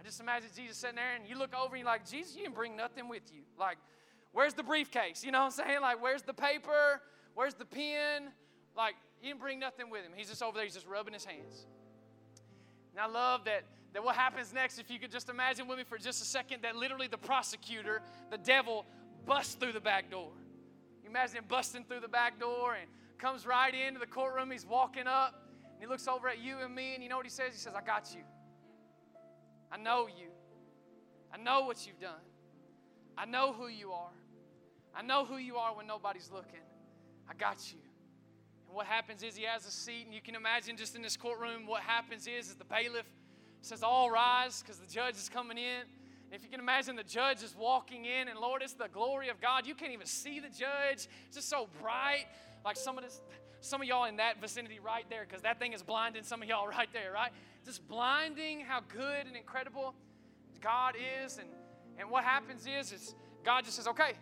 I 0.00 0.02
just 0.02 0.18
imagine 0.18 0.48
Jesus 0.56 0.78
sitting 0.78 0.96
there, 0.96 1.14
and 1.14 1.28
you 1.28 1.38
look 1.38 1.54
over 1.54 1.76
and 1.76 1.78
you're 1.78 1.86
like, 1.86 2.08
Jesus, 2.08 2.34
you 2.34 2.42
didn't 2.42 2.56
bring 2.56 2.76
nothing 2.76 3.08
with 3.08 3.22
you. 3.32 3.42
Like, 3.56 3.78
where's 4.32 4.54
the 4.54 4.64
briefcase? 4.64 5.22
You 5.24 5.30
know 5.30 5.38
what 5.40 5.58
I'm 5.58 5.66
saying? 5.66 5.80
Like, 5.80 6.02
where's 6.02 6.22
the 6.22 6.34
paper? 6.34 7.00
Where's 7.34 7.54
the 7.54 7.64
pen? 7.64 8.32
Like, 8.76 8.94
you 9.22 9.28
didn't 9.28 9.40
bring 9.40 9.60
nothing 9.60 9.90
with 9.90 10.02
him. 10.02 10.10
He's 10.16 10.28
just 10.28 10.42
over 10.42 10.56
there, 10.56 10.64
he's 10.64 10.74
just 10.74 10.88
rubbing 10.88 11.14
his 11.14 11.24
hands. 11.24 11.66
And 12.90 13.00
I 13.00 13.06
love 13.06 13.44
that, 13.44 13.62
that 13.92 14.02
what 14.02 14.16
happens 14.16 14.52
next, 14.52 14.78
if 14.78 14.90
you 14.90 14.98
could 14.98 15.10
just 15.10 15.28
imagine 15.28 15.68
with 15.68 15.78
me 15.78 15.84
for 15.84 15.98
just 15.98 16.22
a 16.22 16.24
second, 16.24 16.62
that 16.62 16.76
literally 16.76 17.08
the 17.08 17.18
prosecutor, 17.18 18.00
the 18.30 18.38
devil, 18.38 18.86
busts 19.26 19.54
through 19.54 19.72
the 19.72 19.80
back 19.80 20.10
door. 20.10 20.30
You 21.02 21.10
imagine 21.10 21.36
him 21.36 21.44
busting 21.48 21.84
through 21.84 22.00
the 22.00 22.08
back 22.08 22.40
door 22.40 22.74
and 22.74 22.88
comes 23.18 23.46
right 23.46 23.74
into 23.74 24.00
the 24.00 24.06
courtroom. 24.06 24.50
He's 24.50 24.66
walking 24.66 25.06
up 25.06 25.46
and 25.72 25.80
he 25.80 25.86
looks 25.86 26.08
over 26.08 26.28
at 26.28 26.38
you 26.40 26.58
and 26.58 26.74
me, 26.74 26.94
and 26.94 27.02
you 27.02 27.08
know 27.08 27.16
what 27.16 27.26
he 27.26 27.30
says? 27.30 27.52
He 27.52 27.58
says, 27.58 27.74
I 27.76 27.82
got 27.82 28.14
you. 28.14 28.22
I 29.70 29.76
know 29.76 30.06
you. 30.06 30.28
I 31.32 31.38
know 31.38 31.62
what 31.62 31.86
you've 31.86 32.00
done. 32.00 32.20
I 33.16 33.26
know 33.26 33.52
who 33.52 33.68
you 33.68 33.92
are. 33.92 34.10
I 34.94 35.02
know 35.02 35.24
who 35.24 35.36
you 35.36 35.56
are 35.56 35.74
when 35.74 35.86
nobody's 35.86 36.30
looking. 36.30 36.60
I 37.28 37.34
got 37.34 37.72
you. 37.72 37.78
And 38.66 38.76
what 38.76 38.86
happens 38.86 39.22
is 39.22 39.36
he 39.36 39.44
has 39.44 39.66
a 39.66 39.70
seat, 39.70 40.04
and 40.04 40.14
you 40.14 40.20
can 40.20 40.34
imagine 40.34 40.76
just 40.76 40.94
in 40.94 41.02
this 41.02 41.16
courtroom, 41.16 41.66
what 41.66 41.82
happens 41.82 42.26
is, 42.26 42.48
is 42.48 42.54
the 42.54 42.64
bailiff 42.64 43.06
says, 43.62 43.82
All 43.82 44.10
rise, 44.10 44.62
because 44.62 44.78
the 44.78 44.92
judge 44.92 45.14
is 45.14 45.28
coming 45.28 45.58
in. 45.58 45.82
If 46.30 46.42
you 46.42 46.48
can 46.48 46.60
imagine 46.60 46.96
the 46.96 47.02
judge 47.02 47.42
is 47.42 47.54
walking 47.54 48.06
in, 48.06 48.28
and 48.28 48.38
Lord, 48.38 48.62
it's 48.62 48.72
the 48.72 48.88
glory 48.88 49.28
of 49.28 49.40
God. 49.40 49.66
You 49.66 49.74
can't 49.74 49.92
even 49.92 50.06
see 50.06 50.40
the 50.40 50.48
judge. 50.48 51.08
It's 51.26 51.36
just 51.36 51.50
so 51.50 51.68
bright. 51.80 52.24
Like 52.64 52.76
some 52.76 52.96
of 52.96 53.04
this, 53.04 53.20
some 53.60 53.82
of 53.82 53.88
y'all 53.88 54.04
in 54.04 54.16
that 54.16 54.40
vicinity 54.40 54.78
right 54.78 55.04
there, 55.10 55.26
because 55.28 55.42
that 55.42 55.58
thing 55.58 55.74
is 55.74 55.82
blinding 55.82 56.22
some 56.22 56.42
of 56.42 56.48
y'all 56.48 56.66
right 56.78 56.88
there, 56.92 57.12
right? 57.12 57.32
Just 57.64 57.86
blinding 57.86 58.60
how 58.60 58.80
good 58.88 59.26
and 59.26 59.36
incredible 59.36 59.94
God 60.62 60.94
is. 61.22 61.36
And, 61.36 61.48
and 61.98 62.10
what 62.10 62.24
happens 62.24 62.66
is, 62.66 62.92
is 62.92 63.14
God 63.44 63.64
just 63.64 63.76
says, 63.76 63.86
okay, 63.88 64.12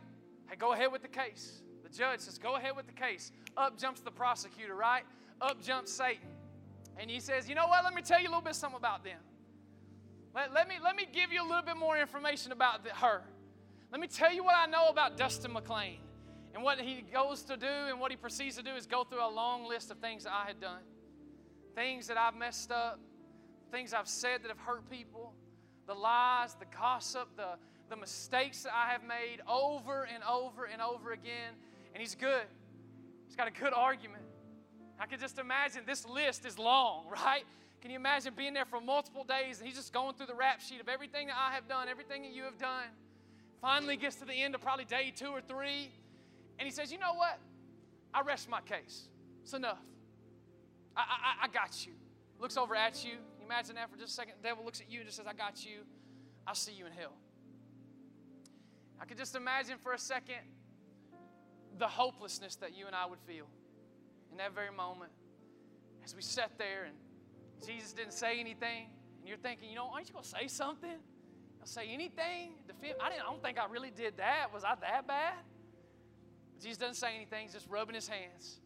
hey, 0.49 0.57
go 0.57 0.73
ahead 0.73 0.91
with 0.91 1.03
the 1.03 1.09
case. 1.09 1.63
The 1.85 1.97
judge 1.97 2.21
says, 2.21 2.39
go 2.39 2.57
ahead 2.57 2.75
with 2.75 2.87
the 2.87 2.93
case. 2.93 3.31
Up 3.57 3.79
jumps 3.79 4.01
the 4.01 4.11
prosecutor, 4.11 4.75
right? 4.75 5.05
Up 5.41 5.63
jumps 5.63 5.93
Satan. 5.93 6.29
And 6.99 7.09
he 7.09 7.21
says, 7.21 7.49
you 7.49 7.55
know 7.55 7.69
what? 7.69 7.85
Let 7.85 7.95
me 7.95 8.03
tell 8.03 8.21
you 8.21 8.27
a 8.27 8.31
little 8.31 8.43
bit 8.43 8.57
something 8.57 8.79
about 8.79 9.05
them. 9.05 9.19
Let, 10.35 10.53
let, 10.53 10.69
me, 10.69 10.77
let 10.83 10.97
me 10.97 11.07
give 11.13 11.33
you 11.33 11.43
a 11.43 11.47
little 11.47 11.63
bit 11.63 11.77
more 11.77 11.99
information 11.99 12.53
about 12.53 12.85
the, 12.85 12.91
her. 12.91 13.23
Let 13.91 14.01
me 14.01 14.07
tell 14.07 14.33
you 14.33 14.45
what 14.45 14.55
I 14.57 14.67
know 14.67 14.89
about 14.89 15.17
Dustin 15.17 15.53
McLean. 15.53 15.99
And 16.55 16.63
what 16.63 16.81
he 16.81 17.03
goes 17.13 17.43
to 17.45 17.57
do 17.57 17.67
and 17.67 18.01
what 18.01 18.11
he 18.11 18.17
proceeds 18.17 18.57
to 18.57 18.63
do 18.63 18.71
is 18.71 18.87
go 18.87 19.05
through 19.05 19.25
a 19.25 19.31
long 19.31 19.69
list 19.69 19.91
of 19.91 19.99
things 19.99 20.25
that 20.25 20.33
I 20.33 20.47
had 20.47 20.61
done. 20.61 20.83
Things 21.75 22.09
that 22.09 22.17
I've 22.17 22.35
messed 22.35 22.73
up, 22.73 23.01
things 23.71 23.93
I've 23.93 24.09
said 24.09 24.43
that 24.43 24.49
have 24.49 24.59
hurt 24.59 24.89
people, 24.91 25.33
the 25.87 25.95
lies, 25.95 26.55
the 26.55 26.67
gossip, 26.77 27.29
the, 27.37 27.51
the 27.89 27.97
mistakes 27.97 28.65
that 28.65 28.73
I 28.75 28.91
have 28.91 29.03
made 29.05 29.39
over 29.49 30.09
and 30.13 30.23
over 30.25 30.65
and 30.65 30.83
over 30.83 31.13
again. 31.13 31.55
And 31.95 32.01
he's 32.01 32.15
good. 32.15 32.45
He's 33.27 33.37
got 33.37 33.49
a 33.49 33.53
good 33.53 33.73
argument. 33.73 34.23
I 34.99 35.07
can 35.07 35.19
just 35.19 35.39
imagine 35.39 35.83
this 35.87 36.07
list 36.07 36.45
is 36.45 36.59
long, 36.59 37.07
right? 37.25 37.45
Can 37.81 37.91
you 37.91 37.97
imagine 37.97 38.35
being 38.37 38.53
there 38.53 38.67
for 38.67 38.81
multiple 38.81 39.25
days 39.25 39.59
and 39.59 39.67
he's 39.67 39.77
just 39.77 39.93
going 39.93 40.15
through 40.15 40.27
the 40.27 40.35
rap 40.35 40.61
sheet 40.61 40.81
of 40.81 40.89
everything 40.89 41.29
that 41.29 41.37
I 41.39 41.55
have 41.55 41.67
done, 41.67 41.89
everything 41.89 42.23
that 42.23 42.33
you 42.33 42.43
have 42.43 42.59
done? 42.59 42.85
Finally 43.61 43.97
gets 43.97 44.17
to 44.17 44.25
the 44.25 44.35
end 44.35 44.55
of 44.55 44.61
probably 44.61 44.85
day 44.85 45.13
two 45.15 45.29
or 45.29 45.41
three, 45.41 45.91
and 46.59 46.67
he 46.67 46.71
says, 46.71 46.93
You 46.93 46.99
know 46.99 47.15
what? 47.15 47.39
I 48.13 48.23
rest 48.23 48.49
my 48.49 48.61
case. 48.61 49.09
It's 49.43 49.55
enough. 49.55 49.83
I, 50.97 51.01
I, 51.01 51.45
I 51.45 51.49
got 51.49 51.87
you. 51.87 51.93
Looks 52.39 52.57
over 52.57 52.75
at 52.75 53.05
you. 53.05 53.13
you 53.13 53.45
imagine 53.45 53.77
that 53.77 53.91
for 53.91 53.97
just 53.97 54.13
a 54.13 54.15
second? 54.15 54.35
The 54.43 54.49
devil 54.49 54.65
looks 54.65 54.81
at 54.81 54.91
you 54.91 55.01
and 55.01 55.07
just 55.07 55.19
says, 55.19 55.27
I 55.27 55.33
got 55.33 55.65
you. 55.65 55.81
I'll 56.47 56.55
see 56.55 56.73
you 56.73 56.87
in 56.87 56.93
hell. 56.93 57.13
I 59.01 59.05
could 59.05 59.17
just 59.17 59.37
imagine 59.37 59.77
for 59.83 59.93
a 59.93 59.99
second 59.99 60.39
the 61.79 61.87
hopelessness 61.87 62.57
that 62.57 62.77
you 62.77 62.87
and 62.87 62.95
I 62.95 63.07
would 63.07 63.21
feel 63.21 63.47
in 64.31 64.39
that 64.39 64.55
very 64.55 64.71
moment 64.71 65.13
as 66.05 66.15
we 66.15 66.23
sat 66.23 66.51
there 66.59 66.85
and 66.85 66.95
Jesus 67.67 67.93
didn't 67.93 68.13
say 68.13 68.41
anything, 68.41 68.87
and 69.21 69.29
you're 69.29 69.39
thinking, 69.39 69.69
you 69.69 69.77
know, 69.77 69.91
aren't 69.93 70.09
you 70.09 70.13
going 70.13 70.25
to 70.25 70.31
say 70.31 70.49
something? 70.49 70.99
I'll 71.61 71.67
say 71.67 71.89
anything? 71.91 72.53
Defend? 72.67 72.95
I, 73.01 73.11
didn't, 73.11 73.23
I 73.23 73.27
don't 73.27 73.43
think 73.43 73.59
I 73.59 73.67
really 73.67 73.91
did 73.91 74.17
that. 74.17 74.53
Was 74.53 74.65
I 74.65 74.75
that 74.81 75.07
bad? 75.07 75.35
But 76.55 76.63
Jesus 76.63 76.79
doesn't 76.79 76.95
say 76.95 77.15
anything. 77.15 77.43
He's 77.45 77.53
just 77.53 77.69
rubbing 77.69 77.95
his 77.95 78.09
hands. 78.09 78.61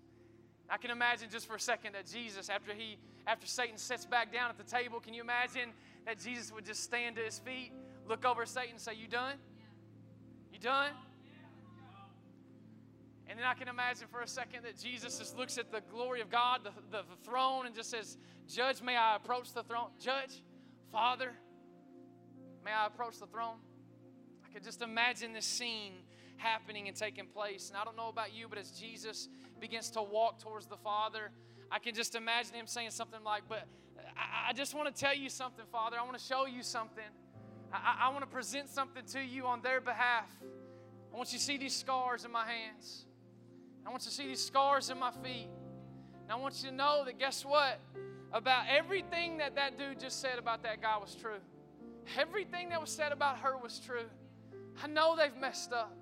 I 0.70 0.76
can 0.76 0.90
imagine 0.90 1.28
just 1.30 1.46
for 1.46 1.56
a 1.56 1.60
second 1.60 1.94
that 1.94 2.06
Jesus, 2.06 2.48
after 2.48 2.72
he, 2.72 2.96
after 3.26 3.46
Satan 3.46 3.76
sits 3.76 4.06
back 4.06 4.32
down 4.32 4.48
at 4.48 4.56
the 4.56 4.64
table, 4.64 5.00
can 5.00 5.12
you 5.12 5.22
imagine 5.22 5.70
that 6.06 6.18
Jesus 6.18 6.52
would 6.52 6.64
just 6.64 6.82
stand 6.82 7.16
to 7.16 7.22
his 7.22 7.38
feet, 7.38 7.72
look 8.08 8.24
over 8.24 8.42
at 8.42 8.48
Satan, 8.48 8.72
and 8.72 8.80
say, 8.80 8.94
"You 8.94 9.08
done? 9.08 9.36
You 10.52 10.58
done?" 10.58 10.92
And 13.28 13.38
then 13.38 13.46
I 13.46 13.54
can 13.54 13.68
imagine 13.68 14.06
for 14.10 14.20
a 14.20 14.28
second 14.28 14.64
that 14.64 14.78
Jesus 14.78 15.18
just 15.18 15.36
looks 15.36 15.56
at 15.56 15.72
the 15.72 15.80
glory 15.90 16.20
of 16.20 16.30
God, 16.30 16.60
the, 16.62 16.70
the, 16.90 17.02
the, 17.02 17.16
throne, 17.24 17.66
and 17.66 17.74
just 17.74 17.90
says, 17.90 18.18
Judge, 18.46 18.82
may 18.82 18.96
I 18.96 19.16
approach 19.16 19.52
the 19.52 19.62
throne? 19.62 19.88
Judge, 19.98 20.42
Father, 20.92 21.32
may 22.64 22.70
I 22.70 22.86
approach 22.86 23.18
the 23.18 23.26
throne? 23.26 23.56
I 24.44 24.52
could 24.52 24.62
just 24.62 24.82
imagine 24.82 25.32
this 25.32 25.46
scene 25.46 25.94
happening 26.36 26.86
and 26.86 26.96
taking 26.96 27.26
place. 27.26 27.70
And 27.70 27.78
I 27.78 27.84
don't 27.84 27.96
know 27.96 28.08
about 28.08 28.34
you, 28.34 28.46
but 28.48 28.58
as 28.58 28.70
Jesus 28.72 29.28
begins 29.58 29.90
to 29.92 30.02
walk 30.02 30.40
towards 30.40 30.66
the 30.66 30.76
Father, 30.76 31.30
I 31.70 31.78
can 31.78 31.94
just 31.94 32.14
imagine 32.14 32.54
him 32.54 32.66
saying 32.66 32.90
something 32.90 33.22
like, 33.24 33.44
But 33.48 33.66
I, 34.16 34.50
I 34.50 34.52
just 34.52 34.74
want 34.74 34.94
to 34.94 35.00
tell 35.00 35.14
you 35.14 35.30
something, 35.30 35.64
Father. 35.72 35.96
I 35.98 36.04
want 36.04 36.18
to 36.18 36.24
show 36.24 36.46
you 36.46 36.62
something. 36.62 37.04
I, 37.72 38.02
I 38.02 38.08
want 38.10 38.20
to 38.20 38.26
present 38.26 38.68
something 38.68 39.04
to 39.12 39.20
you 39.22 39.46
on 39.46 39.62
their 39.62 39.80
behalf. 39.80 40.28
I 41.12 41.16
want 41.16 41.32
you 41.32 41.38
to 41.38 41.44
see 41.44 41.56
these 41.56 41.74
scars 41.74 42.24
in 42.24 42.32
my 42.32 42.44
hands. 42.46 43.06
I 43.86 43.90
want 43.90 44.02
you 44.02 44.10
to 44.10 44.16
see 44.16 44.26
these 44.26 44.44
scars 44.44 44.90
in 44.90 44.98
my 44.98 45.10
feet. 45.10 45.48
And 46.22 46.32
I 46.32 46.36
want 46.36 46.62
you 46.62 46.70
to 46.70 46.74
know 46.74 47.04
that 47.04 47.18
guess 47.18 47.44
what? 47.44 47.78
About 48.32 48.64
everything 48.68 49.38
that 49.38 49.54
that 49.56 49.78
dude 49.78 50.00
just 50.00 50.20
said 50.20 50.38
about 50.38 50.62
that 50.62 50.80
guy 50.82 50.96
was 50.96 51.14
true. 51.14 51.38
Everything 52.18 52.70
that 52.70 52.80
was 52.80 52.90
said 52.90 53.12
about 53.12 53.38
her 53.38 53.56
was 53.56 53.78
true. 53.78 54.06
I 54.82 54.86
know 54.86 55.16
they've 55.16 55.36
messed 55.36 55.72
up. 55.72 55.96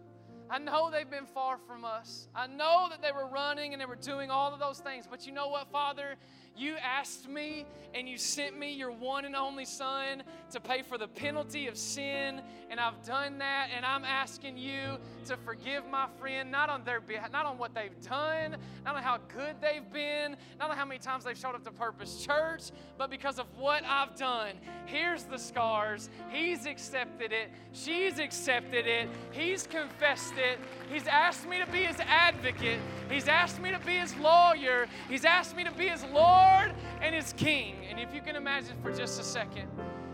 I 0.53 0.59
know 0.59 0.91
they've 0.91 1.09
been 1.09 1.25
far 1.25 1.57
from 1.67 1.83
us. 1.83 2.29
I 2.35 2.47
know 2.47 2.89
that 2.91 3.01
they 3.01 3.11
were 3.11 3.27
running 3.27 3.73
and 3.73 3.81
they 3.81 3.87
were 3.87 3.97
doing 3.97 4.31
all 4.31 4.53
of 4.53 4.61
those 4.61 4.81
things. 4.81 5.07
But 5.11 5.27
you 5.27 5.33
know 5.33 5.49
what, 5.49 5.73
Father? 5.73 6.17
You 6.55 6.77
asked 6.77 7.27
me 7.27 7.65
and 7.95 8.07
you 8.07 8.19
sent 8.19 8.59
me 8.59 8.75
your 8.75 8.91
one 8.91 9.25
and 9.25 9.35
only 9.35 9.65
Son 9.65 10.23
to 10.51 10.61
pay 10.61 10.83
for 10.83 10.99
the 10.99 11.09
penalty 11.09 11.67
of 11.67 11.79
sin, 11.79 12.43
and 12.71 12.79
I've 12.79 13.03
done 13.05 13.39
that. 13.39 13.69
And 13.75 13.87
I'm 13.87 14.05
asking 14.05 14.59
you 14.59 14.99
to 15.27 15.39
forgive 15.39 15.87
my 15.87 16.07
friend, 16.21 16.51
not 16.51 16.69
on 16.69 16.85
their 16.85 17.01
behalf, 17.01 17.33
not 17.33 17.47
on 17.47 17.57
what 17.57 17.75
they've 17.75 17.99
done, 18.03 18.57
not 18.85 18.97
on 18.97 19.03
how 19.03 19.19
good 19.35 19.57
they've 19.63 19.91
been, 19.91 20.37
not 20.59 20.71
on 20.71 20.77
how 20.77 20.85
many 20.85 20.99
times 20.99 21.25
they've 21.25 21.39
showed 21.39 21.55
up 21.55 21.65
to 21.65 21.71
Purpose 21.71 22.23
Church, 22.23 22.65
but 22.99 23.09
because 23.09 23.39
of 23.39 23.47
what 23.57 23.83
I've 23.87 24.15
done. 24.17 24.57
Here's 24.85 25.25
the 25.25 25.39
scars. 25.39 26.11
He's 26.31 26.67
accepted 26.67 27.33
it. 27.33 27.51
She's 27.73 28.19
accepted 28.19 28.87
it. 28.87 29.09
He's 29.31 29.67
confessed 29.67 30.35
it. 30.37 30.42
He's 30.91 31.07
asked 31.07 31.49
me 31.49 31.59
to 31.59 31.67
be 31.67 31.85
his 31.85 31.99
advocate. 32.01 32.79
He's 33.11 33.29
asked 33.29 33.61
me 33.61 33.71
to 33.71 33.79
be 33.79 33.95
his 33.97 34.15
lawyer. 34.17 34.87
He's 35.09 35.25
asked 35.25 35.57
me 35.57 35.65
to 35.65 35.73
be 35.73 35.89
his 35.89 36.05
Lord 36.13 36.73
and 37.01 37.15
his 37.15 37.33
King. 37.35 37.77
And 37.89 37.99
if 37.99 38.15
you 38.15 38.21
can 38.21 38.37
imagine 38.37 38.77
for 38.83 38.93
just 38.93 39.21
a 39.21 39.25
second 39.25 39.69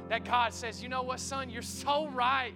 that 0.09 0.25
God 0.25 0.53
says, 0.53 0.83
you 0.83 0.89
know 0.89 1.03
what, 1.03 1.21
son, 1.21 1.51
you're 1.51 1.63
so 1.63 2.09
right. 2.09 2.55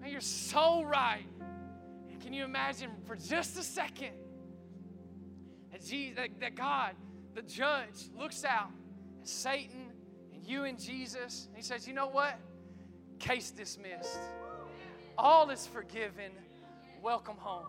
Man, 0.00 0.10
you're 0.10 0.20
so 0.20 0.82
right. 0.82 1.26
Can 2.20 2.32
you 2.32 2.44
imagine 2.44 2.90
for 3.06 3.14
just 3.14 3.56
a 3.58 3.62
second 3.62 4.12
that, 5.70 5.84
Jesus, 5.84 6.16
that, 6.16 6.40
that 6.40 6.54
God, 6.56 6.94
the 7.34 7.42
judge, 7.42 8.10
looks 8.18 8.44
out 8.44 8.70
at 9.20 9.28
Satan 9.28 9.92
and 10.34 10.44
you 10.44 10.64
and 10.64 10.78
Jesus, 10.78 11.46
and 11.46 11.56
he 11.56 11.62
says, 11.62 11.86
you 11.86 11.94
know 11.94 12.08
what? 12.08 12.38
Case 13.18 13.50
dismissed. 13.50 14.18
All 15.18 15.48
is 15.50 15.66
forgiven. 15.66 16.32
Welcome 17.02 17.36
home. 17.38 17.64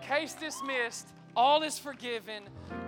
Case 0.00 0.34
dismissed. 0.34 1.08
All 1.36 1.62
is 1.62 1.78
forgiven. 1.78 2.44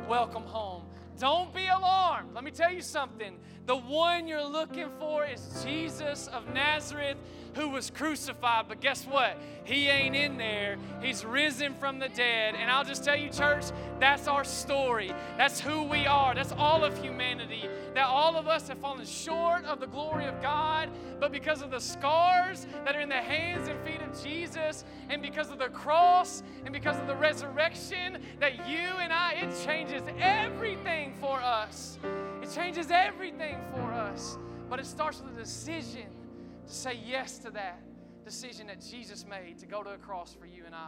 Welcome 0.08 0.44
home. 0.44 0.84
Don't 1.18 1.52
be 1.54 1.66
alarmed. 1.66 2.34
Let 2.34 2.42
me 2.42 2.50
tell 2.50 2.72
you 2.72 2.80
something. 2.80 3.38
The 3.66 3.76
one 3.76 4.26
you're 4.26 4.42
looking 4.42 4.88
for 4.98 5.26
is 5.26 5.62
Jesus 5.62 6.26
of 6.28 6.52
Nazareth 6.54 7.18
who 7.54 7.70
was 7.70 7.90
crucified. 7.90 8.66
But 8.68 8.80
guess 8.80 9.04
what? 9.04 9.36
He 9.64 9.88
ain't 9.88 10.16
in 10.16 10.36
there. 10.36 10.78
He's 11.02 11.24
risen 11.24 11.74
from 11.74 11.98
the 11.98 12.08
dead. 12.08 12.54
And 12.54 12.70
I'll 12.70 12.84
just 12.84 13.04
tell 13.04 13.16
you, 13.16 13.30
church, 13.30 13.66
that's 13.98 14.26
our 14.26 14.44
story. 14.44 15.12
That's 15.36 15.60
who 15.60 15.84
we 15.84 16.06
are. 16.06 16.34
That's 16.34 16.52
all 16.52 16.84
of 16.84 16.96
humanity. 17.02 17.68
That 17.94 18.06
all 18.06 18.36
of 18.36 18.48
us 18.48 18.68
have 18.68 18.78
fallen 18.78 19.04
short 19.06 19.64
of 19.64 19.80
the 19.80 19.86
glory 19.86 20.26
of 20.26 20.40
God, 20.40 20.88
but 21.18 21.32
because 21.32 21.62
of 21.62 21.70
the 21.70 21.80
scars 21.80 22.66
that 22.84 22.96
are 22.96 23.00
in 23.00 23.08
the 23.08 23.14
hands 23.14 23.68
and 23.68 23.78
feet 23.84 24.00
of 24.00 24.22
Jesus, 24.22 24.84
and 25.08 25.20
because 25.20 25.50
of 25.50 25.58
the 25.58 25.68
cross, 25.68 26.42
and 26.64 26.72
because 26.72 26.96
of 26.98 27.06
the 27.06 27.16
resurrection, 27.16 28.22
that 28.38 28.68
you 28.68 28.78
and 28.78 29.12
I, 29.12 29.32
it 29.32 29.64
changes 29.64 30.02
everything 30.18 31.14
for 31.20 31.40
us. 31.40 31.98
It 32.42 32.50
changes 32.54 32.90
everything 32.90 33.56
for 33.72 33.92
us. 33.92 34.38
But 34.68 34.78
it 34.78 34.86
starts 34.86 35.20
with 35.20 35.36
a 35.36 35.42
decision 35.42 36.06
to 36.70 36.76
say 36.76 37.00
yes 37.04 37.38
to 37.38 37.50
that 37.50 37.82
decision 38.24 38.68
that 38.68 38.80
Jesus 38.80 39.26
made 39.28 39.58
to 39.58 39.66
go 39.66 39.82
to 39.82 39.90
a 39.90 39.98
cross 39.98 40.36
for 40.38 40.46
you 40.46 40.62
and 40.66 40.74
I. 40.74 40.86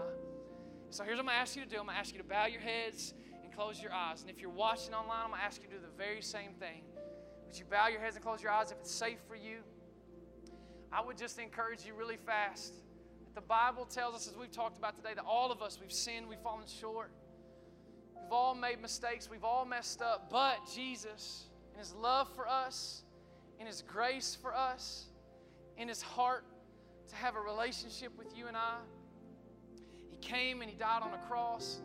So 0.91 1.03
here's 1.03 1.17
what 1.17 1.23
I'm 1.23 1.27
going 1.27 1.37
to 1.37 1.41
ask 1.41 1.57
you 1.57 1.65
to 1.65 1.69
do 1.69 1.79
I'm 1.79 1.87
going 1.87 1.97
to 1.97 2.01
ask 2.01 2.13
you 2.13 2.19
to 2.19 2.25
bow 2.25 2.47
your 2.47 2.61
heads 2.61 3.15
and 3.43 3.53
close 3.53 3.83
your 3.83 3.93
eyes. 3.93 4.21
And 4.21 4.31
if 4.31 4.41
you're 4.41 4.51
watching 4.51 4.95
online, 4.95 5.25
I'm 5.25 5.31
going 5.31 5.41
to 5.41 5.45
ask 5.45 5.61
you 5.61 5.69
to 5.69 5.75
do 5.75 5.81
the 5.81 5.97
very 5.99 6.23
same 6.23 6.53
thing. 6.61 6.83
Would 7.47 7.59
you 7.59 7.65
bow 7.65 7.89
your 7.89 8.01
heads 8.01 8.15
and 8.15 8.25
close 8.25 8.41
your 8.41 8.53
eyes 8.53 8.71
if 8.71 8.79
it's 8.79 8.93
safe 8.93 9.19
for 9.27 9.35
you? 9.35 9.59
I 10.93 11.05
would 11.05 11.19
just 11.19 11.41
encourage 11.41 11.85
you 11.85 11.95
really 11.95 12.17
fast. 12.17 12.75
The 13.35 13.41
Bible 13.41 13.85
tells 13.85 14.15
us, 14.15 14.29
as 14.29 14.37
we've 14.37 14.53
talked 14.53 14.79
about 14.79 14.95
today, 14.95 15.15
that 15.15 15.25
all 15.27 15.51
of 15.51 15.63
us, 15.63 15.79
we've 15.81 15.93
sinned, 15.93 16.29
we've 16.29 16.39
fallen 16.43 16.67
short. 16.69 17.11
We've 18.15 18.33
all 18.33 18.55
made 18.55 18.81
mistakes, 18.81 19.29
we've 19.29 19.43
all 19.43 19.65
messed 19.65 20.01
up. 20.01 20.31
But 20.31 20.59
Jesus, 20.73 21.47
in 21.73 21.81
His 21.81 21.93
love 21.93 22.29
for 22.37 22.47
us, 22.47 23.03
in 23.59 23.67
His 23.67 23.83
grace 23.83 24.39
for 24.41 24.55
us, 24.55 25.07
in 25.83 25.89
his 25.89 26.01
heart 26.01 26.45
to 27.09 27.17
have 27.17 27.35
a 27.35 27.41
relationship 27.41 28.17
with 28.17 28.37
you 28.37 28.47
and 28.47 28.57
I. 28.57 28.77
He 30.11 30.17
came 30.19 30.63
and 30.63 30.71
he 30.71 30.77
died 30.77 31.03
on 31.03 31.13
a 31.13 31.19
cross. 31.29 31.81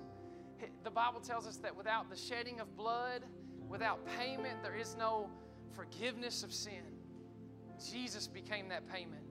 The 0.84 0.92
Bible 0.92 1.20
tells 1.20 1.48
us 1.48 1.58
that 1.58 1.76
without 1.76 2.10
the 2.10 2.16
shedding 2.16 2.60
of 2.60 2.78
blood, 2.78 3.24
without 3.68 4.00
payment, 4.20 4.62
there 4.62 4.76
is 4.76 4.96
no 4.98 5.30
forgiveness 5.74 6.44
of 6.44 6.54
sin. 6.54 6.84
Jesus 7.92 8.28
became 8.28 8.70
that 8.70 8.88
payment. 8.88 9.24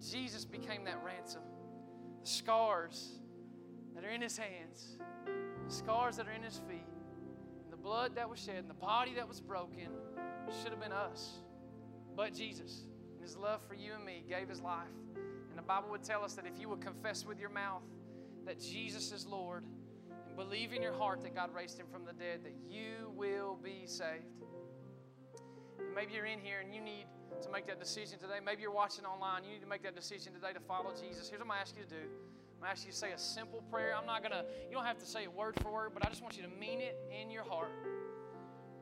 Jesus 0.00 0.44
became 0.44 0.84
that 0.84 1.00
ransom. 1.04 1.42
The 2.22 2.28
scars 2.28 3.20
that 3.94 4.04
are 4.04 4.10
in 4.10 4.20
his 4.20 4.36
hands, 4.36 4.98
the 5.66 5.72
scars 5.72 6.16
that 6.16 6.26
are 6.26 6.32
in 6.32 6.42
his 6.42 6.58
feet, 6.68 6.86
the 7.70 7.76
blood 7.76 8.16
that 8.16 8.28
was 8.28 8.40
shed, 8.40 8.56
and 8.56 8.70
the 8.70 8.74
body 8.74 9.14
that 9.14 9.28
was 9.28 9.40
broken 9.40 9.88
should 10.60 10.70
have 10.70 10.80
been 10.80 10.92
us. 10.92 11.38
But 12.16 12.34
Jesus, 12.34 12.82
in 13.22 13.28
his 13.28 13.36
love 13.36 13.60
for 13.68 13.74
you 13.74 13.92
and 13.94 14.04
me, 14.04 14.24
gave 14.28 14.48
his 14.48 14.60
life. 14.60 14.90
And 15.14 15.56
the 15.56 15.62
Bible 15.62 15.90
would 15.90 16.02
tell 16.02 16.24
us 16.24 16.34
that 16.34 16.44
if 16.44 16.58
you 16.58 16.68
would 16.68 16.80
confess 16.80 17.24
with 17.24 17.38
your 17.38 17.50
mouth 17.50 17.82
that 18.46 18.60
Jesus 18.60 19.12
is 19.12 19.26
Lord 19.26 19.64
and 20.26 20.36
believe 20.36 20.72
in 20.72 20.82
your 20.82 20.92
heart 20.92 21.22
that 21.22 21.34
God 21.34 21.54
raised 21.54 21.78
him 21.78 21.86
from 21.92 22.04
the 22.04 22.12
dead, 22.12 22.40
that 22.42 22.54
you 22.68 23.12
will 23.14 23.58
be 23.62 23.82
saved. 23.86 24.24
And 25.78 25.94
maybe 25.94 26.14
you're 26.14 26.26
in 26.26 26.40
here 26.40 26.58
and 26.64 26.74
you 26.74 26.80
need 26.80 27.06
to 27.42 27.50
make 27.50 27.68
that 27.68 27.78
decision 27.78 28.18
today. 28.18 28.40
Maybe 28.44 28.62
you're 28.62 28.72
watching 28.72 29.04
online. 29.04 29.44
You 29.44 29.52
need 29.52 29.62
to 29.62 29.68
make 29.68 29.84
that 29.84 29.94
decision 29.94 30.32
today 30.32 30.52
to 30.52 30.60
follow 30.60 30.90
Jesus. 30.90 31.28
Here's 31.28 31.38
what 31.38 31.42
I'm 31.42 31.48
going 31.48 31.58
to 31.58 31.62
ask 31.62 31.76
you 31.76 31.84
to 31.84 31.88
do. 31.88 32.02
I'm 32.02 32.58
going 32.58 32.66
to 32.66 32.70
ask 32.70 32.84
you 32.84 32.90
to 32.90 32.98
say 32.98 33.12
a 33.12 33.18
simple 33.18 33.62
prayer. 33.70 33.94
I'm 33.96 34.06
not 34.06 34.22
going 34.22 34.32
to, 34.32 34.44
you 34.68 34.74
don't 34.74 34.84
have 34.84 34.98
to 34.98 35.06
say 35.06 35.22
it 35.22 35.32
word 35.32 35.54
for 35.62 35.70
word, 35.70 35.92
but 35.94 36.04
I 36.04 36.10
just 36.10 36.22
want 36.22 36.36
you 36.36 36.42
to 36.42 36.50
mean 36.58 36.80
it 36.80 36.98
in 37.12 37.30
your 37.30 37.44
heart. 37.44 37.70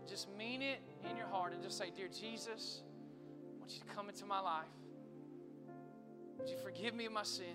Just 0.08 0.28
mean 0.38 0.62
it 0.62 0.80
in 1.08 1.14
your 1.16 1.26
heart 1.26 1.52
and 1.52 1.62
just 1.62 1.76
say, 1.76 1.90
Dear 1.94 2.08
Jesus, 2.08 2.82
want 3.70 3.78
you 3.78 3.88
to 3.88 3.96
come 3.96 4.08
into 4.08 4.26
my 4.26 4.40
life. 4.40 4.64
Would 6.38 6.48
you 6.48 6.56
forgive 6.64 6.92
me 6.92 7.06
of 7.06 7.12
my 7.12 7.22
sin? 7.22 7.54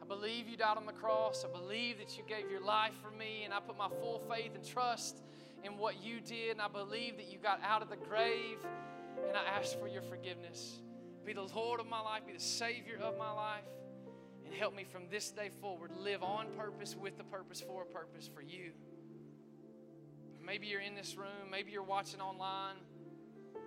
I 0.00 0.06
believe 0.06 0.48
you 0.48 0.56
died 0.56 0.78
on 0.78 0.86
the 0.86 0.92
cross. 0.92 1.44
I 1.44 1.52
believe 1.52 1.98
that 1.98 2.16
you 2.16 2.24
gave 2.26 2.50
your 2.50 2.62
life 2.62 2.94
for 3.02 3.10
me, 3.10 3.42
and 3.44 3.52
I 3.52 3.60
put 3.60 3.76
my 3.76 3.88
full 3.88 4.22
faith 4.30 4.52
and 4.54 4.66
trust 4.66 5.20
in 5.62 5.76
what 5.76 6.02
you 6.02 6.20
did. 6.20 6.52
And 6.52 6.62
I 6.62 6.68
believe 6.68 7.18
that 7.18 7.30
you 7.30 7.38
got 7.38 7.60
out 7.62 7.82
of 7.82 7.90
the 7.90 7.96
grave, 7.96 8.58
and 9.28 9.36
I 9.36 9.58
ask 9.58 9.78
for 9.78 9.88
your 9.88 10.02
forgiveness. 10.02 10.78
Be 11.26 11.34
the 11.34 11.42
Lord 11.42 11.80
of 11.80 11.86
my 11.86 12.00
life, 12.00 12.22
be 12.26 12.32
the 12.32 12.40
Savior 12.40 12.98
of 13.02 13.18
my 13.18 13.32
life, 13.32 13.64
and 14.46 14.54
help 14.54 14.74
me 14.74 14.84
from 14.84 15.02
this 15.10 15.30
day 15.32 15.50
forward 15.60 15.90
live 15.98 16.22
on 16.22 16.46
purpose, 16.56 16.96
with 16.96 17.18
the 17.18 17.24
purpose, 17.24 17.60
for 17.60 17.82
a 17.82 17.86
purpose 17.86 18.30
for 18.32 18.40
you. 18.40 18.70
Maybe 20.42 20.68
you're 20.68 20.80
in 20.80 20.94
this 20.94 21.16
room, 21.16 21.50
maybe 21.50 21.72
you're 21.72 21.82
watching 21.82 22.20
online, 22.20 22.76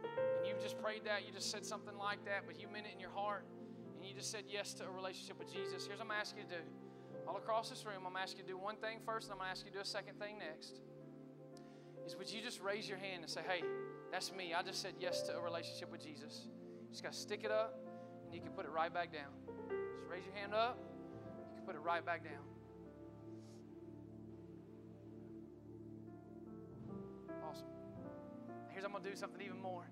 and 0.03 0.47
you've 0.47 0.61
just 0.61 0.81
prayed 0.81 1.03
that, 1.05 1.25
you 1.25 1.33
just 1.33 1.51
said 1.51 1.65
something 1.65 1.97
like 1.97 2.23
that, 2.25 2.43
but 2.45 2.59
you 2.59 2.67
meant 2.67 2.85
it 2.85 2.93
in 2.93 2.99
your 2.99 3.11
heart, 3.11 3.45
and 3.97 4.07
you 4.07 4.13
just 4.13 4.31
said 4.31 4.43
yes 4.47 4.73
to 4.75 4.85
a 4.85 4.91
relationship 4.91 5.37
with 5.37 5.51
Jesus. 5.51 5.85
Here's 5.85 5.99
what 5.99 6.01
I'm 6.01 6.07
going 6.07 6.19
to 6.19 6.21
ask 6.21 6.35
you 6.37 6.43
to 6.43 6.49
do. 6.49 6.63
All 7.27 7.37
across 7.37 7.69
this 7.69 7.85
room, 7.85 7.97
I'm 7.97 8.13
going 8.13 8.15
to 8.15 8.21
ask 8.21 8.37
you 8.37 8.43
to 8.43 8.49
do 8.49 8.57
one 8.57 8.77
thing 8.77 8.99
first, 9.05 9.27
and 9.27 9.33
I'm 9.33 9.37
going 9.39 9.47
to 9.47 9.51
ask 9.51 9.65
you 9.65 9.71
to 9.71 9.77
do 9.77 9.81
a 9.81 9.85
second 9.85 10.19
thing 10.19 10.39
next. 10.39 10.81
Is 12.05 12.15
would 12.15 12.31
you 12.31 12.41
just 12.41 12.61
raise 12.61 12.89
your 12.89 12.97
hand 12.97 13.21
and 13.21 13.29
say, 13.29 13.41
hey, 13.47 13.61
that's 14.11 14.31
me. 14.33 14.53
I 14.53 14.63
just 14.63 14.81
said 14.81 14.93
yes 14.99 15.21
to 15.23 15.37
a 15.37 15.41
relationship 15.41 15.91
with 15.91 16.03
Jesus. 16.03 16.47
You 16.81 16.89
just 16.89 17.03
got 17.03 17.13
to 17.13 17.19
stick 17.19 17.41
it 17.43 17.51
up, 17.51 17.77
and 18.25 18.33
you 18.33 18.41
can 18.41 18.51
put 18.51 18.65
it 18.65 18.71
right 18.71 18.91
back 18.91 19.13
down. 19.13 19.31
Just 19.95 20.09
raise 20.09 20.25
your 20.25 20.33
hand 20.33 20.53
up, 20.53 20.79
you 21.51 21.57
can 21.57 21.65
put 21.65 21.75
it 21.75 21.81
right 21.81 22.03
back 22.05 22.23
down. 22.23 22.41
Awesome. 27.47 27.67
Here's 28.79 28.85
I'm 28.85 28.93
going 28.93 29.03
to 29.03 29.09
do 29.09 29.15
something 29.17 29.41
even 29.41 29.59
more. 29.59 29.83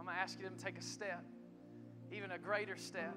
I'm 0.00 0.06
going 0.06 0.16
to 0.16 0.22
ask 0.22 0.40
you 0.40 0.48
to 0.48 0.64
take 0.64 0.78
a 0.78 0.82
step, 0.82 1.22
even 2.10 2.30
a 2.30 2.38
greater 2.38 2.78
step. 2.78 3.14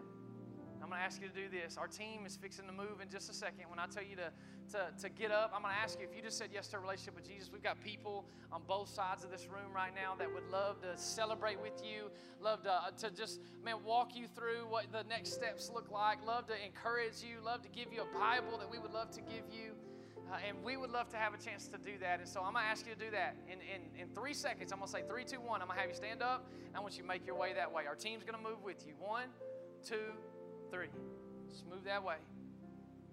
I'm 0.84 0.90
going 0.90 1.00
to 1.00 1.06
ask 1.06 1.22
you 1.22 1.30
to 1.30 1.34
do 1.34 1.48
this. 1.48 1.78
Our 1.78 1.88
team 1.88 2.26
is 2.26 2.36
fixing 2.36 2.68
to 2.68 2.74
move 2.74 3.00
in 3.02 3.08
just 3.10 3.30
a 3.30 3.34
second. 3.34 3.70
When 3.70 3.80
I 3.80 3.86
tell 3.86 4.04
you 4.04 4.18
to, 4.18 4.34
to, 4.74 4.92
to 5.04 5.10
get 5.10 5.32
up, 5.32 5.54
I'm 5.56 5.62
going 5.62 5.74
to 5.74 5.80
ask 5.80 6.02
you 6.02 6.06
if 6.06 6.14
you 6.14 6.22
just 6.22 6.38
said 6.38 6.50
yes 6.54 6.68
to 6.68 6.76
a 6.76 6.80
relationship 6.82 7.16
with 7.16 7.26
Jesus. 7.26 7.50
We've 7.50 7.64
got 7.64 7.80
people 7.80 8.26
on 8.52 8.64
both 8.68 8.90
sides 8.90 9.24
of 9.24 9.32
this 9.32 9.48
room 9.48 9.72
right 9.74 9.96
now 9.96 10.16
that 10.20 10.28
would 10.34 10.50
love 10.52 10.82
to 10.82 10.98
celebrate 10.98 11.62
with 11.62 11.82
you, 11.82 12.12
love 12.42 12.64
to, 12.64 12.74
uh, 12.74 12.92
to 12.98 13.10
just, 13.10 13.40
man, 13.64 13.78
walk 13.86 14.18
you 14.18 14.28
through 14.28 14.68
what 14.68 14.92
the 14.92 15.04
next 15.08 15.32
steps 15.32 15.72
look 15.74 15.90
like, 15.92 16.18
love 16.28 16.46
to 16.48 16.56
encourage 16.62 17.24
you, 17.24 17.38
love 17.42 17.62
to 17.62 17.70
give 17.70 17.94
you 17.94 18.02
a 18.02 18.20
Bible 18.20 18.58
that 18.58 18.70
we 18.70 18.80
would 18.80 18.92
love 18.92 19.12
to 19.12 19.22
give 19.22 19.46
you. 19.50 19.75
Uh, 20.36 20.40
and 20.50 20.58
we 20.66 20.76
would 20.76 20.90
love 20.90 21.08
to 21.08 21.16
have 21.16 21.34
a 21.34 21.38
chance 21.38 21.68
to 21.68 21.78
do 21.78 21.98
that. 22.02 22.20
And 22.20 22.28
so 22.28 22.42
I'm 22.42 22.52
going 22.54 22.66
to 22.66 22.70
ask 22.70 22.86
you 22.86 22.94
to 22.94 23.00
do 23.00 23.12
that. 23.12 23.38
In, 23.48 23.60
in, 23.60 24.02
in 24.02 24.10
three 24.14 24.34
seconds, 24.34 24.74
I'm 24.74 24.80
going 24.80 24.88
to 24.88 24.92
say 24.92 25.04
three, 25.08 25.24
two, 25.24 25.38
one. 25.38 25.62
I'm 25.62 25.68
going 25.68 25.78
to 25.78 25.82
have 25.82 25.90
you 25.90 25.96
stand 25.96 26.22
up. 26.22 26.46
I 26.74 26.82
want 26.82 26.98
you 26.98 27.04
to 27.04 27.08
make 27.08 27.26
your 27.26 27.38
way 27.38 27.54
that 27.54 27.72
way. 27.72 27.86
Our 27.88 27.96
team's 27.96 28.24
going 28.24 28.38
to 28.38 28.44
move 28.44 28.62
with 28.64 28.86
you. 28.86 28.94
One, 29.00 29.30
two, 29.88 30.12
three. 30.72 30.88
Just 31.50 31.66
move 31.68 31.86
that 31.86 32.04
way. 32.04 32.16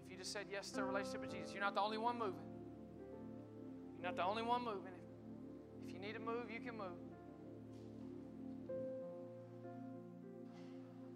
If 0.05 0.11
you 0.11 0.17
just 0.17 0.33
said 0.33 0.47
yes 0.51 0.71
to 0.73 0.81
a 0.81 0.85
relationship 0.85 1.21
with 1.21 1.31
Jesus, 1.31 1.53
you're 1.53 1.63
not 1.63 1.77
the 1.77 1.81
only 1.81 1.99
one 1.99 2.19
moving. 2.19 2.35
You're 3.99 4.07
not 4.07 4.17
the 4.17 4.25
only 4.25 4.43
one 4.43 4.65
moving. 4.65 4.93
If, 4.97 5.87
if 5.87 5.95
you 5.95 6.01
need 6.01 6.15
to 6.15 6.21
move, 6.21 6.51
you 6.53 6.59
can 6.59 6.77
move. 6.77 6.99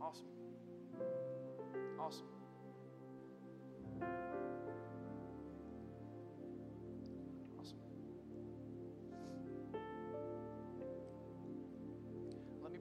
Awesome. 0.00 0.26
Awesome. 1.98 2.26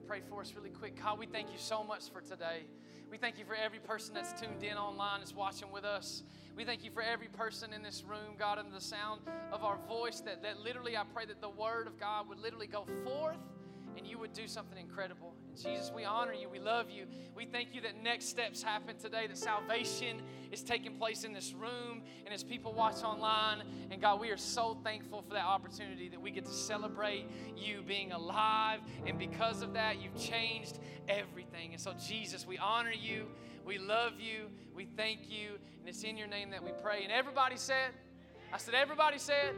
Pray 0.06 0.20
for 0.28 0.40
us 0.40 0.54
really 0.54 0.70
quick. 0.70 1.02
God, 1.02 1.18
we 1.18 1.26
thank 1.26 1.50
you 1.50 1.58
so 1.58 1.82
much 1.82 2.10
for 2.12 2.20
today. 2.20 2.62
We 3.10 3.18
thank 3.18 3.38
you 3.38 3.44
for 3.44 3.54
every 3.54 3.80
person 3.80 4.14
that's 4.14 4.40
tuned 4.40 4.62
in 4.62 4.76
online, 4.76 5.18
that's 5.18 5.34
watching 5.34 5.72
with 5.72 5.84
us. 5.84 6.22
We 6.56 6.64
thank 6.64 6.84
you 6.84 6.92
for 6.92 7.02
every 7.02 7.26
person 7.26 7.72
in 7.72 7.82
this 7.82 8.04
room, 8.08 8.36
God, 8.38 8.58
under 8.58 8.70
the 8.70 8.80
sound 8.80 9.22
of 9.52 9.64
our 9.64 9.78
voice, 9.88 10.20
that, 10.20 10.42
that 10.42 10.60
literally 10.60 10.96
I 10.96 11.02
pray 11.12 11.26
that 11.26 11.40
the 11.40 11.48
word 11.48 11.88
of 11.88 11.98
God 11.98 12.28
would 12.28 12.38
literally 12.38 12.68
go 12.68 12.86
forth 13.04 13.38
and 13.96 14.06
you 14.06 14.18
would 14.18 14.32
do 14.32 14.46
something 14.46 14.78
incredible. 14.78 15.34
Jesus, 15.56 15.90
we 15.94 16.04
honor 16.04 16.34
you. 16.34 16.48
We 16.48 16.58
love 16.58 16.90
you. 16.90 17.06
We 17.34 17.46
thank 17.46 17.74
you 17.74 17.80
that 17.82 18.02
next 18.02 18.26
steps 18.26 18.62
happen 18.62 18.96
today, 18.96 19.26
that 19.26 19.38
salvation 19.38 20.20
is 20.52 20.62
taking 20.62 20.96
place 20.98 21.24
in 21.24 21.32
this 21.32 21.54
room 21.54 22.02
and 22.24 22.34
as 22.34 22.44
people 22.44 22.72
watch 22.72 23.02
online. 23.02 23.62
And 23.90 24.00
God, 24.00 24.20
we 24.20 24.30
are 24.30 24.36
so 24.36 24.76
thankful 24.84 25.22
for 25.22 25.34
that 25.34 25.44
opportunity 25.44 26.08
that 26.10 26.20
we 26.20 26.30
get 26.30 26.44
to 26.44 26.52
celebrate 26.52 27.26
you 27.56 27.82
being 27.82 28.12
alive. 28.12 28.80
And 29.06 29.18
because 29.18 29.62
of 29.62 29.72
that, 29.74 30.00
you've 30.00 30.16
changed 30.16 30.78
everything. 31.08 31.72
And 31.72 31.80
so, 31.80 31.94
Jesus, 31.94 32.46
we 32.46 32.58
honor 32.58 32.92
you. 32.92 33.26
We 33.64 33.78
love 33.78 34.20
you. 34.20 34.48
We 34.74 34.84
thank 34.84 35.20
you. 35.28 35.52
And 35.80 35.88
it's 35.88 36.02
in 36.02 36.16
your 36.16 36.28
name 36.28 36.50
that 36.50 36.62
we 36.62 36.70
pray. 36.82 37.02
And 37.02 37.12
everybody 37.12 37.56
said, 37.56 37.90
I 38.52 38.58
said, 38.58 38.74
everybody 38.74 39.18
said, 39.18 39.54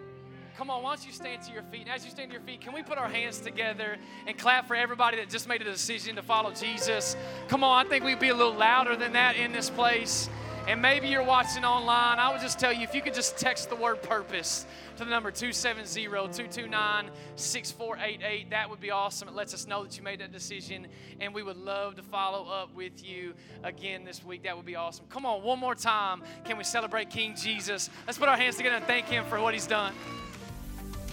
Come 0.58 0.70
on, 0.70 0.82
why 0.82 0.96
don't 0.96 1.06
you 1.06 1.12
stand 1.12 1.40
to 1.42 1.52
your 1.52 1.62
feet? 1.62 1.82
And 1.82 1.90
as 1.90 2.04
you 2.04 2.10
stand 2.10 2.30
to 2.30 2.32
your 2.32 2.42
feet, 2.42 2.60
can 2.60 2.72
we 2.72 2.82
put 2.82 2.98
our 2.98 3.08
hands 3.08 3.38
together 3.38 3.96
and 4.26 4.36
clap 4.36 4.66
for 4.66 4.74
everybody 4.74 5.16
that 5.18 5.30
just 5.30 5.46
made 5.46 5.62
a 5.62 5.64
decision 5.64 6.16
to 6.16 6.22
follow 6.22 6.50
Jesus? 6.50 7.16
Come 7.46 7.62
on, 7.62 7.86
I 7.86 7.88
think 7.88 8.04
we'd 8.04 8.18
be 8.18 8.30
a 8.30 8.34
little 8.34 8.56
louder 8.56 8.96
than 8.96 9.12
that 9.12 9.36
in 9.36 9.52
this 9.52 9.70
place. 9.70 10.28
And 10.66 10.82
maybe 10.82 11.06
you're 11.06 11.22
watching 11.22 11.64
online. 11.64 12.18
I 12.18 12.32
would 12.32 12.40
just 12.40 12.58
tell 12.58 12.72
you 12.72 12.82
if 12.82 12.92
you 12.92 13.02
could 13.02 13.14
just 13.14 13.38
text 13.38 13.70
the 13.70 13.76
word 13.76 14.02
purpose 14.02 14.66
to 14.96 15.04
the 15.04 15.10
number 15.10 15.30
270 15.30 16.02
229 16.02 17.10
6488, 17.36 18.50
that 18.50 18.68
would 18.68 18.80
be 18.80 18.90
awesome. 18.90 19.28
It 19.28 19.34
lets 19.34 19.54
us 19.54 19.68
know 19.68 19.84
that 19.84 19.96
you 19.96 20.02
made 20.02 20.18
that 20.18 20.32
decision, 20.32 20.88
and 21.20 21.32
we 21.32 21.44
would 21.44 21.56
love 21.56 21.94
to 21.94 22.02
follow 22.02 22.50
up 22.50 22.74
with 22.74 23.06
you 23.08 23.34
again 23.62 24.04
this 24.04 24.24
week. 24.24 24.42
That 24.42 24.56
would 24.56 24.66
be 24.66 24.74
awesome. 24.74 25.04
Come 25.08 25.24
on, 25.24 25.44
one 25.44 25.60
more 25.60 25.76
time. 25.76 26.24
Can 26.44 26.58
we 26.58 26.64
celebrate 26.64 27.10
King 27.10 27.36
Jesus? 27.36 27.88
Let's 28.08 28.18
put 28.18 28.28
our 28.28 28.36
hands 28.36 28.56
together 28.56 28.74
and 28.74 28.84
thank 28.86 29.06
him 29.06 29.24
for 29.26 29.40
what 29.40 29.54
he's 29.54 29.68
done. 29.68 29.94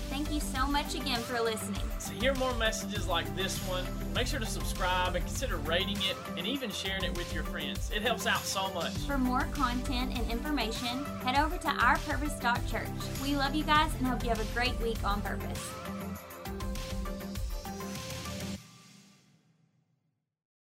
Thank 0.10 0.32
you 0.32 0.40
so 0.40 0.68
much 0.68 0.96
again 0.96 1.20
for 1.20 1.42
listening. 1.42 1.82
To 2.08 2.14
hear 2.14 2.34
more 2.36 2.54
messages 2.56 3.08
like 3.08 3.34
this 3.36 3.58
one, 3.68 3.84
make 4.14 4.28
sure 4.28 4.40
to 4.40 4.46
subscribe 4.46 5.16
and 5.16 5.26
consider 5.26 5.58
rating 5.58 5.98
it 5.98 6.16
and 6.38 6.48
even 6.48 6.72
sharing 6.72 7.04
it 7.04 7.18
with 7.18 7.34
your 7.34 7.44
friends. 7.44 7.92
It 7.94 8.02
helps 8.02 8.28
out 8.28 8.42
so 8.42 8.72
much. 8.74 8.94
For 9.08 9.18
more 9.18 9.48
content 9.52 10.18
and 10.18 10.30
information, 10.32 11.04
head 11.24 11.38
over 11.38 11.58
to 11.58 11.68
ourpurpose.church. 11.68 13.22
We 13.22 13.36
love 13.36 13.56
you 13.56 13.64
guys 13.64 13.92
and 13.98 14.08
hope 14.08 14.24
you 14.24 14.30
have 14.30 14.40
a 14.40 14.54
great 14.54 14.80
week 14.80 15.04
on 15.04 15.22
purpose. 15.22 15.72